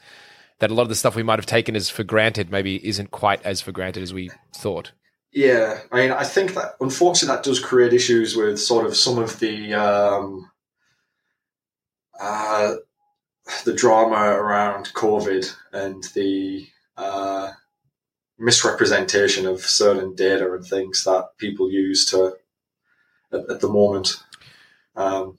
that 0.58 0.70
a 0.70 0.74
lot 0.74 0.82
of 0.82 0.88
the 0.88 0.94
stuff 0.94 1.16
we 1.16 1.22
might 1.22 1.38
have 1.38 1.46
taken 1.46 1.76
as 1.76 1.90
for 1.90 2.02
granted 2.02 2.50
maybe 2.50 2.86
isn't 2.86 3.10
quite 3.10 3.42
as 3.44 3.60
for 3.60 3.72
granted 3.72 4.02
as 4.02 4.14
we 4.14 4.30
thought. 4.54 4.92
Yeah, 5.32 5.80
I 5.92 5.96
mean, 5.96 6.12
I 6.12 6.24
think 6.24 6.54
that 6.54 6.76
unfortunately 6.80 7.36
that 7.36 7.44
does 7.44 7.60
create 7.60 7.92
issues 7.92 8.36
with 8.36 8.58
sort 8.58 8.86
of 8.86 8.96
some 8.96 9.18
of 9.18 9.38
the. 9.40 9.74
Um, 9.74 10.50
uh, 12.18 12.76
the 13.64 13.72
drama 13.74 14.16
around 14.16 14.92
COVID 14.94 15.54
and 15.72 16.02
the 16.14 16.66
uh, 16.96 17.52
misrepresentation 18.38 19.46
of 19.46 19.60
certain 19.60 20.14
data 20.14 20.52
and 20.52 20.64
things 20.64 21.04
that 21.04 21.28
people 21.38 21.70
use 21.70 22.04
to 22.06 22.36
at, 23.32 23.50
at 23.50 23.60
the 23.60 23.68
moment. 23.68 24.16
Um, 24.94 25.38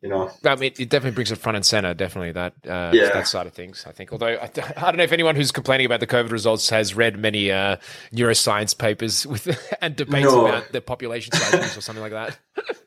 you 0.00 0.08
know, 0.08 0.30
I 0.44 0.54
mean, 0.56 0.72
it 0.78 0.88
definitely 0.88 1.14
brings 1.14 1.30
it 1.32 1.36
front 1.36 1.56
and 1.56 1.64
center. 1.66 1.92
Definitely 1.92 2.32
that 2.32 2.54
uh, 2.66 2.92
Yeah. 2.94 3.10
that 3.12 3.28
side 3.28 3.46
of 3.46 3.52
things. 3.52 3.84
I 3.86 3.92
think. 3.92 4.10
Although 4.12 4.28
I, 4.28 4.44
I 4.76 4.82
don't 4.86 4.96
know 4.96 5.02
if 5.02 5.12
anyone 5.12 5.36
who's 5.36 5.52
complaining 5.52 5.84
about 5.86 6.00
the 6.00 6.06
COVID 6.06 6.30
results 6.30 6.70
has 6.70 6.94
read 6.94 7.18
many 7.18 7.50
uh, 7.50 7.76
neuroscience 8.12 8.76
papers 8.76 9.26
with 9.26 9.46
and 9.82 9.94
debates 9.96 10.26
No. 10.32 10.46
about 10.46 10.72
the 10.72 10.80
population 10.80 11.32
sizes 11.34 11.76
or 11.76 11.80
something 11.80 12.02
like 12.02 12.12
that. 12.12 12.38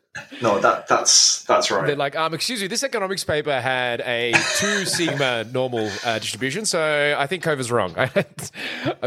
no, 0.41 0.59
that 0.59 0.87
that's 0.87 1.43
that's 1.43 1.71
right. 1.71 1.87
They're 1.87 1.95
like, 1.95 2.15
um, 2.15 2.33
excuse 2.33 2.61
me, 2.61 2.67
this 2.67 2.83
economics 2.83 3.23
paper 3.23 3.59
had 3.59 4.01
a 4.01 4.33
two 4.57 4.85
sigma 4.85 5.43
normal 5.45 5.91
uh, 6.03 6.19
distribution, 6.19 6.65
so 6.65 7.15
I 7.17 7.27
think 7.27 7.43
COVID's 7.43 7.71
wrong. 7.71 7.93
I 7.97 8.07
feel 8.07 8.23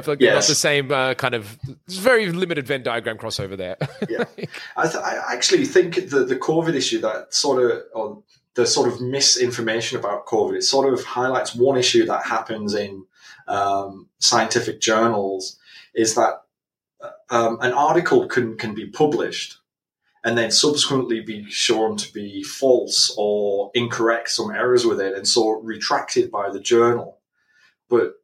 like 0.07 0.19
they're 0.19 0.35
not 0.35 0.45
the 0.45 0.55
same 0.55 0.91
uh, 0.91 1.15
kind 1.15 1.35
of. 1.35 1.59
Very 1.89 2.31
limited 2.31 2.67
Venn 2.67 2.83
diagram 2.83 3.19
crossover 3.19 3.57
there. 3.57 3.77
yeah, 4.09 4.25
I, 4.77 4.89
th- 4.89 5.03
I 5.03 5.33
actually 5.33 5.65
think 5.65 6.11
the 6.11 6.25
the 6.25 6.37
COVID 6.37 6.75
issue 6.75 7.01
that 7.01 7.35
sort 7.35 7.63
of 7.63 7.83
or 7.95 8.23
the 8.55 8.67
sort 8.67 8.93
of 8.93 9.01
misinformation 9.01 9.99
about 9.99 10.27
COVID 10.27 10.57
it 10.57 10.63
sort 10.63 10.93
of 10.93 11.03
highlights 11.05 11.55
one 11.55 11.79
issue 11.79 12.05
that 12.07 12.27
happens 12.27 12.75
in 12.75 13.05
um, 13.49 14.09
scientific 14.19 14.81
journals 14.81 15.59
is 15.95 16.15
that 16.15 16.43
um, 17.31 17.59
an 17.61 17.73
article 17.73 18.27
can 18.27 18.57
can 18.57 18.75
be 18.75 18.87
published 18.87 19.59
and 20.25 20.39
then 20.39 20.51
subsequently 20.51 21.21
be 21.21 21.51
shown 21.51 21.97
to 21.97 22.13
be 22.13 22.43
false 22.43 23.15
or 23.17 23.71
incorrect, 23.75 24.31
some 24.31 24.51
errors 24.51 24.87
with 24.87 25.01
it, 25.01 25.15
and 25.15 25.27
so 25.27 25.51
retracted 25.61 26.31
by 26.31 26.51
the 26.51 26.61
journal. 26.61 27.19
But 27.89 28.15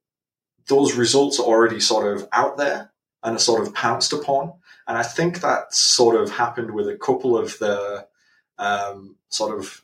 those 0.68 0.94
results 0.94 1.40
are 1.40 1.46
already 1.46 1.80
sort 1.80 2.16
of 2.16 2.28
out 2.32 2.56
there 2.56 2.92
and 3.22 3.36
are 3.36 3.40
sort 3.40 3.66
of 3.66 3.74
pounced 3.74 4.12
upon. 4.12 4.52
And 4.86 4.96
I 4.96 5.02
think 5.02 5.40
that 5.40 5.74
sort 5.74 6.16
of 6.16 6.30
happened 6.30 6.72
with 6.72 6.88
a 6.88 6.96
couple 6.96 7.36
of 7.36 7.58
the 7.58 8.06
um, 8.58 9.16
sort 9.28 9.58
of 9.58 9.82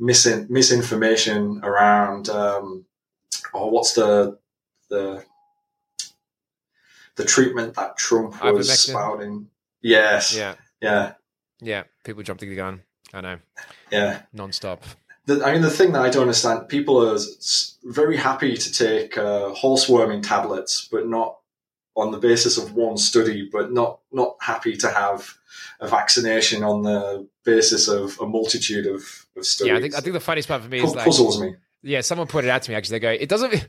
misin- 0.00 0.48
misinformation 0.48 1.60
around, 1.62 2.28
um, 2.28 2.86
or 3.52 3.70
what's 3.70 3.94
the 3.94 4.38
the 4.88 5.24
the 7.16 7.24
treatment 7.24 7.74
that 7.74 7.96
Trump 7.96 8.42
was 8.42 8.70
spouting? 8.78 9.48
Yes, 9.82 10.34
yeah, 10.34 10.54
yeah, 10.80 11.14
yeah. 11.60 11.84
People 12.04 12.22
jumping 12.22 12.50
the 12.50 12.56
gun. 12.56 12.82
I 13.12 13.20
know, 13.20 13.38
yeah. 13.90 14.22
nonstop. 14.34 14.80
The, 15.26 15.44
I 15.44 15.52
mean, 15.52 15.62
the 15.62 15.70
thing 15.70 15.92
that 15.92 16.02
I 16.02 16.10
don't 16.10 16.22
understand, 16.22 16.68
people 16.68 17.06
are 17.06 17.18
very 17.84 18.16
happy 18.16 18.56
to 18.56 18.72
take 18.72 19.18
uh, 19.18 19.52
horseworming 19.54 20.22
tablets, 20.22 20.88
but 20.90 21.08
not 21.08 21.38
on 21.96 22.12
the 22.12 22.18
basis 22.18 22.56
of 22.56 22.74
one 22.74 22.96
study, 22.96 23.48
but 23.50 23.72
not 23.72 24.00
not 24.12 24.36
happy 24.40 24.76
to 24.76 24.88
have 24.88 25.34
a 25.80 25.88
vaccination 25.88 26.62
on 26.62 26.82
the 26.82 27.26
basis 27.44 27.88
of 27.88 28.18
a 28.20 28.26
multitude 28.26 28.86
of, 28.86 29.26
of 29.36 29.44
studies. 29.44 29.70
Yeah, 29.70 29.78
I 29.78 29.80
think 29.80 29.94
I 29.94 30.00
think 30.00 30.14
the 30.14 30.20
funniest 30.20 30.48
part 30.48 30.62
for 30.62 30.68
me 30.68 30.78
is 30.78 30.90
Pu- 30.90 30.96
like 30.96 31.04
puzzles 31.04 31.40
me. 31.40 31.56
Yeah, 31.82 32.02
someone 32.02 32.26
pointed 32.26 32.48
it 32.48 32.52
out 32.52 32.62
to 32.62 32.70
me 32.70 32.76
actually. 32.76 32.98
They 32.98 33.00
go, 33.00 33.10
it 33.10 33.28
doesn't. 33.28 33.68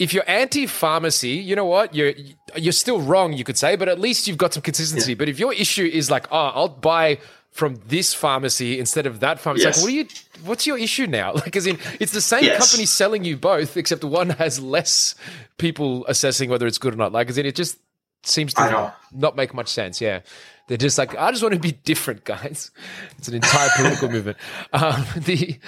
If 0.00 0.12
you're 0.14 0.24
anti-pharmacy, 0.26 1.28
you 1.48 1.54
know 1.54 1.66
what? 1.66 1.94
You're 1.94 2.14
you're 2.56 2.72
still 2.72 3.00
wrong, 3.00 3.32
you 3.34 3.44
could 3.44 3.58
say, 3.58 3.76
but 3.76 3.88
at 3.88 4.00
least 4.00 4.26
you've 4.26 4.38
got 4.38 4.54
some 4.54 4.62
consistency. 4.62 5.14
But 5.14 5.28
if 5.28 5.38
your 5.38 5.52
issue 5.52 5.84
is 5.84 6.10
like, 6.10 6.26
oh, 6.32 6.50
I'll 6.58 6.68
buy 6.68 7.18
from 7.52 7.76
this 7.86 8.14
pharmacy 8.14 8.78
instead 8.78 9.06
of 9.06 9.20
that 9.20 9.38
pharmacy, 9.40 9.64
Yes. 9.66 9.76
like, 9.76 9.82
what 9.84 9.88
are 9.92 9.96
you? 9.96 10.06
What's 10.44 10.66
your 10.66 10.78
issue 10.78 11.06
now? 11.06 11.32
Like, 11.44 11.54
as 11.54 11.66
in, 11.66 11.78
it's 12.00 12.12
the 12.12 12.20
same 12.20 12.44
Yes. 12.44 12.58
company 12.58 12.86
selling 12.86 13.24
you 13.24 13.36
both, 13.36 13.76
except 13.76 14.02
one 14.04 14.30
has 14.30 14.58
less 14.58 15.14
people 15.58 16.04
assessing 16.06 16.48
whether 16.50 16.66
it's 16.66 16.78
good 16.78 16.94
or 16.94 16.96
not. 16.96 17.12
Like, 17.12 17.28
as 17.28 17.36
in, 17.38 17.44
it 17.46 17.54
just 17.54 17.76
seems 18.22 18.54
to 18.54 18.70
know. 18.70 18.92
not 19.12 19.36
make 19.36 19.52
much 19.54 19.68
sense. 19.68 20.00
Yeah. 20.00 20.20
They're 20.68 20.76
just 20.78 20.96
like, 20.98 21.16
I 21.16 21.30
just 21.30 21.42
want 21.42 21.54
to 21.54 21.60
be 21.60 21.72
different, 21.72 22.24
guys. 22.34 22.70
It's 23.18 23.28
an 23.28 23.34
entire 23.34 23.68
political 23.76 24.08
movement. 24.16 24.38
Um, 24.72 25.04
the 25.16 25.58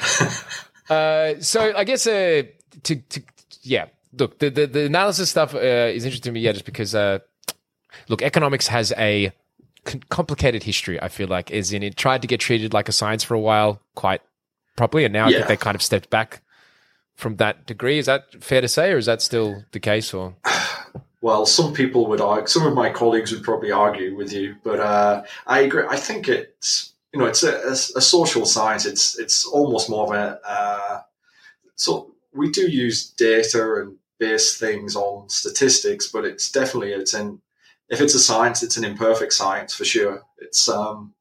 uh, 0.89 1.35
so 1.41 1.73
I 1.77 1.85
guess 1.85 2.07
uh, 2.07 2.45
to 2.85 2.97
to 2.97 3.23
yeah, 3.63 3.87
look 4.19 4.39
the 4.39 4.51
the, 4.51 4.67
the 4.67 4.87
analysis 4.87 5.31
stuff 5.31 5.55
uh, 5.55 5.59
is 5.59 6.05
interesting 6.05 6.31
to 6.31 6.33
me. 6.33 6.41
Yeah, 6.41 6.53
just 6.53 6.65
because 6.65 6.95
uh, 6.95 7.21
look, 8.09 8.23
economics 8.23 8.69
has 8.69 8.93
a 8.97 9.33
complicated 10.09 10.63
history. 10.63 11.01
I 11.01 11.09
feel 11.09 11.29
like, 11.29 11.51
as 11.51 11.73
in 11.73 11.83
it 11.83 11.97
tried 11.97 12.23
to 12.23 12.29
get 12.29 12.41
treated 12.41 12.73
like 12.73 12.89
a 12.89 12.93
science 12.93 13.25
for 13.25 13.35
a 13.35 13.41
while, 13.41 13.81
quite 13.95 14.23
properly, 14.77 15.05
and 15.05 15.13
now 15.13 15.27
I 15.27 15.33
think 15.33 15.47
they 15.47 15.57
kind 15.57 15.75
of 15.75 15.83
stepped 15.83 16.11
back 16.11 16.43
from 17.15 17.37
that 17.37 17.67
degree. 17.67 17.99
Is 17.99 18.07
that 18.07 18.43
fair 18.43 18.61
to 18.61 18.69
say, 18.69 18.93
or 18.93 18.99
is 18.99 19.07
that 19.07 19.23
still 19.23 19.65
the 19.73 19.81
case? 19.81 20.15
Or 20.15 20.35
Well, 21.23 21.47
some 21.47 21.73
people 21.73 22.09
would 22.09 22.21
argue, 22.21 22.49
some 22.49 22.67
of 22.67 22.75
my 22.75 22.91
colleagues 22.91 23.31
would 23.31 23.45
probably 23.45 23.71
argue 23.71 24.17
with 24.17 24.33
you, 24.33 24.57
but 24.65 24.81
uh, 24.81 25.23
I 25.47 25.61
agree. 25.61 25.85
I 25.89 25.97
think 25.97 26.27
it's 26.29 26.95
you 27.13 27.21
know 27.21 27.27
it's 27.27 27.45
a, 27.45 27.59
a, 27.61 27.73
a 27.73 28.01
social 28.01 28.45
science. 28.45 28.87
It's 28.87 29.17
it's 29.17 29.47
almost 29.47 29.89
more 29.89 30.05
of 30.07 30.13
a 30.13 30.41
uh, 30.45 31.01
so 31.77 32.13
we 32.35 32.51
do 32.51 32.69
use 32.69 33.09
data 33.09 33.83
and 33.83 33.97
base 34.23 34.57
things 34.57 34.95
on 34.95 35.29
statistics, 35.29 36.07
but 36.07 36.25
it's 36.25 36.51
definitely 36.51 36.93
it's 36.93 37.15
in 37.15 37.41
if 37.89 38.01
it's 38.01 38.15
a 38.15 38.21
science, 38.21 38.63
it's 38.63 38.77
an 38.77 38.85
imperfect 38.85 39.33
science 39.33 39.75
for 39.75 39.85
sure. 39.85 40.23
It's 40.39 40.69
um 40.69 41.13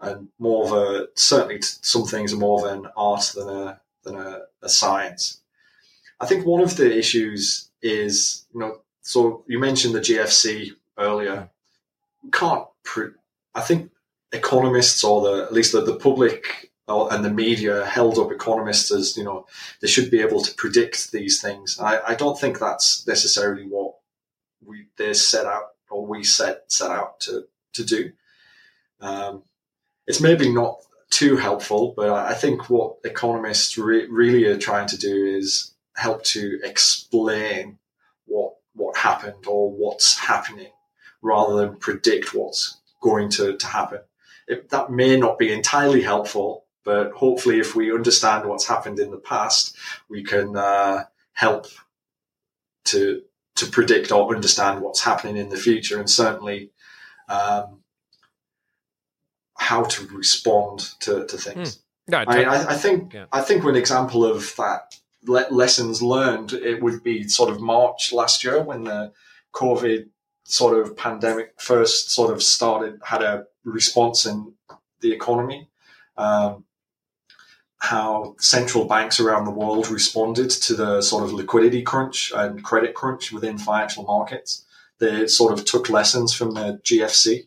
and 0.00 0.28
more 0.38 0.64
of 0.64 0.72
a 0.72 1.08
certainly 1.14 1.60
some 1.60 2.04
things 2.04 2.32
are 2.32 2.44
more 2.46 2.58
of 2.60 2.72
an 2.72 2.86
art 2.96 3.32
than 3.34 3.48
a 3.48 3.80
than 4.04 4.14
a, 4.14 4.42
a 4.62 4.68
science. 4.68 5.40
I 6.20 6.26
think 6.26 6.46
one 6.46 6.62
of 6.62 6.76
the 6.76 6.96
issues 6.96 7.68
is 7.82 8.46
you 8.54 8.60
know 8.60 8.80
so 9.02 9.42
you 9.48 9.58
mentioned 9.58 9.94
the 9.94 10.06
GFC 10.08 10.72
earlier. 10.96 11.48
We 12.22 12.30
can't. 12.30 12.66
Pre- 12.84 13.18
I 13.54 13.62
think 13.62 13.90
economists 14.32 15.02
or 15.02 15.22
the 15.22 15.44
at 15.44 15.52
least 15.52 15.72
the, 15.72 15.80
the 15.80 15.96
public 15.96 16.67
and 16.88 17.24
the 17.24 17.30
media 17.30 17.84
held 17.84 18.18
up 18.18 18.32
economists 18.32 18.90
as 18.90 19.16
you 19.16 19.24
know 19.24 19.46
they 19.80 19.88
should 19.88 20.10
be 20.10 20.20
able 20.20 20.40
to 20.40 20.54
predict 20.54 21.12
these 21.12 21.40
things. 21.40 21.78
I, 21.78 22.00
I 22.08 22.14
don't 22.14 22.38
think 22.38 22.58
that's 22.58 23.06
necessarily 23.06 23.64
what 23.64 23.94
we 24.64 24.86
they 24.96 25.12
set 25.14 25.46
out 25.46 25.74
or 25.90 26.06
we 26.06 26.24
set 26.24 26.64
set 26.68 26.90
out 26.90 27.20
to 27.20 27.46
to 27.74 27.84
do. 27.84 28.12
Um, 29.00 29.42
it's 30.06 30.20
maybe 30.20 30.52
not 30.52 30.78
too 31.10 31.36
helpful, 31.36 31.94
but 31.96 32.10
I 32.10 32.34
think 32.34 32.68
what 32.68 32.96
economists 33.04 33.78
re- 33.78 34.06
really 34.06 34.44
are 34.46 34.58
trying 34.58 34.88
to 34.88 34.98
do 34.98 35.26
is 35.26 35.72
help 35.96 36.22
to 36.24 36.60
explain 36.64 37.78
what 38.26 38.54
what 38.74 38.96
happened 38.96 39.46
or 39.46 39.70
what's 39.70 40.16
happening, 40.16 40.72
rather 41.22 41.56
than 41.56 41.76
predict 41.76 42.34
what's 42.34 42.78
going 43.00 43.28
to, 43.30 43.56
to 43.56 43.66
happen. 43.66 44.00
It, 44.46 44.70
that 44.70 44.90
may 44.90 45.16
not 45.16 45.38
be 45.38 45.52
entirely 45.52 46.02
helpful, 46.02 46.64
but 46.88 47.12
hopefully, 47.12 47.58
if 47.60 47.76
we 47.76 47.92
understand 47.92 48.48
what's 48.48 48.66
happened 48.66 48.98
in 48.98 49.10
the 49.10 49.18
past, 49.18 49.76
we 50.08 50.24
can 50.24 50.56
uh, 50.56 51.04
help 51.34 51.66
to 52.86 53.20
to 53.56 53.66
predict 53.66 54.10
or 54.10 54.34
understand 54.34 54.80
what's 54.80 55.04
happening 55.04 55.36
in 55.36 55.50
the 55.50 55.58
future, 55.58 55.98
and 55.98 56.08
certainly 56.08 56.70
um, 57.28 57.82
how 59.58 59.82
to 59.82 60.06
respond 60.06 60.78
to, 61.00 61.26
to 61.26 61.36
things. 61.36 61.82
no, 62.06 62.24
I, 62.26 62.44
I, 62.44 62.70
I 62.70 62.74
think 62.74 63.12
Yeah. 63.12 63.26
I 63.32 63.42
think 63.42 63.64
one 63.64 63.76
example 63.76 64.24
of 64.24 64.56
that 64.56 64.94
le- 65.26 65.50
lessons 65.50 66.00
learned 66.00 66.54
it 66.54 66.82
would 66.82 67.02
be 67.02 67.28
sort 67.28 67.50
of 67.50 67.60
March 67.60 68.14
last 68.14 68.42
year 68.42 68.62
when 68.62 68.84
the 68.84 69.12
COVID 69.52 70.08
sort 70.44 70.78
of 70.78 70.96
pandemic 70.96 71.60
first 71.60 72.10
sort 72.10 72.32
of 72.32 72.42
started 72.42 72.98
had 73.04 73.22
a 73.22 73.44
response 73.62 74.24
in 74.24 74.54
the 75.00 75.12
economy. 75.12 75.68
Um, 76.16 76.64
how 77.80 78.34
central 78.38 78.84
banks 78.84 79.20
around 79.20 79.44
the 79.44 79.50
world 79.50 79.88
responded 79.88 80.50
to 80.50 80.74
the 80.74 81.00
sort 81.00 81.24
of 81.24 81.32
liquidity 81.32 81.82
crunch 81.82 82.32
and 82.34 82.64
credit 82.64 82.94
crunch 82.94 83.32
within 83.32 83.56
financial 83.56 84.04
markets. 84.04 84.64
They 84.98 85.26
sort 85.28 85.52
of 85.52 85.64
took 85.64 85.88
lessons 85.88 86.34
from 86.34 86.52
the 86.52 86.80
GFC 86.82 87.46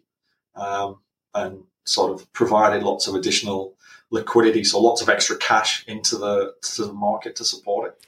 um, 0.55 0.99
and 1.33 1.63
sort 1.83 2.13
of 2.13 2.31
provided 2.31 2.83
lots 2.83 3.07
of 3.07 3.15
additional 3.15 3.75
liquidity, 4.09 4.63
so 4.63 4.79
lots 4.79 5.01
of 5.01 5.09
extra 5.09 5.37
cash 5.37 5.85
into 5.87 6.17
the 6.17 6.53
to 6.75 6.85
the 6.85 6.93
market 6.93 7.35
to 7.37 7.45
support 7.45 7.89
it. 7.89 8.05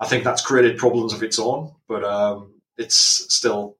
I 0.00 0.06
think 0.06 0.22
that's 0.22 0.44
created 0.44 0.78
problems 0.78 1.12
of 1.12 1.22
its 1.24 1.40
own, 1.40 1.72
but 1.88 2.04
um, 2.04 2.52
it's 2.76 2.96
still 2.96 3.77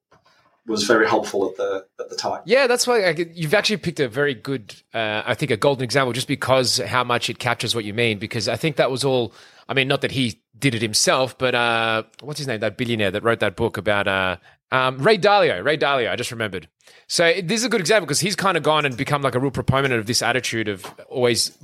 was 0.69 0.85
very 0.85 1.07
helpful 1.07 1.49
at 1.49 1.57
the 1.57 1.87
at 1.99 2.11
the 2.11 2.17
time. 2.17 2.43
Yeah, 2.45 2.67
that's 2.67 2.87
why 2.87 3.05
I, 3.05 3.11
you've 3.33 3.55
actually 3.55 3.79
picked 3.79 4.01
a 4.01 4.09
very 4.09 4.35
good, 4.35 4.75
uh, 4.95 5.23
I 5.25 5.35
think, 5.35 5.51
a 5.51 5.57
golden 5.57 5.85
example, 5.85 6.13
just 6.13 6.29
because 6.29 6.79
how 6.79 7.05
much 7.05 7.31
it 7.31 7.39
captures 7.39 7.75
what 7.75 7.85
you 7.85 7.95
mean. 7.95 8.19
Because 8.19 8.49
I 8.49 8.57
think 8.57 8.77
that 8.77 8.91
was 8.91 9.05
all. 9.05 9.33
I 9.69 9.75
mean, 9.75 9.89
not 9.89 10.01
that 10.01 10.13
he 10.13 10.43
did 10.59 10.75
it 10.75 10.83
himself, 10.83 11.37
but 11.37 11.55
uh, 11.55 12.05
what's 12.21 12.39
his 12.39 12.47
name? 12.47 12.61
That 12.61 12.77
billionaire 12.77 13.11
that 13.11 13.23
wrote 13.23 13.41
that 13.41 13.57
book 13.57 13.77
about 13.77 14.09
uh, 14.09 14.37
um, 14.73 14.99
Ray 14.99 15.19
Dalio. 15.19 15.65
Ray 15.65 15.77
Dalio. 15.77 16.11
I 16.11 16.17
just 16.17 16.31
remembered. 16.31 16.69
So 17.07 17.33
this 17.43 17.61
is 17.61 17.65
a 17.65 17.69
good 17.69 17.81
example 17.81 18.07
because 18.07 18.21
he's 18.21 18.37
kind 18.37 18.57
of 18.57 18.63
gone 18.63 18.85
and 18.85 18.97
become 18.97 19.23
like 19.23 19.35
a 19.35 19.41
real 19.41 19.51
proponent 19.51 19.95
of 19.95 20.07
this 20.07 20.23
attitude 20.23 20.69
of 20.69 20.85
always 21.09 21.57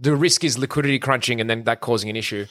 the 0.00 0.16
risk 0.16 0.44
is 0.44 0.58
liquidity 0.58 0.98
crunching 0.98 1.40
and 1.40 1.50
then 1.50 1.64
that 1.64 1.80
causing 1.80 2.10
an 2.10 2.16
issue. 2.16 2.46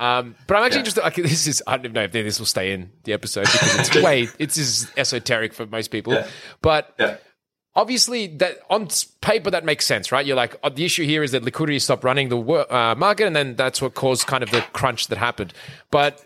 Um, 0.00 0.34
but 0.46 0.56
I'm 0.56 0.64
actually 0.64 0.78
Yeah. 0.78 0.80
interested. 0.80 1.02
Like, 1.02 1.14
this 1.30 1.46
is 1.46 1.62
I 1.66 1.76
don't 1.76 1.84
even 1.86 1.92
know 1.94 2.02
if 2.02 2.12
this 2.12 2.38
will 2.40 2.46
stay 2.46 2.72
in 2.72 2.90
the 3.04 3.12
episode 3.12 3.42
because 3.44 3.78
it's 3.88 3.94
way 4.02 4.28
it's 4.38 4.88
esoteric 4.96 5.52
for 5.52 5.66
most 5.66 5.88
people. 5.92 6.14
Yeah. 6.14 6.26
But 6.62 6.94
Yeah. 6.98 7.16
obviously, 7.76 8.26
that 8.38 8.58
on 8.70 8.88
paper 9.20 9.50
that 9.50 9.64
makes 9.64 9.86
sense, 9.86 10.10
right? 10.10 10.24
You're 10.26 10.36
like, 10.36 10.58
oh, 10.64 10.70
the 10.70 10.84
issue 10.84 11.04
here 11.04 11.22
is 11.22 11.32
that 11.32 11.44
liquidity 11.44 11.78
stopped 11.78 12.02
running 12.02 12.30
the 12.30 12.38
uh, 12.40 12.94
market, 12.96 13.26
and 13.26 13.36
then 13.36 13.54
that's 13.56 13.80
what 13.82 13.94
caused 13.94 14.26
kind 14.26 14.42
of 14.42 14.50
the 14.50 14.62
crunch 14.72 15.08
that 15.08 15.18
happened. 15.18 15.52
But 15.90 16.24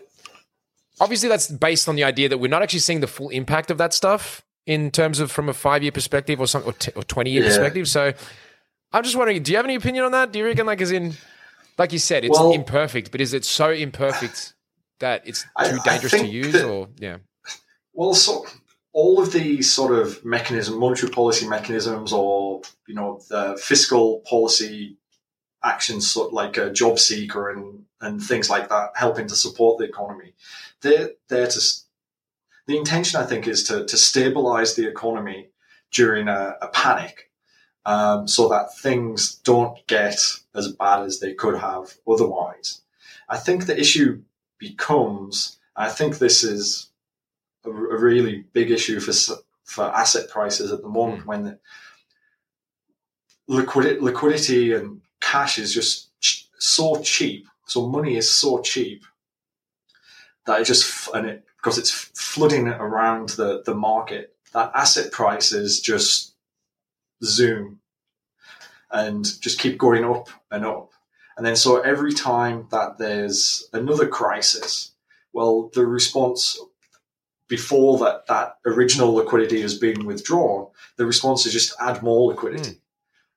obviously, 1.01 1.27
that's 1.29 1.47
based 1.51 1.89
on 1.89 1.95
the 1.95 2.03
idea 2.05 2.29
that 2.29 2.37
we're 2.37 2.47
not 2.49 2.61
actually 2.63 2.79
seeing 2.79 3.01
the 3.01 3.07
full 3.07 3.29
impact 3.29 3.69
of 3.71 3.77
that 3.77 3.93
stuff 3.93 4.41
in 4.65 4.89
terms 4.89 5.19
of 5.19 5.31
from 5.31 5.49
a 5.49 5.53
five 5.53 5.83
year 5.83 5.91
perspective 5.91 6.39
or 6.39 6.47
something 6.47 6.69
or, 6.71 6.73
t- 6.73 6.91
or 6.95 7.03
twenty 7.03 7.31
year 7.31 7.43
perspective. 7.43 7.87
So 7.87 8.13
I'm 8.93 9.03
just 9.03 9.15
wondering, 9.17 9.43
do 9.43 9.51
you 9.51 9.57
have 9.57 9.65
any 9.65 9.75
opinion 9.75 10.05
on 10.05 10.11
that? 10.13 10.31
Do 10.31 10.39
you 10.39 10.45
reckon, 10.45 10.65
like, 10.65 10.79
as 10.81 10.91
in, 10.91 11.13
like 11.77 11.91
you 11.93 11.99
said, 11.99 12.23
it's 12.25 12.37
Well- 12.39 12.51
imperfect, 12.53 13.11
but 13.11 13.21
is 13.21 13.33
it 13.33 13.45
so 13.45 13.69
imperfect 13.69 14.53
that 14.99 15.23
it's 15.27 15.41
too 15.43 15.47
I 15.57 15.79
dangerous 15.83 16.11
to 16.13 16.25
use? 16.27 16.53
that- 16.53 16.65
or 16.65 16.89
yeah, 16.97 17.17
Well, 17.93 18.13
so 18.13 18.45
all 18.93 19.21
of 19.21 19.31
these 19.33 19.71
sort 19.71 19.93
of 19.93 20.23
mechanism, 20.23 20.77
monetary 20.79 21.11
policy 21.11 21.47
mechanisms, 21.47 22.13
or 22.13 22.61
you 22.87 22.95
know, 22.95 23.21
the 23.29 23.59
fiscal 23.61 24.19
policy 24.21 24.97
actions, 25.63 26.09
sort 26.09 26.27
of 26.27 26.33
like 26.33 26.57
a 26.57 26.71
job 26.71 26.99
seeker 26.99 27.49
and 27.49 27.83
and 28.01 28.21
things 28.21 28.49
like 28.49 28.69
that, 28.69 28.91
helping 28.95 29.27
to 29.27 29.35
support 29.35 29.77
the 29.79 29.85
economy. 29.85 30.33
They're 30.81 31.11
there 31.29 31.47
to. 31.47 31.59
The 32.67 32.77
intention, 32.77 33.19
I 33.21 33.25
think, 33.25 33.47
is 33.47 33.63
to 33.65 33.85
to 33.85 33.97
stabilize 33.97 34.75
the 34.75 34.87
economy 34.87 35.49
during 35.91 36.27
a, 36.27 36.55
a 36.61 36.67
panic, 36.67 37.31
um, 37.85 38.27
so 38.27 38.49
that 38.49 38.75
things 38.77 39.35
don't 39.43 39.85
get 39.87 40.19
as 40.53 40.71
bad 40.71 41.03
as 41.03 41.19
they 41.19 41.33
could 41.33 41.57
have 41.57 41.95
otherwise. 42.07 42.81
I 43.29 43.37
think 43.37 43.65
the 43.65 43.79
issue 43.79 44.21
becomes. 44.57 45.57
I 45.75 45.89
think 45.89 46.17
this 46.17 46.43
is 46.43 46.89
a, 47.65 47.69
a 47.69 47.99
really 47.99 48.45
big 48.53 48.71
issue 48.71 48.99
for 48.99 49.35
for 49.63 49.83
asset 49.83 50.29
prices 50.29 50.71
at 50.71 50.81
the 50.81 50.87
moment 50.87 51.25
when 51.25 51.43
the 51.43 51.59
liquidity, 53.47 53.99
liquidity 53.99 54.73
and 54.73 55.01
cash 55.21 55.57
is 55.57 55.73
just 55.73 56.09
ch- 56.21 56.47
so 56.59 57.01
cheap. 57.01 57.47
So 57.65 57.87
money 57.87 58.15
is 58.15 58.29
so 58.31 58.61
cheap 58.61 59.03
that 60.45 60.61
it 60.61 60.65
just 60.65 60.85
f- 60.85 61.09
and 61.13 61.27
it 61.27 61.45
because 61.57 61.77
it's 61.77 61.91
flooding 61.91 62.67
around 62.67 63.29
the 63.29 63.63
the 63.65 63.73
market 63.75 64.35
that 64.53 64.71
asset 64.75 65.11
prices 65.11 65.79
just 65.79 66.34
zoom 67.25 67.79
and 68.91 69.25
just 69.41 69.59
keep 69.59 69.77
going 69.77 70.05
up 70.05 70.29
and 70.51 70.65
up. 70.65 70.91
And 71.37 71.45
then 71.45 71.55
so 71.55 71.81
every 71.81 72.13
time 72.13 72.67
that 72.71 72.97
there's 72.97 73.67
another 73.73 74.07
crisis, 74.07 74.93
well, 75.33 75.69
the 75.73 75.85
response 75.85 76.57
before 77.47 77.97
that 77.99 78.25
that 78.27 78.57
original 78.65 79.13
liquidity 79.13 79.61
has 79.61 79.77
been 79.77 80.05
withdrawn, 80.05 80.67
the 80.97 81.05
response 81.05 81.45
is 81.45 81.53
just 81.53 81.75
add 81.79 82.01
more 82.01 82.31
liquidity. 82.31 82.69
Hmm. 82.71 82.77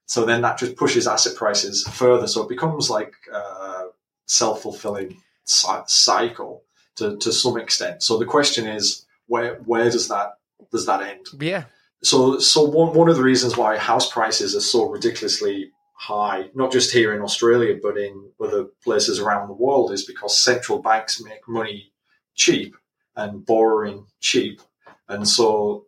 So 0.07 0.25
then 0.25 0.41
that 0.43 0.59
just 0.59 0.77
pushes 0.77 1.07
asset 1.07 1.37
prices 1.37 1.87
further. 1.93 2.27
So 2.27 2.43
it 2.43 2.49
becomes 2.49 2.89
like 2.89 3.15
a 3.33 3.89
self 4.27 4.63
fulfilling 4.63 5.21
cycle 5.45 6.63
to, 6.97 7.17
to 7.19 7.33
some 7.33 7.59
extent. 7.59 8.03
So 8.03 8.19
the 8.19 8.25
question 8.25 8.67
is, 8.67 9.05
where 9.27 9.57
where 9.67 9.91
does 9.91 10.09
that 10.09 10.39
does 10.71 10.87
that 10.87 11.03
end? 11.03 11.27
yeah, 11.41 11.65
So 12.03 12.39
so 12.39 12.63
one 12.63 12.95
one 12.95 13.09
of 13.09 13.17
the 13.17 13.23
reasons 13.23 13.57
why 13.57 13.77
house 13.77 14.11
prices 14.11 14.55
are 14.55 14.61
so 14.61 14.89
ridiculously 14.89 15.73
high, 15.95 16.49
not 16.55 16.71
just 16.73 16.93
here 16.93 17.13
in 17.15 17.23
Australia 17.23 17.77
but 17.83 17.97
in 17.99 18.31
other 18.41 18.67
places 18.85 19.19
around 19.19 19.49
the 19.49 19.55
world, 19.55 19.91
is 19.93 20.05
because 20.05 20.39
central 20.39 20.79
banks 20.79 21.21
make 21.23 21.47
money 21.49 21.93
cheap 22.35 22.77
and 23.17 23.45
borrowing 23.45 24.07
cheap, 24.21 24.61
and 25.09 25.27
so 25.27 25.87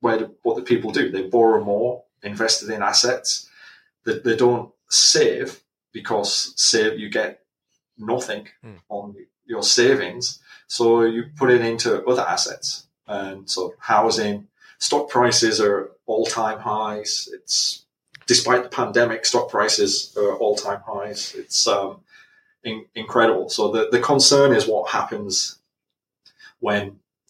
where 0.00 0.18
do, 0.18 0.34
what 0.42 0.56
do 0.56 0.62
people 0.64 0.90
do? 0.90 1.10
They 1.10 1.22
borrow 1.22 1.62
more, 1.62 2.02
invested 2.24 2.68
in 2.70 2.82
assets 2.82 3.48
that 4.04 4.24
they 4.24 4.36
don't 4.36 4.72
save 4.90 5.60
because 5.92 6.52
save 6.60 6.98
you 6.98 7.08
get 7.08 7.40
nothing 7.96 8.48
Hmm. 8.60 8.78
on 8.88 9.14
your 9.46 9.62
savings, 9.62 10.40
so 10.66 11.02
you 11.02 11.26
put 11.36 11.50
it 11.50 11.60
into 11.60 12.04
other 12.06 12.22
assets, 12.22 12.88
and 13.06 13.48
so 13.48 13.74
housing 13.78 14.48
stock 14.84 15.08
prices 15.08 15.60
are 15.66 15.90
all 16.06 16.26
time 16.26 16.58
highs. 16.58 17.28
It's 17.36 17.86
despite 18.26 18.62
the 18.64 18.68
pandemic, 18.82 19.24
stock 19.24 19.46
prices 19.50 20.14
are 20.16 20.36
all 20.42 20.56
time 20.56 20.82
highs. 20.86 21.34
It's 21.42 21.66
um, 21.66 22.00
in, 22.62 22.84
incredible. 22.94 23.48
So 23.48 23.62
the, 23.74 23.88
the 23.90 24.00
concern 24.00 24.54
is 24.54 24.66
what 24.66 24.90
happens 24.90 25.58
when 26.60 26.82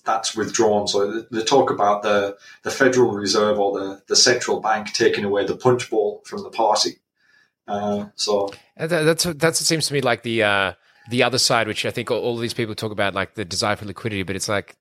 that's 0.05 0.37
withdrawn. 0.37 0.87
So 0.89 0.99
the, 1.11 1.29
the 1.31 1.45
talk 1.45 1.71
about 1.71 2.03
the, 2.03 2.37
the 2.63 2.71
Federal 2.71 3.13
Reserve 3.13 3.59
or 3.59 3.79
the, 3.79 4.03
the 4.09 4.17
central 4.17 4.61
bank 4.61 4.93
taking 4.93 5.25
away 5.25 5.47
the 5.47 5.57
punch 5.57 5.89
bowl 5.91 6.23
from 6.25 6.43
the 6.43 6.51
party. 6.51 6.99
Uh, 7.67 8.07
so 8.15 8.51
that- 8.77 9.05
That's 9.09 9.25
that's 9.25 9.59
seems 9.61 9.87
to 9.89 9.95
me 9.95 10.01
like 10.03 10.23
the 10.23 10.43
uh, 10.43 10.73
the 11.11 11.23
other 11.23 11.39
side, 11.39 11.67
which 11.67 11.87
I 11.87 11.91
think 11.91 12.11
all, 12.11 12.21
all 12.21 12.37
these 12.37 12.55
people 12.55 12.75
talk 12.75 12.93
about, 12.93 13.15
like 13.15 13.35
the 13.35 13.45
desire 13.45 13.77
for 13.77 13.87
liquidity. 13.87 14.23
But 14.23 14.37
it's 14.37 14.49
like, 14.49 14.77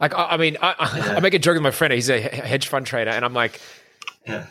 like 0.00 0.14
I, 0.14 0.24
I 0.30 0.36
mean, 0.36 0.56
I, 0.62 0.74
I, 0.78 0.96
Yeah. 0.98 1.14
I 1.16 1.20
make 1.20 1.34
a 1.34 1.38
joke 1.38 1.54
with 1.54 1.62
my 1.62 1.70
friend. 1.70 1.92
He's 1.92 2.08
a 2.08 2.20
hedge 2.20 2.68
fund 2.68 2.86
trader, 2.86 3.10
and 3.10 3.24
I'm 3.24 3.34
like, 3.34 3.60
yeah, 4.26 4.46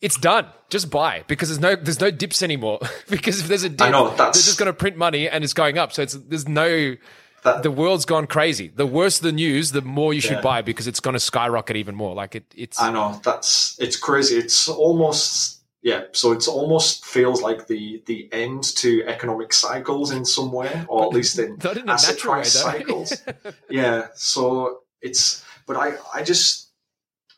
it's 0.00 0.16
done. 0.16 0.46
Just 0.70 0.90
buy 0.90 1.24
because 1.28 1.48
there's 1.48 1.60
no 1.60 1.76
there's 1.76 2.00
no 2.00 2.10
dips 2.10 2.42
anymore. 2.42 2.80
because 3.10 3.40
if 3.40 3.48
there's 3.48 3.64
a 3.64 3.68
dip, 3.68 3.90
know, 3.90 4.14
they're 4.16 4.32
just 4.32 4.58
going 4.58 4.66
to 4.66 4.72
print 4.72 4.96
money 4.96 5.28
and 5.28 5.44
it's 5.44 5.52
going 5.54 5.78
up. 5.78 5.92
So 5.92 6.02
it's 6.02 6.14
there's 6.14 6.48
no. 6.48 6.96
That- 7.44 7.62
the 7.62 7.70
world's 7.70 8.06
gone 8.06 8.26
crazy. 8.26 8.68
The 8.68 8.86
worse 8.86 9.18
the 9.18 9.30
news, 9.30 9.72
the 9.72 9.82
more 9.82 10.14
you 10.14 10.22
should 10.22 10.36
Yeah. 10.38 10.40
buy 10.40 10.62
because 10.62 10.86
it's 10.86 10.98
going 11.00 11.12
to 11.12 11.20
skyrocket 11.20 11.76
even 11.76 11.94
more. 11.94 12.14
Like 12.14 12.34
it, 12.36 12.44
it's 12.56 12.80
I 12.80 12.90
know 12.90 13.20
that's 13.22 13.76
it's 13.78 13.96
crazy. 13.98 14.36
It's 14.38 14.66
almost 14.66 15.60
yeah. 15.82 16.04
So 16.12 16.32
it's 16.32 16.48
almost 16.48 17.04
feels 17.04 17.42
like 17.42 17.66
the 17.66 18.02
the 18.06 18.30
end 18.32 18.62
to 18.76 19.04
economic 19.06 19.52
cycles 19.52 20.10
in 20.10 20.24
some 20.24 20.52
way, 20.52 20.86
or 20.88 21.02
at 21.04 21.10
least 21.10 21.38
in 21.38 21.58
in 21.76 21.86
asset 21.90 22.14
natural 22.16 22.32
way, 22.32 22.40
price 22.40 22.52
cycles. 22.54 23.22
yeah. 23.68 24.06
So 24.14 24.80
it's 25.04 25.44
but 25.66 25.76
I 25.76 25.94
I 26.12 26.24
just 26.24 26.70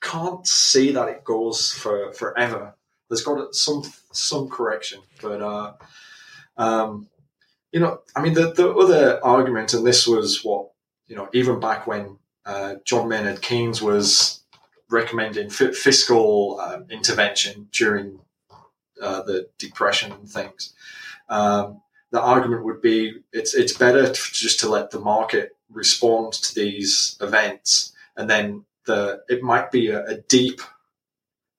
can't 0.00 0.46
see 0.46 0.92
that 0.92 1.08
it 1.08 1.24
goes 1.24 1.72
for 1.72 2.12
forever. 2.12 2.74
There's 3.08 3.22
got 3.22 3.54
some 3.54 3.82
some 4.12 4.48
correction, 4.48 5.00
but 5.20 5.42
uh, 5.42 5.72
um, 6.56 7.08
you 7.72 7.80
know, 7.80 8.00
I 8.14 8.22
mean, 8.22 8.34
the 8.34 8.52
the 8.52 8.72
other 8.72 9.24
argument, 9.24 9.74
and 9.74 9.86
this 9.86 10.06
was 10.06 10.44
what 10.44 10.70
you 11.06 11.16
know, 11.16 11.28
even 11.32 11.60
back 11.60 11.86
when 11.86 12.18
uh, 12.44 12.76
John 12.84 13.08
Maynard 13.08 13.42
Keynes 13.42 13.82
was 13.82 14.40
recommending 14.88 15.50
fi- 15.50 15.72
fiscal 15.72 16.60
um, 16.60 16.86
intervention 16.90 17.68
during 17.72 18.20
uh, 19.02 19.22
the 19.22 19.48
depression 19.58 20.12
and 20.12 20.28
things. 20.28 20.72
Um, 21.28 21.82
the 22.12 22.20
argument 22.20 22.64
would 22.64 22.80
be 22.80 23.22
it's 23.32 23.54
it's 23.54 23.72
better 23.72 24.06
to, 24.06 24.32
just 24.32 24.60
to 24.60 24.68
let 24.68 24.90
the 24.90 25.00
market 25.00 25.55
respond 25.70 26.32
to 26.34 26.54
these 26.54 27.16
events, 27.20 27.92
and 28.16 28.28
then 28.28 28.64
the 28.86 29.22
it 29.28 29.42
might 29.42 29.70
be 29.70 29.88
a, 29.88 30.04
a 30.06 30.16
deep 30.16 30.60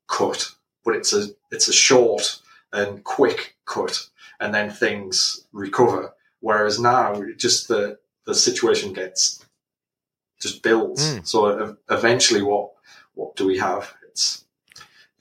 cut, 0.08 0.52
but 0.84 0.96
it's 0.96 1.14
a 1.14 1.28
it's 1.52 1.68
a 1.68 1.74
short 1.74 2.40
and 2.74 3.04
quick 3.04 3.56
cut, 3.66 4.08
and 4.40 4.54
then 4.54 4.70
things 4.70 5.46
recover. 5.52 6.14
Whereas 6.40 6.80
now, 6.80 7.22
just 7.38 7.68
the 7.68 8.00
the 8.26 8.36
situation 8.36 8.94
gets 8.94 9.46
just 10.40 10.64
builds. 10.64 11.16
Mm. 11.16 11.28
So 11.28 11.78
eventually, 11.90 12.42
what 12.42 12.72
what 13.14 13.36
do 13.36 13.46
we 13.46 13.58
have? 13.58 13.94
It's 14.10 14.46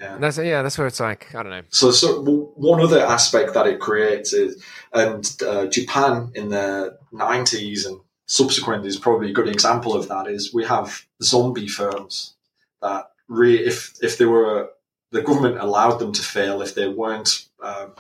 yeah. 0.01 0.19
That's 0.19 0.39
yeah. 0.39 0.63
That's 0.63 0.79
where 0.79 0.87
it's 0.87 1.01
like 1.01 1.35
I 1.35 1.43
don't 1.43 1.51
know. 1.51 1.63
So, 1.71 1.91
so 1.91 2.19
w- 2.19 2.53
one 2.55 2.81
other 2.81 3.01
aspect 3.01 3.55
that 3.55 3.67
it 3.67 3.81
creates 3.81 4.33
is, 4.33 4.63
and 4.93 5.37
uh, 5.47 5.67
Japan 5.67 6.33
in 6.35 6.51
the 6.51 6.99
nineties 7.13 7.87
and 7.87 8.01
subsequently 8.27 8.89
is 8.89 8.97
probably 8.99 9.31
a 9.31 9.35
good 9.35 9.49
example 9.49 9.95
of 9.95 10.09
that. 10.09 10.27
Is 10.29 10.53
we 10.53 10.65
have 10.65 11.05
zombie 11.23 11.69
firms 11.69 12.35
that 12.83 13.11
re- 13.29 13.65
if 13.65 13.95
if 14.03 14.19
they 14.19 14.27
were 14.27 14.71
the 15.13 15.23
government 15.23 15.59
allowed 15.59 15.99
them 15.99 16.13
to 16.13 16.23
fail 16.23 16.61
if 16.63 16.75
they 16.75 16.89
weren't 16.89 17.47
um, 17.63 17.95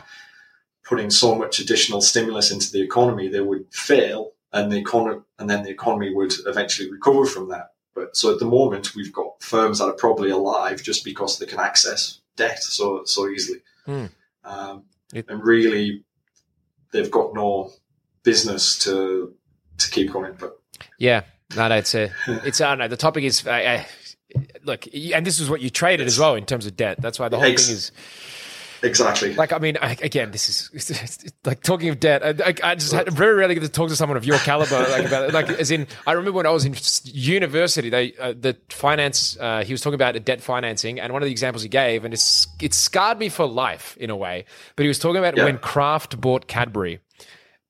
putting 0.84 1.08
so 1.10 1.34
much 1.34 1.58
additional 1.60 2.00
stimulus 2.00 2.50
into 2.50 2.70
the 2.70 2.82
economy, 2.82 3.28
they 3.28 3.40
would 3.40 3.64
fail, 3.72 4.32
and 4.52 4.70
the 4.72 4.76
economy 4.78 5.20
and 5.38 5.48
then 5.48 5.62
the 5.62 5.70
economy 5.70 6.12
would 6.14 6.32
eventually 6.46 6.90
recover 6.90 7.24
from 7.24 7.48
that. 7.48 7.72
But 7.94 8.16
so 8.16 8.32
at 8.32 8.38
the 8.40 8.44
moment, 8.44 8.94
we've 8.94 9.12
got 9.12 9.42
firms 9.42 9.78
that 9.78 9.86
are 9.86 9.92
probably 9.92 10.30
alive 10.30 10.82
just 10.82 11.02
because 11.04 11.38
they 11.38 11.46
can 11.46 11.60
access 11.60 12.20
debt 12.36 12.62
so 12.62 13.04
so 13.04 13.28
easily, 13.28 13.60
Hmm. 13.86 14.06
um, 14.44 14.84
It- 15.14 15.26
and 15.28 15.42
really 15.42 16.04
they've 16.92 17.10
got 17.10 17.32
no 17.32 17.72
business 18.24 18.78
to 18.80 19.34
to 19.78 19.90
keep 19.90 20.12
going. 20.12 20.34
But 20.38 20.58
Yeah, 20.98 21.22
no, 21.56 21.68
no, 21.68 21.76
it's 21.76 21.94
a, 21.94 22.10
it's 22.26 22.60
I 22.60 22.70
don't 22.70 22.78
know. 22.78 22.88
The 22.88 22.96
topic 22.96 23.24
is, 23.24 23.46
uh, 23.46 23.50
uh, 23.50 24.40
look, 24.64 24.86
and 24.94 25.24
this 25.26 25.38
is 25.40 25.48
what 25.48 25.60
you 25.60 25.70
traded 25.70 26.06
as 26.06 26.18
well 26.18 26.34
in 26.34 26.44
terms 26.46 26.66
of 26.66 26.76
debt. 26.76 27.00
That's 27.00 27.18
why 27.18 27.28
the 27.28 27.36
whole 27.36 27.46
Ex- 27.46 27.66
thing 27.66 27.76
is. 27.76 27.92
exactly. 28.82 29.34
Like, 29.34 29.52
I 29.52 29.58
mean, 29.58 29.76
I, 29.80 29.92
again, 30.02 30.30
this 30.32 30.48
is 30.48 30.70
it's, 30.72 30.90
it's, 30.90 31.32
like 31.44 31.62
talking 31.62 31.88
of 31.88 31.98
debt. 32.00 32.22
I, 32.24 32.48
I, 32.50 32.72
I 32.72 32.74
just 32.74 32.92
had, 32.92 33.10
very 33.12 33.34
rarely 33.34 33.54
get 33.54 33.62
to 33.62 33.68
talk 33.68 33.88
to 33.88 33.96
someone 33.96 34.16
of 34.16 34.24
your 34.24 34.38
caliber, 34.38 34.78
like 34.90 35.06
about 35.06 35.24
it. 35.28 35.32
Like, 35.34 35.48
as 35.50 35.70
in, 35.70 35.86
I 36.06 36.12
remember 36.12 36.36
when 36.36 36.46
I 36.46 36.50
was 36.50 36.64
in 36.64 36.74
university, 37.04 37.90
they 37.90 38.12
uh, 38.20 38.34
the 38.38 38.56
finance. 38.68 39.36
Uh, 39.40 39.64
he 39.64 39.72
was 39.72 39.80
talking 39.80 39.94
about 39.94 40.14
the 40.14 40.20
debt 40.20 40.40
financing, 40.40 41.00
and 41.00 41.12
one 41.12 41.22
of 41.22 41.26
the 41.26 41.32
examples 41.32 41.62
he 41.62 41.68
gave, 41.68 42.04
and 42.04 42.12
it's 42.12 42.46
it 42.60 42.74
scarred 42.74 43.18
me 43.18 43.28
for 43.28 43.46
life 43.46 43.96
in 43.98 44.10
a 44.10 44.16
way. 44.16 44.44
But 44.74 44.82
he 44.82 44.88
was 44.88 44.98
talking 44.98 45.18
about 45.18 45.36
Yeah. 45.36 45.44
when 45.44 45.58
Kraft 45.58 46.20
bought 46.20 46.46
Cadbury. 46.48 47.00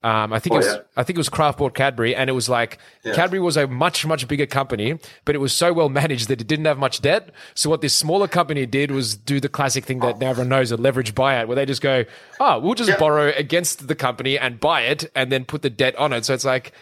Um, 0.06 0.32
I 0.32 0.38
think 0.38 0.52
Oh, 0.52 0.56
it 0.56 0.58
was 0.58 0.66
yeah. 0.74 0.80
I 0.96 1.02
think 1.02 1.16
it 1.16 1.18
was 1.24 1.28
Kraft 1.28 1.58
bought 1.58 1.74
Cadbury, 1.74 2.14
and 2.14 2.30
it 2.30 2.32
was 2.34 2.48
like 2.48 2.78
Yeah. 3.02 3.14
Cadbury 3.14 3.40
was 3.40 3.56
a 3.56 3.66
much 3.66 4.06
much 4.06 4.28
bigger 4.28 4.46
company, 4.46 4.98
but 5.24 5.34
it 5.34 5.38
was 5.38 5.52
so 5.52 5.72
well 5.72 5.88
managed 5.88 6.28
that 6.28 6.40
it 6.40 6.46
didn't 6.46 6.66
have 6.66 6.78
much 6.78 7.00
debt. 7.00 7.30
So 7.54 7.68
what 7.70 7.80
this 7.80 7.94
smaller 7.94 8.28
company 8.28 8.66
did 8.66 8.90
was 8.92 9.16
do 9.16 9.40
the 9.40 9.48
classic 9.48 9.84
thing 9.84 9.98
that 10.00 10.18
now 10.18 10.30
everyone 10.30 10.50
knows, 10.50 10.70
a 10.70 10.76
leverage 10.76 11.14
buyout, 11.14 11.46
where 11.48 11.56
they 11.56 11.66
just 11.66 11.82
go, 11.82 12.04
"Oh, 12.38 12.58
we'll 12.60 12.74
just 12.74 12.90
Yeah. 12.90 12.98
borrow 12.98 13.32
against 13.36 13.88
the 13.88 13.94
company 13.96 14.38
and 14.38 14.60
buy 14.60 14.82
it, 14.82 15.10
and 15.14 15.32
then 15.32 15.44
put 15.44 15.62
the 15.62 15.70
debt 15.70 15.96
on 15.96 16.12
it." 16.12 16.24
So 16.24 16.34
it's 16.34 16.44
like 16.44 16.72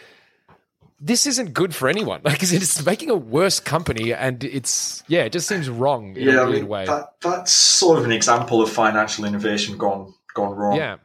this 0.99 1.25
isn't 1.25 1.53
good 1.53 1.73
for 1.75 1.89
anyone. 1.89 2.21
Like 2.25 2.41
it's 2.43 2.85
making 2.85 3.09
a 3.09 3.15
worse 3.15 3.59
company, 3.59 4.13
and 4.13 4.43
it's 4.43 5.03
yeah, 5.07 5.23
it 5.23 5.31
just 5.31 5.47
seems 5.47 5.69
wrong 5.69 6.15
in 6.15 6.27
yeah, 6.27 6.33
a 6.35 6.41
I 6.41 6.45
weird 6.45 6.55
mean, 6.61 6.67
way. 6.67 6.85
that, 6.85 7.13
that's 7.21 7.51
sort 7.51 7.97
of 7.97 8.05
an 8.05 8.11
example 8.11 8.61
of 8.61 8.69
financial 8.69 9.25
innovation 9.25 9.77
gone 9.77 10.13
gone 10.33 10.53
wrong. 10.55 10.75
yeah, 10.77 10.97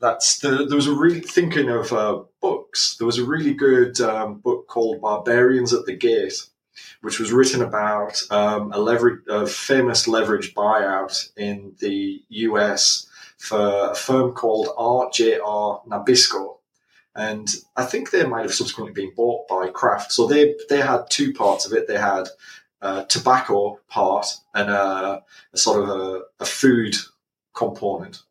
That's 0.00 0.38
the, 0.38 0.64
there 0.64 0.76
was 0.76 0.86
a 0.86 0.94
really 0.94 1.20
thinking 1.20 1.68
of 1.68 1.92
uh, 1.92 2.22
books. 2.40 2.96
There 2.96 3.06
was 3.06 3.18
a 3.18 3.24
really 3.24 3.52
good 3.52 4.00
um, 4.00 4.38
book 4.38 4.66
called 4.66 5.02
Barbarians 5.02 5.74
at 5.74 5.84
the 5.84 5.94
Gate, 5.94 6.42
which 7.02 7.18
was 7.20 7.32
written 7.32 7.62
about 7.62 8.20
um, 8.30 8.72
a 8.72 8.80
a 9.28 9.46
famous 9.46 10.08
leverage 10.08 10.54
buyout 10.54 11.30
in 11.36 11.74
the 11.80 12.22
US 12.28 13.06
for 13.36 13.90
a 13.90 13.94
firm 13.94 14.32
called 14.32 14.68
RJR 14.68 15.86
Nabisco, 15.86 16.56
and 17.14 17.48
I 17.76 17.84
think 17.84 18.10
they 18.10 18.24
might 18.24 18.42
have 18.42 18.54
subsequently 18.54 18.94
been 18.94 19.14
bought 19.14 19.48
by 19.48 19.68
Kraft. 19.68 20.12
So 20.12 20.26
they 20.26 20.54
they 20.70 20.80
had 20.80 21.10
two 21.10 21.34
parts 21.34 21.66
of 21.66 21.74
it. 21.74 21.86
They 21.86 21.98
had 21.98 22.28
a 22.80 23.04
tobacco 23.06 23.78
part 23.88 24.26
and 24.54 24.70
a, 24.70 25.22
a 25.52 25.56
sort 25.58 25.82
of 25.82 25.88
a, 25.90 26.22
a 26.40 26.46
food 26.46 26.96
component 27.54 28.22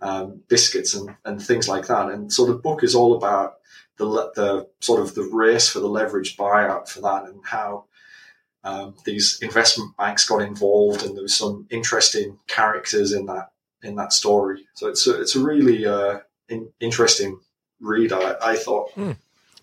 um, 0.00 0.42
biscuits 0.48 0.94
and, 0.94 1.14
and 1.24 1.42
things 1.42 1.68
like 1.68 1.86
that. 1.86 2.10
And 2.10 2.32
so 2.32 2.46
the 2.46 2.54
book 2.54 2.82
is 2.82 2.94
all 2.94 3.16
about 3.16 3.54
the 3.96 4.06
the 4.34 4.68
sort 4.80 5.00
of 5.00 5.14
the 5.14 5.24
race 5.24 5.68
for 5.68 5.80
the 5.80 5.88
leveraged 5.88 6.36
buyout 6.36 6.88
for 6.88 7.00
that 7.00 7.24
and 7.24 7.40
how 7.44 7.84
um, 8.64 8.94
these 9.04 9.38
investment 9.42 9.96
banks 9.96 10.26
got 10.28 10.42
involved 10.42 11.02
and 11.02 11.16
there 11.16 11.22
was 11.22 11.34
some 11.34 11.66
interesting 11.70 12.38
characters 12.46 13.12
in 13.12 13.26
that 13.26 13.50
in 13.82 13.96
that 13.96 14.12
story. 14.12 14.66
So 14.74 14.88
it's 14.88 15.06
a, 15.06 15.20
it's 15.20 15.36
a 15.36 15.40
really 15.40 15.86
uh, 15.86 16.18
in, 16.48 16.70
interesting 16.80 17.40
read. 17.80 18.12
I, 18.12 18.36
I 18.42 18.56
thought. 18.56 18.90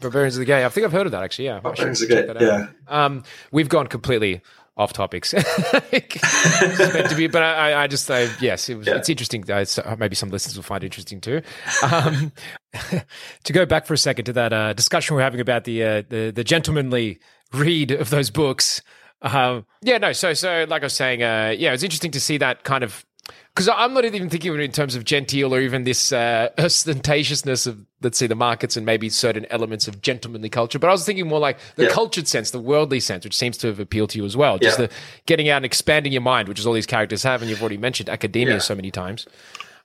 Barbarians 0.01 0.35
of 0.35 0.39
the 0.39 0.45
Gay. 0.45 0.65
I 0.65 0.69
think 0.69 0.85
I've 0.85 0.91
heard 0.91 1.05
of 1.05 1.11
that 1.13 1.23
actually. 1.23 1.45
Yeah, 1.45 1.59
Barbarians 1.59 2.01
of 2.01 2.09
the 2.09 2.35
Gay, 2.37 2.49
out. 2.49 2.69
Um, 2.87 3.23
we've 3.51 3.69
gone 3.69 3.87
completely 3.87 4.41
off 4.77 4.93
topics. 4.93 5.33
it's 5.37 6.93
meant 6.93 7.09
to 7.09 7.15
be, 7.15 7.27
but 7.27 7.41
I, 7.43 7.83
I- 7.83 7.87
just, 7.87 8.09
I, 8.11 8.27
yes, 8.41 8.67
it 8.69 8.75
was, 8.75 8.87
Yeah. 8.87 8.95
it's 8.95 9.09
interesting. 9.09 9.43
So 9.65 9.95
maybe 9.97 10.15
some 10.15 10.29
listeners 10.29 10.55
will 10.55 10.63
find 10.63 10.83
it 10.83 10.87
interesting 10.87 11.21
too. 11.21 11.41
Um, 11.83 12.31
to 13.43 13.53
go 13.53 13.65
back 13.65 13.85
for 13.85 13.93
a 13.93 13.97
second 13.97 14.25
to 14.25 14.33
that 14.33 14.51
uh, 14.53 14.73
discussion 14.73 15.15
we're 15.15 15.21
having 15.21 15.39
about 15.39 15.63
the, 15.63 15.83
uh, 15.83 16.03
the 16.09 16.31
the 16.35 16.43
gentlemanly 16.43 17.19
read 17.53 17.91
of 17.91 18.09
those 18.09 18.29
books. 18.29 18.81
Um, 19.21 19.65
yeah, 19.81 19.97
no. 19.97 20.11
So, 20.11 20.33
so 20.33 20.65
like 20.67 20.81
I 20.81 20.85
was 20.85 20.93
saying, 20.93 21.23
uh, 21.23 21.55
yeah, 21.57 21.71
it's 21.73 21.83
interesting 21.83 22.11
to 22.11 22.19
see 22.19 22.37
that 22.37 22.63
kind 22.63 22.83
of 22.83 23.05
because 23.53 23.67
I'm 23.69 23.93
not 23.93 24.05
even 24.05 24.29
thinking 24.29 24.51
of 24.51 24.59
it 24.59 24.63
in 24.63 24.71
terms 24.71 24.95
of 24.95 25.03
genteel 25.05 25.53
or 25.53 25.59
even 25.61 25.83
this 25.83 26.11
uh, 26.11 26.49
ostentatiousness 26.57 27.65
of, 27.67 27.79
let's 28.01 28.17
say, 28.17 28.27
the 28.27 28.35
markets 28.35 28.75
and 28.77 28.85
maybe 28.85 29.09
certain 29.09 29.45
elements 29.49 29.87
of 29.87 30.01
gentlemanly 30.01 30.49
culture. 30.49 30.77
But 30.77 30.89
I 30.89 30.91
was 30.91 31.05
thinking 31.05 31.27
more 31.27 31.39
like 31.39 31.57
the 31.75 31.83
Yeah. 31.83 31.89
cultured 31.89 32.27
sense, 32.27 32.51
the 32.51 32.59
worldly 32.59 32.99
sense, 32.99 33.23
which 33.23 33.35
seems 33.35 33.57
to 33.59 33.67
have 33.67 33.79
appealed 33.79 34.09
to 34.11 34.17
you 34.17 34.25
as 34.25 34.35
well. 34.37 34.57
Just 34.59 34.79
Yeah. 34.79 34.87
the 34.87 34.93
getting 35.25 35.49
out 35.49 35.57
and 35.57 35.65
expanding 35.65 36.11
your 36.11 36.21
mind, 36.21 36.47
which 36.47 36.59
is 36.59 36.67
all 36.67 36.73
these 36.73 36.85
characters 36.85 37.23
have, 37.23 37.41
and 37.41 37.49
you've 37.49 37.61
already 37.61 37.77
mentioned 37.77 38.09
academia 38.09 38.55
Yeah. 38.55 38.59
so 38.59 38.75
many 38.75 38.91
times. 38.91 39.25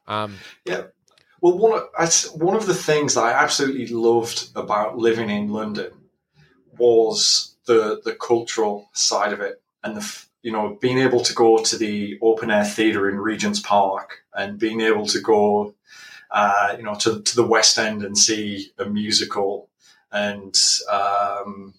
Um, 0.07 0.39
Yeah. 0.67 0.83
Well, 1.41 1.57
one 1.57 1.73
of, 1.73 2.23
one 2.35 2.57
of 2.57 2.67
the 2.67 2.75
things 2.75 3.15
that 3.15 3.23
I 3.25 3.33
absolutely 3.33 3.87
loved 3.87 4.51
about 4.55 4.99
living 4.99 5.31
in 5.31 5.49
London 5.49 5.91
was 6.77 7.57
the 7.67 8.01
the 8.05 8.13
cultural 8.15 8.91
side 8.93 9.33
of 9.33 9.41
it, 9.41 9.63
and 9.83 9.97
the 9.97 10.23
you 10.43 10.53
know 10.53 10.79
being 10.81 10.99
able 10.99 11.21
to 11.21 11.35
go 11.35 11.59
to 11.59 11.77
the 11.77 12.19
open 12.23 12.51
air 12.51 12.65
theatre 12.65 13.09
in 13.09 13.19
Regent's 13.19 13.61
Park, 13.61 14.25
and 14.35 14.59
being 14.59 14.81
able 14.81 15.07
to 15.07 15.21
go, 15.21 15.75
uh, 16.31 16.75
you 16.77 16.83
know, 16.83 16.95
to 16.97 17.23
to 17.23 17.37
the 17.37 17.47
West 17.47 17.79
End 17.79 18.03
and 18.03 18.17
see 18.17 18.73
a 18.79 18.85
musical, 18.85 19.69
and 20.13 20.57
um, 20.91 21.75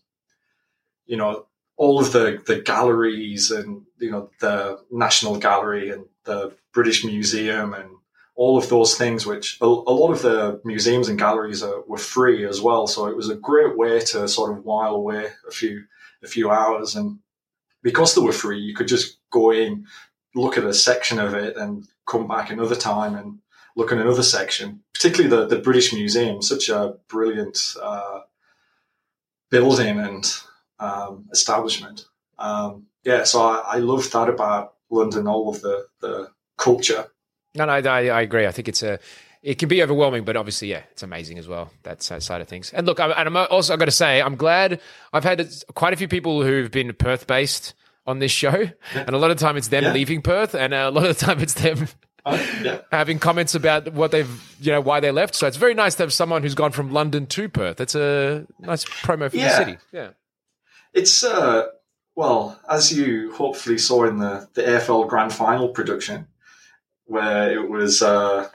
you 1.05 1.17
know 1.17 1.45
all 1.77 1.99
of 1.99 2.11
the 2.11 2.41
the 2.45 2.61
galleries 2.61 3.51
and 3.51 3.83
you 3.99 4.11
know 4.11 4.29
the 4.39 4.79
National 4.91 5.37
Gallery 5.37 5.89
and 5.89 6.05
the 6.25 6.53
British 6.73 7.03
Museum 7.03 7.73
and 7.73 7.89
all 8.35 8.57
of 8.57 8.69
those 8.69 8.95
things, 8.97 9.25
which 9.25 9.57
a, 9.61 9.65
a 9.65 9.67
lot 9.67 10.11
of 10.11 10.21
the 10.21 10.61
museums 10.63 11.09
and 11.09 11.19
galleries 11.19 11.61
are, 11.61 11.81
were 11.81 11.97
free 11.97 12.45
as 12.45 12.61
well. 12.61 12.87
So 12.87 13.07
it 13.07 13.15
was 13.15 13.29
a 13.29 13.35
great 13.35 13.77
way 13.77 13.99
to 13.99 14.27
sort 14.27 14.57
of 14.57 14.63
while 14.63 14.95
away 14.95 15.27
a 15.47 15.51
few 15.51 15.83
a 16.23 16.27
few 16.27 16.51
hours. 16.51 16.95
And 16.95 17.19
because 17.83 18.15
they 18.15 18.21
were 18.21 18.31
free, 18.31 18.59
you 18.59 18.75
could 18.75 18.87
just 18.87 19.17
go 19.31 19.51
in, 19.51 19.85
look 20.35 20.57
at 20.57 20.63
a 20.63 20.73
section 20.73 21.19
of 21.19 21.33
it, 21.33 21.57
and 21.57 21.87
come 22.07 22.27
back 22.27 22.49
another 22.51 22.75
time 22.75 23.15
and 23.15 23.39
look 23.75 23.91
at 23.91 23.97
another 23.97 24.23
section. 24.23 24.81
Particularly 24.93 25.29
the 25.29 25.55
the 25.55 25.61
British 25.61 25.93
Museum, 25.93 26.41
such 26.41 26.69
a 26.69 26.95
brilliant 27.07 27.75
uh, 27.81 28.21
building 29.49 29.99
and 29.99 30.33
um, 30.79 31.27
establishment. 31.31 32.05
Um, 32.37 32.87
yeah, 33.03 33.23
so 33.23 33.41
I, 33.41 33.75
I 33.75 33.77
loved 33.77 34.11
that 34.13 34.29
about 34.29 34.73
London, 34.89 35.27
all 35.27 35.49
of 35.49 35.61
the 35.61 35.87
the 35.99 36.29
culture. 36.57 37.07
no, 37.55 37.65
no, 37.65 37.73
I, 37.73 38.07
I 38.07 38.21
agree. 38.21 38.45
I 38.47 38.51
think 38.51 38.67
it's 38.67 38.83
a. 38.83 38.99
It 39.43 39.55
can 39.57 39.69
be 39.69 39.81
overwhelming, 39.81 40.23
but 40.23 40.37
obviously, 40.37 40.69
yeah, 40.69 40.83
it's 40.91 41.01
amazing 41.01 41.39
as 41.39 41.47
well. 41.47 41.71
That 41.83 42.03
side 42.03 42.21
side 42.21 42.41
of 42.41 42.47
things. 42.47 42.71
And 42.73 42.85
look, 42.85 42.99
I'm, 42.99 43.11
and 43.17 43.27
I'm 43.27 43.37
also 43.49 43.75
got 43.75 43.85
to 43.85 43.91
say, 43.91 44.21
I'm 44.21 44.35
glad 44.35 44.79
I've 45.13 45.23
had 45.23 45.51
quite 45.73 45.93
a 45.93 45.95
few 45.95 46.07
people 46.07 46.43
who've 46.43 46.69
been 46.69 46.93
Perth 46.93 47.25
based 47.25 47.73
on 48.05 48.19
this 48.19 48.31
show, 48.31 48.69
and 48.93 49.09
a 49.09 49.17
lot 49.17 49.31
of 49.31 49.37
time 49.37 49.57
it's 49.57 49.69
them 49.69 49.83
Yeah. 49.83 49.93
leaving 49.93 50.21
Perth, 50.21 50.53
and 50.53 50.73
a 50.73 50.91
lot 50.91 51.05
of 51.05 51.17
the 51.17 51.25
time 51.25 51.39
it's 51.39 51.55
them 51.55 51.87
Uh, 52.23 52.37
yeah. 52.61 52.81
having 52.91 53.17
comments 53.17 53.55
about 53.55 53.93
what 53.93 54.11
they've, 54.11 54.55
you 54.61 54.71
know, 54.71 54.79
why 54.79 54.99
they 54.99 55.09
left. 55.09 55.33
So 55.33 55.47
it's 55.47 55.57
very 55.57 55.73
nice 55.73 55.95
to 55.95 56.03
have 56.03 56.13
someone 56.13 56.43
who's 56.43 56.53
gone 56.53 56.71
from 56.71 56.93
London 56.93 57.25
to 57.25 57.49
Perth. 57.49 57.77
That's 57.77 57.95
a 57.95 58.45
nice 58.59 58.85
promo 58.85 59.31
for 59.31 59.37
the 59.37 59.49
city. 59.49 59.77
Yeah. 59.91 60.09
It's 60.93 61.23
uh 61.23 61.65
well, 62.15 62.59
as 62.69 62.91
you 62.95 63.33
hopefully 63.33 63.79
saw 63.79 64.03
in 64.05 64.19
the, 64.19 64.47
the 64.53 64.61
AFL 64.61 65.07
Grand 65.09 65.33
Final 65.33 65.69
production, 65.69 66.27
where 67.05 67.51
it 67.51 67.67
was 67.67 68.03
uh 68.03 68.49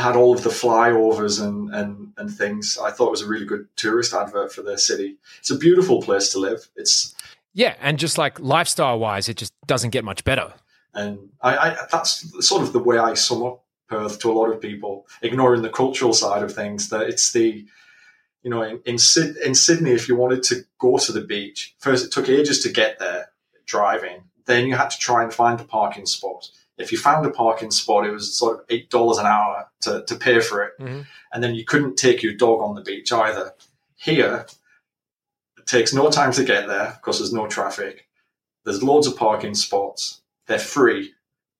had 0.00 0.16
all 0.16 0.34
of 0.34 0.42
the 0.42 0.50
flyovers 0.50 1.42
and, 1.42 1.74
and, 1.74 2.12
and 2.16 2.30
things. 2.30 2.78
I 2.82 2.90
thought 2.90 3.08
it 3.08 3.10
was 3.10 3.22
a 3.22 3.28
really 3.28 3.44
good 3.44 3.66
tourist 3.76 4.14
advert 4.14 4.52
for 4.52 4.62
their 4.62 4.78
city. 4.78 5.16
It's 5.40 5.50
a 5.50 5.58
beautiful 5.58 6.00
place 6.00 6.30
to 6.30 6.38
live. 6.38 6.68
It's 6.76 7.14
Yeah. 7.52 7.74
And 7.80 7.98
just 7.98 8.16
like 8.16 8.40
lifestyle 8.40 8.98
wise, 8.98 9.28
it 9.28 9.36
just 9.36 9.52
doesn't 9.66 9.90
get 9.90 10.04
much 10.04 10.24
better. 10.24 10.52
and 10.94 11.30
I, 11.42 11.56
I 11.56 11.76
that's 11.90 12.46
sort 12.46 12.62
of 12.62 12.72
the 12.72 12.78
way 12.78 12.98
I 12.98 13.14
sum 13.14 13.42
up 13.42 13.64
Perth 13.88 14.18
to 14.20 14.30
a 14.30 14.34
lot 14.34 14.50
of 14.50 14.60
people, 14.60 15.06
ignoring 15.22 15.62
the 15.62 15.68
cultural 15.68 16.12
side 16.12 16.42
of 16.42 16.54
things. 16.54 16.88
That 16.88 17.02
it's 17.02 17.32
the 17.32 17.66
you 18.42 18.50
know 18.50 18.62
in 18.62 18.80
in, 18.86 18.98
in 19.44 19.54
Sydney, 19.54 19.90
if 19.90 20.08
you 20.08 20.16
wanted 20.16 20.42
to 20.44 20.64
go 20.78 20.96
to 20.98 21.12
the 21.12 21.20
beach, 21.20 21.74
first 21.78 22.06
it 22.06 22.12
took 22.12 22.28
ages 22.28 22.60
to 22.60 22.70
get 22.70 22.98
there 22.98 23.30
driving. 23.66 24.24
Then 24.46 24.66
you 24.66 24.76
had 24.76 24.90
to 24.90 24.98
try 24.98 25.22
and 25.22 25.32
find 25.32 25.60
a 25.60 25.64
parking 25.64 26.06
spot. 26.06 26.48
If 26.76 26.90
you 26.90 26.98
found 26.98 27.24
a 27.24 27.30
parking 27.30 27.70
spot, 27.70 28.06
it 28.06 28.10
was 28.10 28.36
sort 28.36 28.58
of 28.58 28.64
eight 28.68 28.90
dollars 28.90 29.18
an 29.18 29.26
hour 29.26 29.68
to, 29.82 30.04
to 30.06 30.14
pay 30.16 30.40
for 30.40 30.62
it, 30.62 30.72
Mhm. 30.80 31.06
and 31.32 31.42
then 31.42 31.54
you 31.54 31.64
couldn't 31.64 31.96
take 31.96 32.22
your 32.22 32.34
dog 32.34 32.60
on 32.62 32.74
the 32.74 32.80
beach 32.82 33.12
either. 33.12 33.54
Here, 33.96 34.46
it 35.56 35.66
takes 35.66 35.92
no 35.92 36.10
time 36.10 36.32
to 36.32 36.44
get 36.44 36.66
there 36.66 36.98
because 37.00 37.18
there's 37.18 37.32
no 37.32 37.46
traffic. 37.46 38.08
There's 38.64 38.82
loads 38.82 39.06
of 39.06 39.16
parking 39.16 39.54
spots. 39.54 40.20
They're 40.46 40.58
free, 40.58 41.14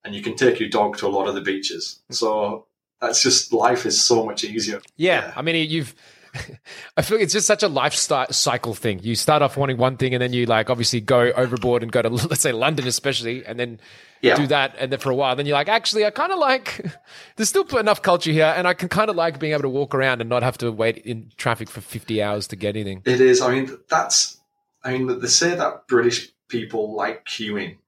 and 0.05 0.15
you 0.15 0.23
can 0.23 0.37
take 0.37 0.59
your 0.61 0.69
dog 0.69 0.97
to 0.99 1.07
a 1.07 1.09
lot 1.17 1.29
of 1.29 1.35
the 1.35 1.41
beaches. 1.41 2.01
So 2.11 2.67
that's 3.01 3.23
just 3.23 3.53
life 3.53 3.87
is 3.87 4.03
so 4.03 4.25
much 4.25 4.43
easier. 4.45 4.81
Yeah, 4.97 5.33
I 5.37 5.43
mean, 5.43 5.71
you've. 5.71 5.95
I 6.97 7.03
feel 7.03 7.17
like 7.19 7.25
it's 7.25 7.33
just 7.33 7.47
such 7.47 7.63
a 7.63 7.69
lifestyle 7.69 8.31
cycle 8.33 8.75
thing. 8.75 9.01
You 9.03 9.15
start 9.15 9.43
off 9.43 9.57
wanting 9.57 9.77
one 9.79 9.97
thing, 9.97 10.15
and 10.15 10.21
then 10.23 10.33
you 10.33 10.47
like 10.47 10.71
obviously 10.71 11.01
go 11.01 11.31
overboard 11.33 11.83
and 11.83 11.93
go 11.93 12.03
to 12.03 12.09
let's 12.31 12.41
say 12.41 12.53
London, 12.53 12.87
especially, 12.87 13.45
and 13.47 13.59
then 13.59 13.81
Yeah. 14.21 14.37
do 14.37 14.47
that, 14.49 14.75
and 14.79 14.91
then 14.91 14.99
for 14.99 15.11
a 15.11 15.15
while, 15.15 15.37
then 15.37 15.47
you're 15.47 15.57
like, 15.57 15.69
actually, 15.69 16.05
I 16.05 16.11
kind 16.11 16.33
of 16.33 16.39
like. 16.39 16.85
There's 17.37 17.49
still 17.49 17.65
enough 17.79 18.03
culture 18.03 18.33
here, 18.33 18.53
and 18.57 18.67
I 18.67 18.75
can 18.75 18.89
kind 18.89 19.11
of 19.11 19.17
like 19.17 19.39
being 19.39 19.53
able 19.53 19.63
to 19.63 19.69
walk 19.69 19.95
around 19.95 20.21
and 20.21 20.29
not 20.31 20.43
have 20.43 20.59
to 20.59 20.71
wait 20.73 20.99
in 20.99 21.31
traffic 21.37 21.69
for 21.69 21.81
50 21.81 22.23
hours 22.23 22.49
to 22.49 22.57
get 22.57 22.77
anything. 22.77 23.03
It 23.05 23.21
is. 23.21 23.41
I 23.41 23.53
mean, 23.55 23.77
that's. 23.89 24.39
I 24.83 24.93
mean, 24.99 25.19
they 25.21 25.29
say 25.29 25.55
that 25.55 25.87
British 25.89 26.31
people 26.49 26.95
like 26.95 27.25
queuing. 27.27 27.79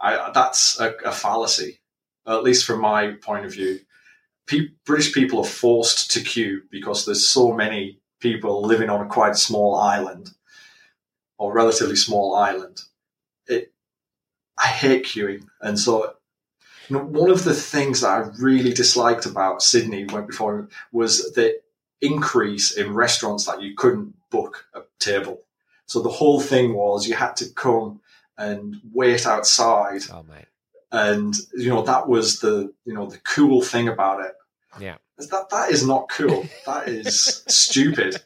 I, 0.00 0.30
that's 0.34 0.80
a, 0.80 0.94
a 1.04 1.12
fallacy. 1.12 1.80
at 2.26 2.42
least 2.42 2.64
from 2.64 2.80
my 2.80 3.12
point 3.20 3.44
of 3.46 3.52
view. 3.52 3.78
Pe- 4.46 4.68
British 4.84 5.12
people 5.12 5.40
are 5.40 5.44
forced 5.44 6.10
to 6.12 6.20
queue 6.20 6.62
because 6.70 7.04
there's 7.04 7.26
so 7.26 7.52
many 7.52 8.00
people 8.20 8.62
living 8.62 8.90
on 8.90 9.04
a 9.04 9.08
quite 9.08 9.36
small 9.36 9.74
island 9.74 10.30
or 11.38 11.52
relatively 11.52 11.96
small 11.96 12.34
island. 12.34 12.80
It, 13.46 13.72
I 14.58 14.66
hate 14.68 15.04
queuing, 15.04 15.46
and 15.60 15.78
so 15.78 16.14
you 16.88 16.96
know, 16.96 17.04
one 17.04 17.30
of 17.30 17.44
the 17.44 17.54
things 17.54 18.00
that 18.00 18.08
I 18.08 18.30
really 18.38 18.72
disliked 18.72 19.26
about 19.26 19.62
Sydney 19.62 20.04
went 20.04 20.26
before 20.26 20.68
was 20.92 21.32
the 21.32 21.60
increase 22.00 22.72
in 22.72 22.92
restaurants 22.92 23.46
that 23.46 23.62
you 23.62 23.74
couldn't 23.76 24.14
book 24.30 24.66
a 24.74 24.82
table. 24.98 25.42
So 25.86 26.02
the 26.02 26.08
whole 26.08 26.40
thing 26.40 26.74
was 26.74 27.06
you 27.06 27.14
had 27.14 27.36
to 27.36 27.48
come 27.50 28.00
and 28.36 28.80
wait 28.92 29.26
outside, 29.26 30.02
Oh. 30.10 30.24
And 30.92 31.34
you 31.54 31.70
know 31.70 31.82
that 31.82 32.08
was 32.08 32.40
the 32.40 32.72
you 32.84 32.94
know 32.94 33.06
the 33.06 33.18
cool 33.18 33.62
thing 33.62 33.88
about 33.88 34.24
it. 34.24 34.34
Yeah. 34.80 34.96
That 35.18 35.50
that 35.50 35.70
is 35.70 35.86
not 35.86 36.08
cool. 36.10 36.46
That 36.66 36.88
is 36.88 37.44
stupid. 37.48 38.22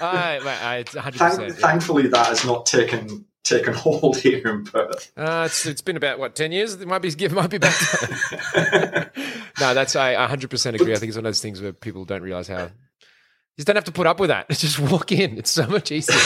I, 0.00 0.38
I, 0.38 0.82
Thank. 0.84 1.54
Thankfully, 1.56 2.06
that 2.08 2.26
has 2.26 2.44
not 2.44 2.66
taken 2.66 3.24
taken 3.44 3.74
hold 3.74 4.18
here 4.18 4.46
in 4.46 4.64
Perth. 4.64 5.12
Uh, 5.16 5.44
it's, 5.46 5.66
it's 5.66 5.80
been 5.80 5.96
about 5.96 6.18
what 6.18 6.36
ten 6.36 6.52
years. 6.52 6.74
It 6.74 6.86
might 6.86 7.00
be 7.00 7.08
it 7.08 7.32
might 7.32 7.50
be 7.50 7.58
back. 7.58 7.76
To... 7.76 9.10
no, 9.60 9.74
that's 9.74 9.96
I 9.96 10.14
100 10.14 10.50
percent 10.50 10.76
agree. 10.76 10.92
I 10.92 10.96
think 10.96 11.08
it's 11.08 11.16
one 11.16 11.26
of 11.26 11.30
those 11.30 11.42
things 11.42 11.60
where 11.60 11.72
people 11.72 12.04
don't 12.04 12.22
realize 12.22 12.48
how 12.48 12.62
you 12.62 12.70
just 13.56 13.66
don't 13.66 13.76
have 13.76 13.84
to 13.84 13.92
put 13.92 14.06
up 14.06 14.20
with 14.20 14.28
that. 14.28 14.48
Just 14.50 14.78
walk 14.78 15.10
in. 15.10 15.36
It's 15.38 15.50
so 15.50 15.66
much 15.66 15.90
easier. 15.90 16.16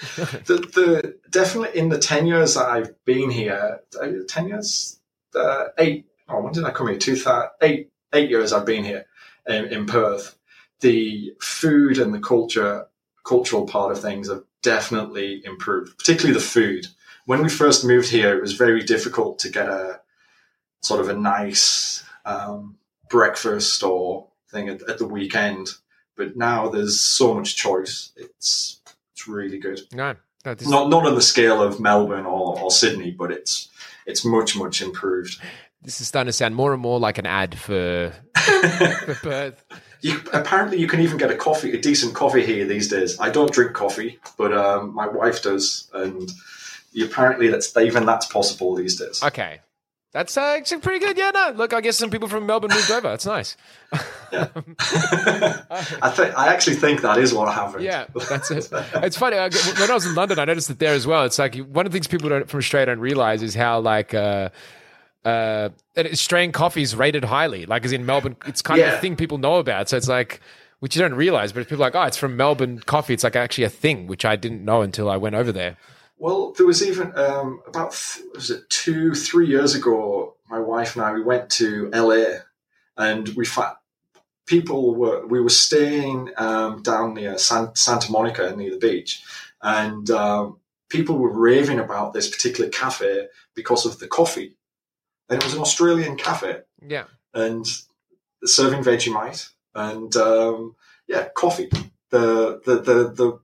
the, 0.46 0.66
the 0.74 1.18
definitely 1.30 1.78
in 1.78 1.90
the 1.90 1.98
ten 1.98 2.26
years 2.26 2.54
that 2.54 2.68
I've 2.68 3.04
been 3.04 3.30
here, 3.30 3.80
uh, 4.00 4.08
ten 4.28 4.48
years, 4.48 4.98
uh, 5.34 5.66
eight. 5.78 6.06
Oh, 6.28 6.40
when 6.40 6.52
did 6.52 6.64
I 6.64 6.70
come 6.70 6.88
here? 6.88 6.98
Two 6.98 7.16
thousand 7.16 7.50
eight. 7.62 7.90
Eight 8.12 8.30
years 8.30 8.52
I've 8.52 8.66
been 8.66 8.82
here 8.84 9.06
in, 9.46 9.66
in 9.66 9.86
Perth. 9.86 10.36
The 10.80 11.34
food 11.40 11.98
and 11.98 12.12
the 12.12 12.18
culture, 12.18 12.86
cultural 13.24 13.66
part 13.66 13.92
of 13.92 14.00
things 14.00 14.28
have 14.28 14.42
definitely 14.62 15.42
improved. 15.44 15.98
Particularly 15.98 16.34
the 16.34 16.44
food. 16.44 16.86
When 17.26 17.42
we 17.42 17.48
first 17.48 17.84
moved 17.84 18.08
here, 18.08 18.36
it 18.36 18.40
was 18.40 18.54
very 18.54 18.82
difficult 18.82 19.38
to 19.40 19.50
get 19.50 19.68
a 19.68 20.00
sort 20.82 21.00
of 21.00 21.08
a 21.08 21.14
nice 21.14 22.02
um, 22.24 22.76
breakfast 23.08 23.82
or 23.82 24.28
thing 24.50 24.68
at, 24.68 24.82
at 24.88 24.98
the 24.98 25.06
weekend. 25.06 25.68
But 26.16 26.36
now 26.36 26.68
there's 26.68 27.00
so 27.00 27.34
much 27.34 27.56
choice. 27.56 28.12
It's 28.16 28.79
it's 29.20 29.28
really 29.28 29.58
good 29.58 29.80
No, 29.92 30.16
no 30.44 30.54
this, 30.54 30.68
not 30.68 30.88
not 30.88 31.06
on 31.06 31.14
the 31.14 31.22
scale 31.22 31.62
of 31.62 31.80
Melbourne 31.80 32.26
or, 32.26 32.58
or 32.58 32.70
Sydney, 32.70 33.10
but 33.10 33.30
it's 33.30 33.68
it's 34.06 34.24
much 34.24 34.56
much 34.56 34.80
improved. 34.80 35.40
this 35.82 36.00
is 36.00 36.08
starting 36.08 36.28
to 36.28 36.32
sound 36.32 36.54
more 36.54 36.72
and 36.72 36.80
more 36.80 36.98
like 36.98 37.18
an 37.18 37.26
ad 37.26 37.58
for 37.58 38.12
for 38.36 39.14
Perth. 39.22 39.64
You, 40.02 40.18
apparently, 40.32 40.78
you 40.78 40.86
can 40.86 41.00
even 41.00 41.18
get 41.18 41.30
a 41.30 41.36
coffee, 41.36 41.72
a 41.72 41.78
decent 41.78 42.14
coffee 42.14 42.42
here 42.46 42.64
these 42.64 42.88
days. 42.88 43.20
I 43.20 43.28
don't 43.28 43.52
drink 43.52 43.74
coffee, 43.74 44.18
but 44.38 44.50
um, 44.50 44.94
my 44.94 45.06
wife 45.06 45.42
does, 45.42 45.90
and 45.92 46.32
apparently 46.98 47.48
that's 47.48 47.76
even 47.76 48.06
that's 48.06 48.24
possible 48.24 48.74
these 48.74 48.96
days. 48.96 49.22
Okay. 49.22 49.60
That's 50.12 50.36
uh, 50.36 50.56
actually 50.58 50.80
pretty 50.80 51.04
good. 51.04 51.16
Yeah, 51.16 51.30
no. 51.32 51.52
Look, 51.56 51.72
I 51.72 51.80
guess 51.80 51.96
some 51.96 52.10
people 52.10 52.26
from 52.26 52.44
Melbourne 52.44 52.70
moved 52.74 52.90
over. 52.90 53.08
That's 53.08 53.26
nice. 53.26 53.56
I 53.92 54.48
think 56.10 56.36
I 56.36 56.48
actually 56.52 56.76
think 56.76 57.02
that 57.02 57.18
is 57.18 57.32
what 57.32 57.52
happened. 57.52 57.84
Yeah, 57.84 58.06
that's 58.28 58.50
it. 58.50 58.68
It's 58.94 59.16
funny. 59.16 59.36
I, 59.36 59.48
when 59.48 59.90
I 59.90 59.94
was 59.94 60.06
in 60.06 60.16
London, 60.16 60.40
I 60.40 60.46
noticed 60.46 60.68
it 60.68 60.80
there 60.80 60.94
as 60.94 61.06
well. 61.06 61.24
It's 61.24 61.38
like 61.38 61.54
one 61.56 61.86
of 61.86 61.92
the 61.92 61.96
things 61.96 62.08
people 62.08 62.28
don't, 62.28 62.48
from 62.48 62.58
Australia 62.58 62.86
don't 62.86 62.98
realize 62.98 63.40
is 63.40 63.54
how 63.54 63.78
like 63.78 64.12
uh, 64.12 64.48
uh, 65.24 65.68
Australian 65.96 66.50
coffee 66.50 66.82
is 66.82 66.96
rated 66.96 67.24
highly. 67.24 67.66
Like 67.66 67.84
as 67.84 67.92
in 67.92 68.04
Melbourne, 68.04 68.36
it's 68.46 68.62
kind 68.62 68.80
of 68.80 68.94
a 68.94 68.98
thing 68.98 69.14
people 69.14 69.38
know 69.38 69.56
about. 69.56 69.88
So 69.88 69.96
it's 69.96 70.08
like 70.08 70.40
which 70.80 70.96
you 70.96 71.02
don't 71.02 71.14
realize, 71.14 71.52
but 71.52 71.68
people 71.68 71.84
are 71.84 71.86
like, 71.86 71.94
oh, 71.94 72.02
it's 72.02 72.16
from 72.16 72.36
Melbourne 72.36 72.80
coffee. 72.80 73.14
It's 73.14 73.22
like 73.22 73.36
actually 73.36 73.64
a 73.64 73.70
thing, 73.70 74.06
which 74.08 74.24
I 74.24 74.34
didn't 74.34 74.64
know 74.64 74.82
until 74.82 75.08
I 75.08 75.18
went 75.18 75.36
over 75.36 75.52
there. 75.52 75.76
Well, 76.20 76.52
there 76.52 76.66
was 76.66 76.86
even 76.86 77.16
um, 77.18 77.62
about 77.66 77.92
was 78.34 78.50
it 78.50 78.68
two, 78.68 79.14
three 79.14 79.46
years 79.48 79.74
ago. 79.74 80.34
My 80.50 80.60
wife 80.60 80.94
and 80.94 81.02
I 81.04 81.12
we 81.14 81.22
went 81.22 81.48
to 81.52 81.88
LA, 81.94 82.40
and 82.98 83.26
we 83.30 83.46
fa- 83.46 83.78
people 84.46 84.94
were 84.94 85.26
we 85.26 85.40
were 85.40 85.48
staying 85.48 86.30
um, 86.36 86.82
down 86.82 87.14
near 87.14 87.38
San- 87.38 87.74
Santa 87.74 88.12
Monica 88.12 88.54
near 88.54 88.70
the 88.72 88.76
beach, 88.88 89.22
and 89.62 90.10
um, 90.10 90.58
people 90.90 91.16
were 91.16 91.32
raving 91.32 91.78
about 91.78 92.12
this 92.12 92.28
particular 92.28 92.68
cafe 92.68 93.28
because 93.54 93.86
of 93.86 93.98
the 93.98 94.06
coffee, 94.06 94.56
and 95.30 95.38
it 95.40 95.44
was 95.44 95.54
an 95.54 95.60
Australian 95.60 96.16
cafe, 96.16 96.60
Yeah. 96.86 97.04
and 97.32 97.64
serving 98.44 98.82
Vegemite, 98.84 99.48
and 99.74 100.14
um, 100.16 100.76
yeah, 101.08 101.28
coffee. 101.34 101.70
The 102.10 102.60
the 102.66 102.74
the 102.82 102.94
the 103.20 103.40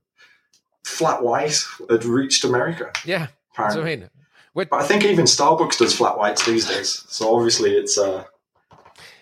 flat 0.87 1.23
white 1.23 1.59
had 1.89 2.05
reached 2.05 2.43
America. 2.43 2.91
Yeah. 3.05 3.27
Apparently. 3.53 3.81
I 3.81 3.95
mean. 3.95 4.09
But 4.55 4.73
I 4.73 4.83
think 4.83 5.03
even 5.03 5.25
Starbucks 5.25 5.77
does 5.77 5.95
flat 5.95 6.17
whites 6.17 6.45
these 6.45 6.67
days. 6.67 7.05
So 7.09 7.35
obviously 7.35 7.73
it's 7.73 7.97
uh, 7.97 8.23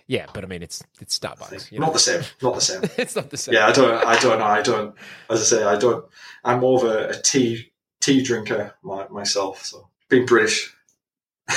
yeah, 0.07 0.27
but 0.33 0.43
I 0.43 0.47
mean, 0.47 0.61
it's 0.61 0.83
it's 1.01 1.17
Starbucks. 1.17 1.71
You 1.71 1.79
know? 1.79 1.87
not 1.87 1.93
the 1.93 1.99
same. 1.99 2.21
Not 2.41 2.55
the 2.55 2.61
same. 2.61 2.81
it's 2.97 3.15
not 3.15 3.29
the 3.29 3.37
same. 3.37 3.55
Yeah, 3.55 3.67
I 3.67 3.71
don't. 3.71 4.05
I 4.05 4.19
don't 4.19 4.39
know. 4.39 4.45
I 4.45 4.61
don't. 4.61 4.95
As 5.29 5.41
I 5.41 5.57
say, 5.57 5.63
I 5.63 5.77
don't. 5.77 6.05
I'm 6.43 6.59
more 6.59 6.77
of 6.77 6.83
a, 6.83 7.09
a 7.09 7.21
tea 7.21 7.71
tea 8.01 8.21
drinker 8.21 8.75
my, 8.83 9.07
myself. 9.07 9.65
So 9.65 9.89
being 10.09 10.25
British. 10.25 10.73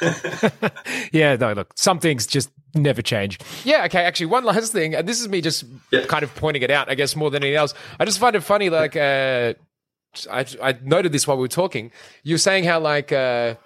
yeah, 1.12 1.36
no, 1.36 1.52
look, 1.52 1.72
some 1.76 1.98
things 1.98 2.26
just 2.26 2.50
never 2.74 3.02
change. 3.02 3.38
Yeah, 3.64 3.84
okay, 3.86 4.00
actually, 4.04 4.26
one 4.26 4.44
last 4.44 4.72
thing, 4.72 4.94
and 4.94 5.08
this 5.08 5.20
is 5.20 5.28
me 5.28 5.40
just 5.40 5.64
Yeah. 5.90 6.06
kind 6.06 6.22
of 6.22 6.34
pointing 6.34 6.62
it 6.62 6.70
out, 6.70 6.90
I 6.90 6.94
guess, 6.94 7.16
more 7.16 7.30
than 7.30 7.42
anything 7.42 7.56
else. 7.56 7.74
I 7.98 8.04
just 8.04 8.18
find 8.18 8.36
it 8.36 8.42
funny, 8.42 8.70
like, 8.70 8.96
uh, 8.96 9.54
I, 10.30 10.46
I 10.62 10.78
noted 10.82 11.12
this 11.12 11.26
while 11.26 11.36
we 11.36 11.42
were 11.42 11.48
talking. 11.48 11.90
You're 12.22 12.38
saying 12.38 12.64
how, 12.64 12.80
like, 12.80 13.12
uh, 13.12 13.56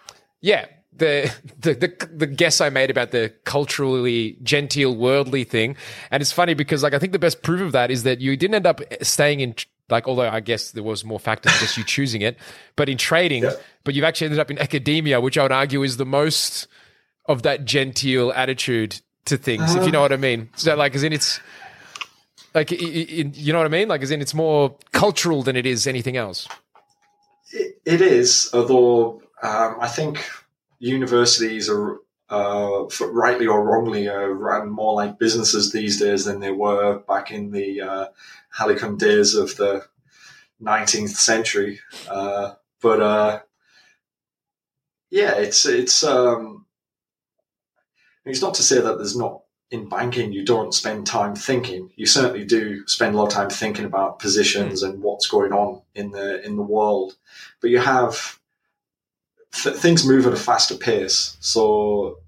yeah, 0.41 0.67
the, 0.93 1.33
the 1.61 1.75
the 1.75 2.09
the 2.13 2.27
guess 2.27 2.61
I 2.61 2.69
made 2.71 2.91
about 2.91 3.11
the 3.11 3.33
culturally 3.45 4.37
genteel, 4.43 4.95
worldly 4.97 5.45
thing, 5.45 5.77
and 6.11 6.21
it's 6.21 6.33
funny 6.33 6.55
because, 6.55 6.83
like, 6.83 6.95
I 6.95 6.99
think 6.99 7.13
the 7.13 7.19
best 7.19 7.43
proof 7.43 7.61
of 7.61 7.73
that 7.73 7.91
is 7.91 8.03
that 8.03 8.21
you 8.21 8.37
didn't 8.37 8.55
end 8.57 8.67
up 8.67 8.81
staying 9.03 9.41
in. 9.41 9.55
Like, 9.91 10.07
although 10.09 10.29
I 10.29 10.41
guess 10.41 10.71
there 10.73 10.83
was 10.83 11.05
more 11.05 11.19
factors 11.21 11.53
than 11.53 11.61
just 11.61 11.77
you 11.77 11.85
choosing 11.85 12.23
it, 12.23 12.37
but 12.77 12.89
in 12.89 12.97
trading, 12.99 13.43
Yeah. 13.45 13.53
but 13.85 13.95
you've 13.95 14.05
actually 14.05 14.27
ended 14.27 14.41
up 14.41 14.51
in 14.51 14.59
academia, 14.59 15.21
which 15.21 15.37
I 15.39 15.43
would 15.43 15.53
argue 15.53 15.83
is 15.83 15.97
the 15.97 16.07
most 16.07 16.67
of 17.27 17.43
that 17.43 17.65
genteel 17.65 18.33
attitude 18.35 19.01
to 19.27 19.37
things, 19.37 19.75
if 19.75 19.85
you 19.85 19.93
know 19.93 20.01
what 20.01 20.13
I 20.13 20.17
mean. 20.17 20.49
So, 20.57 20.75
like, 20.75 20.95
as 20.95 21.03
in 21.03 21.13
it's 21.13 21.41
like, 22.55 22.73
i- 22.73 22.77
i- 22.77 22.79
in, 22.79 23.33
you 23.35 23.53
know 23.53 23.59
what 23.59 23.67
I 23.67 23.71
mean? 23.71 23.89
Like, 23.89 24.03
as 24.03 24.11
in 24.11 24.21
it's 24.21 24.35
more 24.35 24.77
cultural 24.93 25.43
than 25.43 25.57
it 25.57 25.67
is 25.67 25.87
anything 25.87 26.17
else. 26.17 26.49
It, 27.53 27.81
it 27.85 28.01
is, 28.01 28.49
although 28.53 29.23
um, 29.43 29.77
I 29.81 29.89
think 29.89 30.25
universities 30.79 31.69
are, 31.69 31.99
uh, 32.31 32.89
for 32.89 33.13
rightly 33.13 33.47
or 33.47 33.65
wrongly, 33.65 34.09
are 34.09 34.33
run 34.33 34.71
more 34.71 34.95
like 34.95 35.19
businesses 35.19 35.73
these 35.73 35.99
days 35.99 36.25
than 36.25 36.41
they 36.41 36.51
were 36.51 37.01
back 37.01 37.31
in 37.31 37.51
the 37.51 37.81
uh, 37.81 38.07
Halicum 38.57 38.99
days 38.99 39.35
of 39.35 39.57
the 39.57 39.85
19th 40.63 41.11
century. 41.11 41.81
Uh, 42.09 42.55
but 42.81 43.01
uh, 43.01 43.41
yeah, 45.11 45.35
it's 45.35 45.67
it's 45.67 46.03
um, 46.03 46.67
it's 48.25 48.43
not 48.43 48.55
to 48.55 48.63
say 48.63 48.81
that 48.81 48.97
there's 48.97 49.17
not 49.17 49.43
in 49.71 49.89
banking 49.89 50.33
you 50.33 50.45
don't 50.45 50.75
spend 50.75 51.07
time 51.07 51.35
thinking. 51.35 51.91
You 51.97 52.07
certainly 52.07 52.45
do 52.45 52.87
spend 52.87 53.15
a 53.15 53.19
lot 53.19 53.27
of 53.27 53.33
time 53.33 53.51
thinking 53.51 53.85
about 53.85 54.19
positions 54.19 54.83
and 54.83 55.03
what's 55.03 55.29
going 55.29 55.53
on 55.53 55.83
in 55.95 56.11
the 56.11 56.45
in 56.45 56.57
the 56.57 56.63
world 56.63 57.17
but 57.61 57.71
you 57.71 57.79
have 57.79 58.39
th- 59.53 59.77
things 59.77 60.07
move 60.07 60.27
at 60.27 60.33
a 60.33 60.37
faster 60.37 60.75
pace. 60.75 61.37
So 61.41 62.19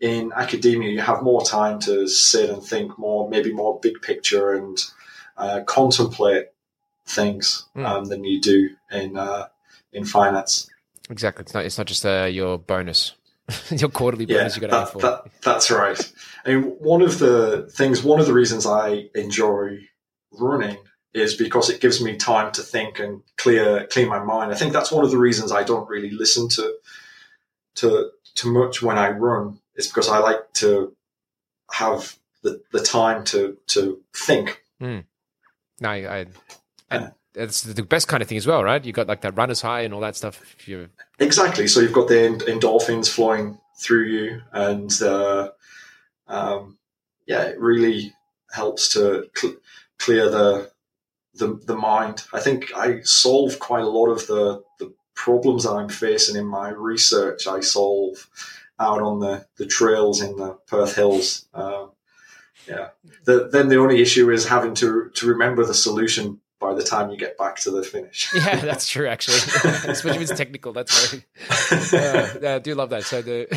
in 0.00 0.32
academia, 0.34 0.90
you 0.90 1.00
have 1.00 1.22
more 1.22 1.42
time 1.42 1.78
to 1.80 2.06
sit 2.08 2.50
and 2.50 2.62
think 2.62 2.98
more, 2.98 3.28
maybe 3.28 3.52
more 3.52 3.78
big 3.80 4.00
picture 4.02 4.52
and 4.52 4.78
uh, 5.36 5.60
contemplate 5.66 6.46
things 7.06 7.66
Mm. 7.74 7.86
um, 7.86 8.04
than 8.06 8.24
you 8.24 8.40
do 8.40 8.70
in 8.90 9.16
uh, 9.16 9.46
in 9.92 10.04
finance. 10.04 10.68
Exactly. 11.10 11.42
It's 11.42 11.54
not. 11.54 11.64
It's 11.64 11.78
not 11.78 11.86
just 11.86 12.04
uh, 12.04 12.24
your 12.30 12.58
bonus, 12.58 13.14
your 13.70 13.88
quarterly 13.88 14.26
Yeah, 14.26 14.38
bonus 14.38 14.56
you 14.56 14.60
got 14.60 14.66
to 14.66 14.72
that, 14.72 14.92
for. 14.92 15.00
that, 15.00 15.24
that's 15.42 15.70
right. 15.70 16.12
I 16.44 16.50
mean, 16.50 16.62
one 16.78 17.02
of 17.02 17.18
the 17.18 17.68
things, 17.72 18.02
one 18.04 18.20
of 18.20 18.26
the 18.26 18.34
reasons 18.34 18.66
I 18.66 19.08
enjoy 19.14 19.78
running 20.32 20.76
is 21.14 21.34
because 21.34 21.70
it 21.70 21.80
gives 21.80 22.02
me 22.02 22.16
time 22.16 22.52
to 22.52 22.62
think 22.62 22.98
and 22.98 23.22
clear 23.38 23.86
clear 23.86 24.06
my 24.06 24.22
mind. 24.22 24.52
I 24.52 24.54
think 24.54 24.72
that's 24.74 24.92
one 24.92 25.04
of 25.04 25.10
the 25.10 25.18
reasons 25.18 25.50
I 25.50 25.62
don't 25.64 25.88
really 25.88 26.10
listen 26.10 26.48
to 26.50 26.74
to 27.76 28.10
too 28.34 28.52
much 28.52 28.82
when 28.82 28.98
I 28.98 29.08
run. 29.10 29.60
Is 29.78 29.86
because 29.86 30.08
I 30.08 30.18
like 30.18 30.52
to 30.54 30.94
have 31.72 32.18
the, 32.42 32.60
the 32.72 32.80
time 32.80 33.24
to 33.24 33.56
to 33.68 34.02
think. 34.14 34.62
no, 35.80 35.88
I, 35.88 36.20
I 36.20 36.26
and 36.90 37.12
it's 37.34 37.62
the 37.62 37.82
best 37.82 38.08
kind 38.08 38.22
of 38.22 38.28
thing 38.28 38.38
as 38.38 38.46
well, 38.46 38.64
right? 38.64 38.84
You 38.84 38.92
got 38.92 39.06
like 39.06 39.20
that 39.22 39.36
runner's 39.36 39.62
high 39.62 39.82
and 39.82 39.94
all 39.94 40.00
that 40.00 40.16
stuff. 40.16 40.40
If 40.58 40.68
you 40.68 40.88
Exactly. 41.18 41.68
So 41.68 41.80
you've 41.80 41.92
got 41.92 42.08
the 42.08 42.20
end- 42.20 42.42
endorphins 42.42 43.08
flowing 43.08 43.58
through 43.78 44.06
you, 44.06 44.42
and 44.52 44.90
uh, 45.02 45.50
um, 46.26 46.78
yeah, 47.26 47.44
it 47.44 47.60
really 47.60 48.12
helps 48.50 48.88
to 48.94 49.28
cl- 49.36 49.56
clear 49.98 50.28
the, 50.28 50.70
the 51.34 51.60
the 51.64 51.76
mind. 51.76 52.24
I 52.32 52.40
think 52.40 52.72
I 52.76 53.00
solve 53.02 53.58
quite 53.58 53.84
a 53.84 53.88
lot 53.88 54.08
of 54.08 54.26
the 54.26 54.62
the 54.78 54.92
problems 55.14 55.64
that 55.64 55.72
I'm 55.72 55.88
facing 55.88 56.36
in 56.36 56.46
my 56.46 56.70
research. 56.70 57.46
I 57.46 57.60
solve 57.60 58.28
out 58.80 59.02
on 59.02 59.20
the, 59.20 59.46
the 59.56 59.66
trails 59.66 60.22
in 60.22 60.36
the 60.36 60.58
Perth 60.66 60.94
Hills. 60.94 61.46
Um, 61.54 61.90
yeah. 62.68 62.88
The, 63.24 63.48
then 63.50 63.68
the 63.68 63.78
only 63.78 64.00
issue 64.00 64.30
is 64.30 64.46
having 64.46 64.74
to 64.74 65.10
to 65.14 65.26
remember 65.26 65.64
the 65.64 65.74
solution 65.74 66.40
by 66.60 66.74
the 66.74 66.82
time 66.82 67.10
you 67.10 67.16
get 67.16 67.38
back 67.38 67.56
to 67.60 67.70
the 67.70 67.82
finish. 67.82 68.30
Yeah, 68.34 68.56
that's 68.56 68.88
true. 68.88 69.06
Actually, 69.06 69.36
especially 69.90 70.22
if 70.22 70.30
it's 70.30 70.38
technical. 70.38 70.72
That's 70.72 71.10
very. 71.10 71.24
Yeah, 72.42 72.56
I 72.56 72.58
do 72.58 72.74
love 72.74 72.90
that. 72.90 73.04
So 73.04 73.22
the. 73.22 73.48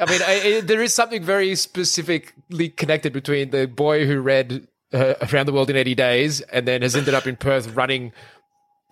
I 0.00 0.10
mean, 0.10 0.20
I, 0.22 0.60
there 0.62 0.82
is 0.82 0.92
something 0.92 1.22
very 1.22 1.54
specifically 1.54 2.68
connected 2.68 3.12
between 3.12 3.50
the 3.50 3.66
boy 3.66 4.06
who 4.06 4.20
read 4.20 4.68
uh, 4.92 5.14
Around 5.32 5.46
the 5.46 5.52
World 5.52 5.70
in 5.70 5.76
80 5.76 5.94
Days 5.94 6.40
and 6.42 6.68
then 6.68 6.82
has 6.82 6.94
ended 6.94 7.14
up 7.14 7.26
in 7.26 7.36
Perth 7.36 7.74
running 7.74 8.12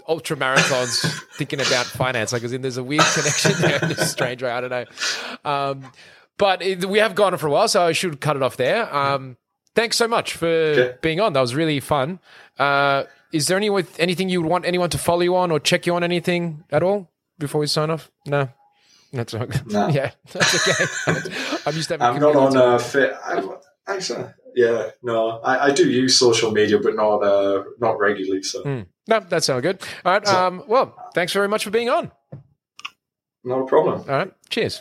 ultra 0.09 0.36
marathons 0.36 1.00
thinking 1.36 1.61
about 1.61 1.86
finance. 1.86 2.32
Like, 2.32 2.42
as 2.44 2.52
in, 2.52 2.62
there's 2.62 2.76
a 2.76 2.84
weird 2.84 3.05
connection 3.14 3.52
there 3.61 3.78
in 3.82 3.90
a 3.92 3.96
strange 4.05 4.42
way. 4.42 4.50
I 4.50 4.61
don't 4.61 4.70
know. 4.70 4.84
Um, 5.44 5.90
but 6.38 6.62
it, 6.62 6.84
we 6.84 6.98
have 6.98 7.14
gone 7.14 7.32
on 7.32 7.38
for 7.38 7.46
a 7.46 7.50
while, 7.50 7.68
so 7.68 7.82
I 7.82 7.92
should 7.92 8.20
cut 8.20 8.36
it 8.36 8.42
off 8.42 8.57
there. 8.57 8.92
Um, 8.94 9.36
thanks 9.74 9.96
so 9.96 10.09
much 10.09 10.34
for 10.34 10.46
Okay. 10.46 10.94
being 11.00 11.20
on. 11.20 11.32
That 11.32 11.40
was 11.40 11.55
really 11.55 11.80
fun. 11.80 12.18
Uh, 12.59 13.05
is 13.32 13.46
there 13.48 13.57
any 13.57 13.70
anything 13.98 14.28
you 14.28 14.40
would 14.42 14.50
want 14.50 14.64
anyone 14.64 14.90
to 14.90 14.98
follow 14.98 15.20
you 15.22 15.34
on 15.36 15.50
or 15.50 15.59
check 15.61 15.86
you 15.86 15.94
on 15.94 16.05
anything 16.05 16.64
at 16.70 16.82
all 16.82 17.11
before 17.38 17.61
we 17.61 17.66
sign 17.66 17.90
off? 17.90 18.11
No. 18.26 18.48
That's 19.12 19.32
okay. 19.32 19.61
No. 19.66 19.86
Yeah, 19.92 20.11
that's 20.32 20.68
okay. 20.68 20.84
I'm 21.66 21.74
used 21.76 21.88
to 21.88 21.94
having 21.98 22.07
I'm 22.16 22.20
not 22.20 22.34
on 22.36 22.52
comedians 22.52 22.57
uh, 22.57 22.78
fit. 22.78 23.16
Actually, 23.86 24.24
yeah, 24.55 24.90
no, 25.02 25.40
I, 25.40 25.66
I 25.66 25.70
do 25.72 25.88
use 25.90 26.18
social 26.18 26.50
media, 26.52 26.78
but 26.78 26.94
not 26.96 27.22
uh, 27.22 27.64
not 27.78 27.98
regularly. 27.98 28.42
So 28.42 28.62
No, 29.07 29.20
that 29.20 29.44
sounds 29.44 29.62
good. 29.62 29.82
All 30.05 30.12
right. 30.12 30.26
Um, 30.26 30.62
well, 30.66 30.94
thanks 31.14 31.32
very 31.32 31.48
much 31.48 31.64
for 31.64 31.70
being 31.70 31.90
on. 31.90 32.11
not 33.44 33.61
a 33.61 33.66
problem. 33.66 34.00
All 34.09 34.16
right. 34.16 34.32
Cheers. 34.48 34.80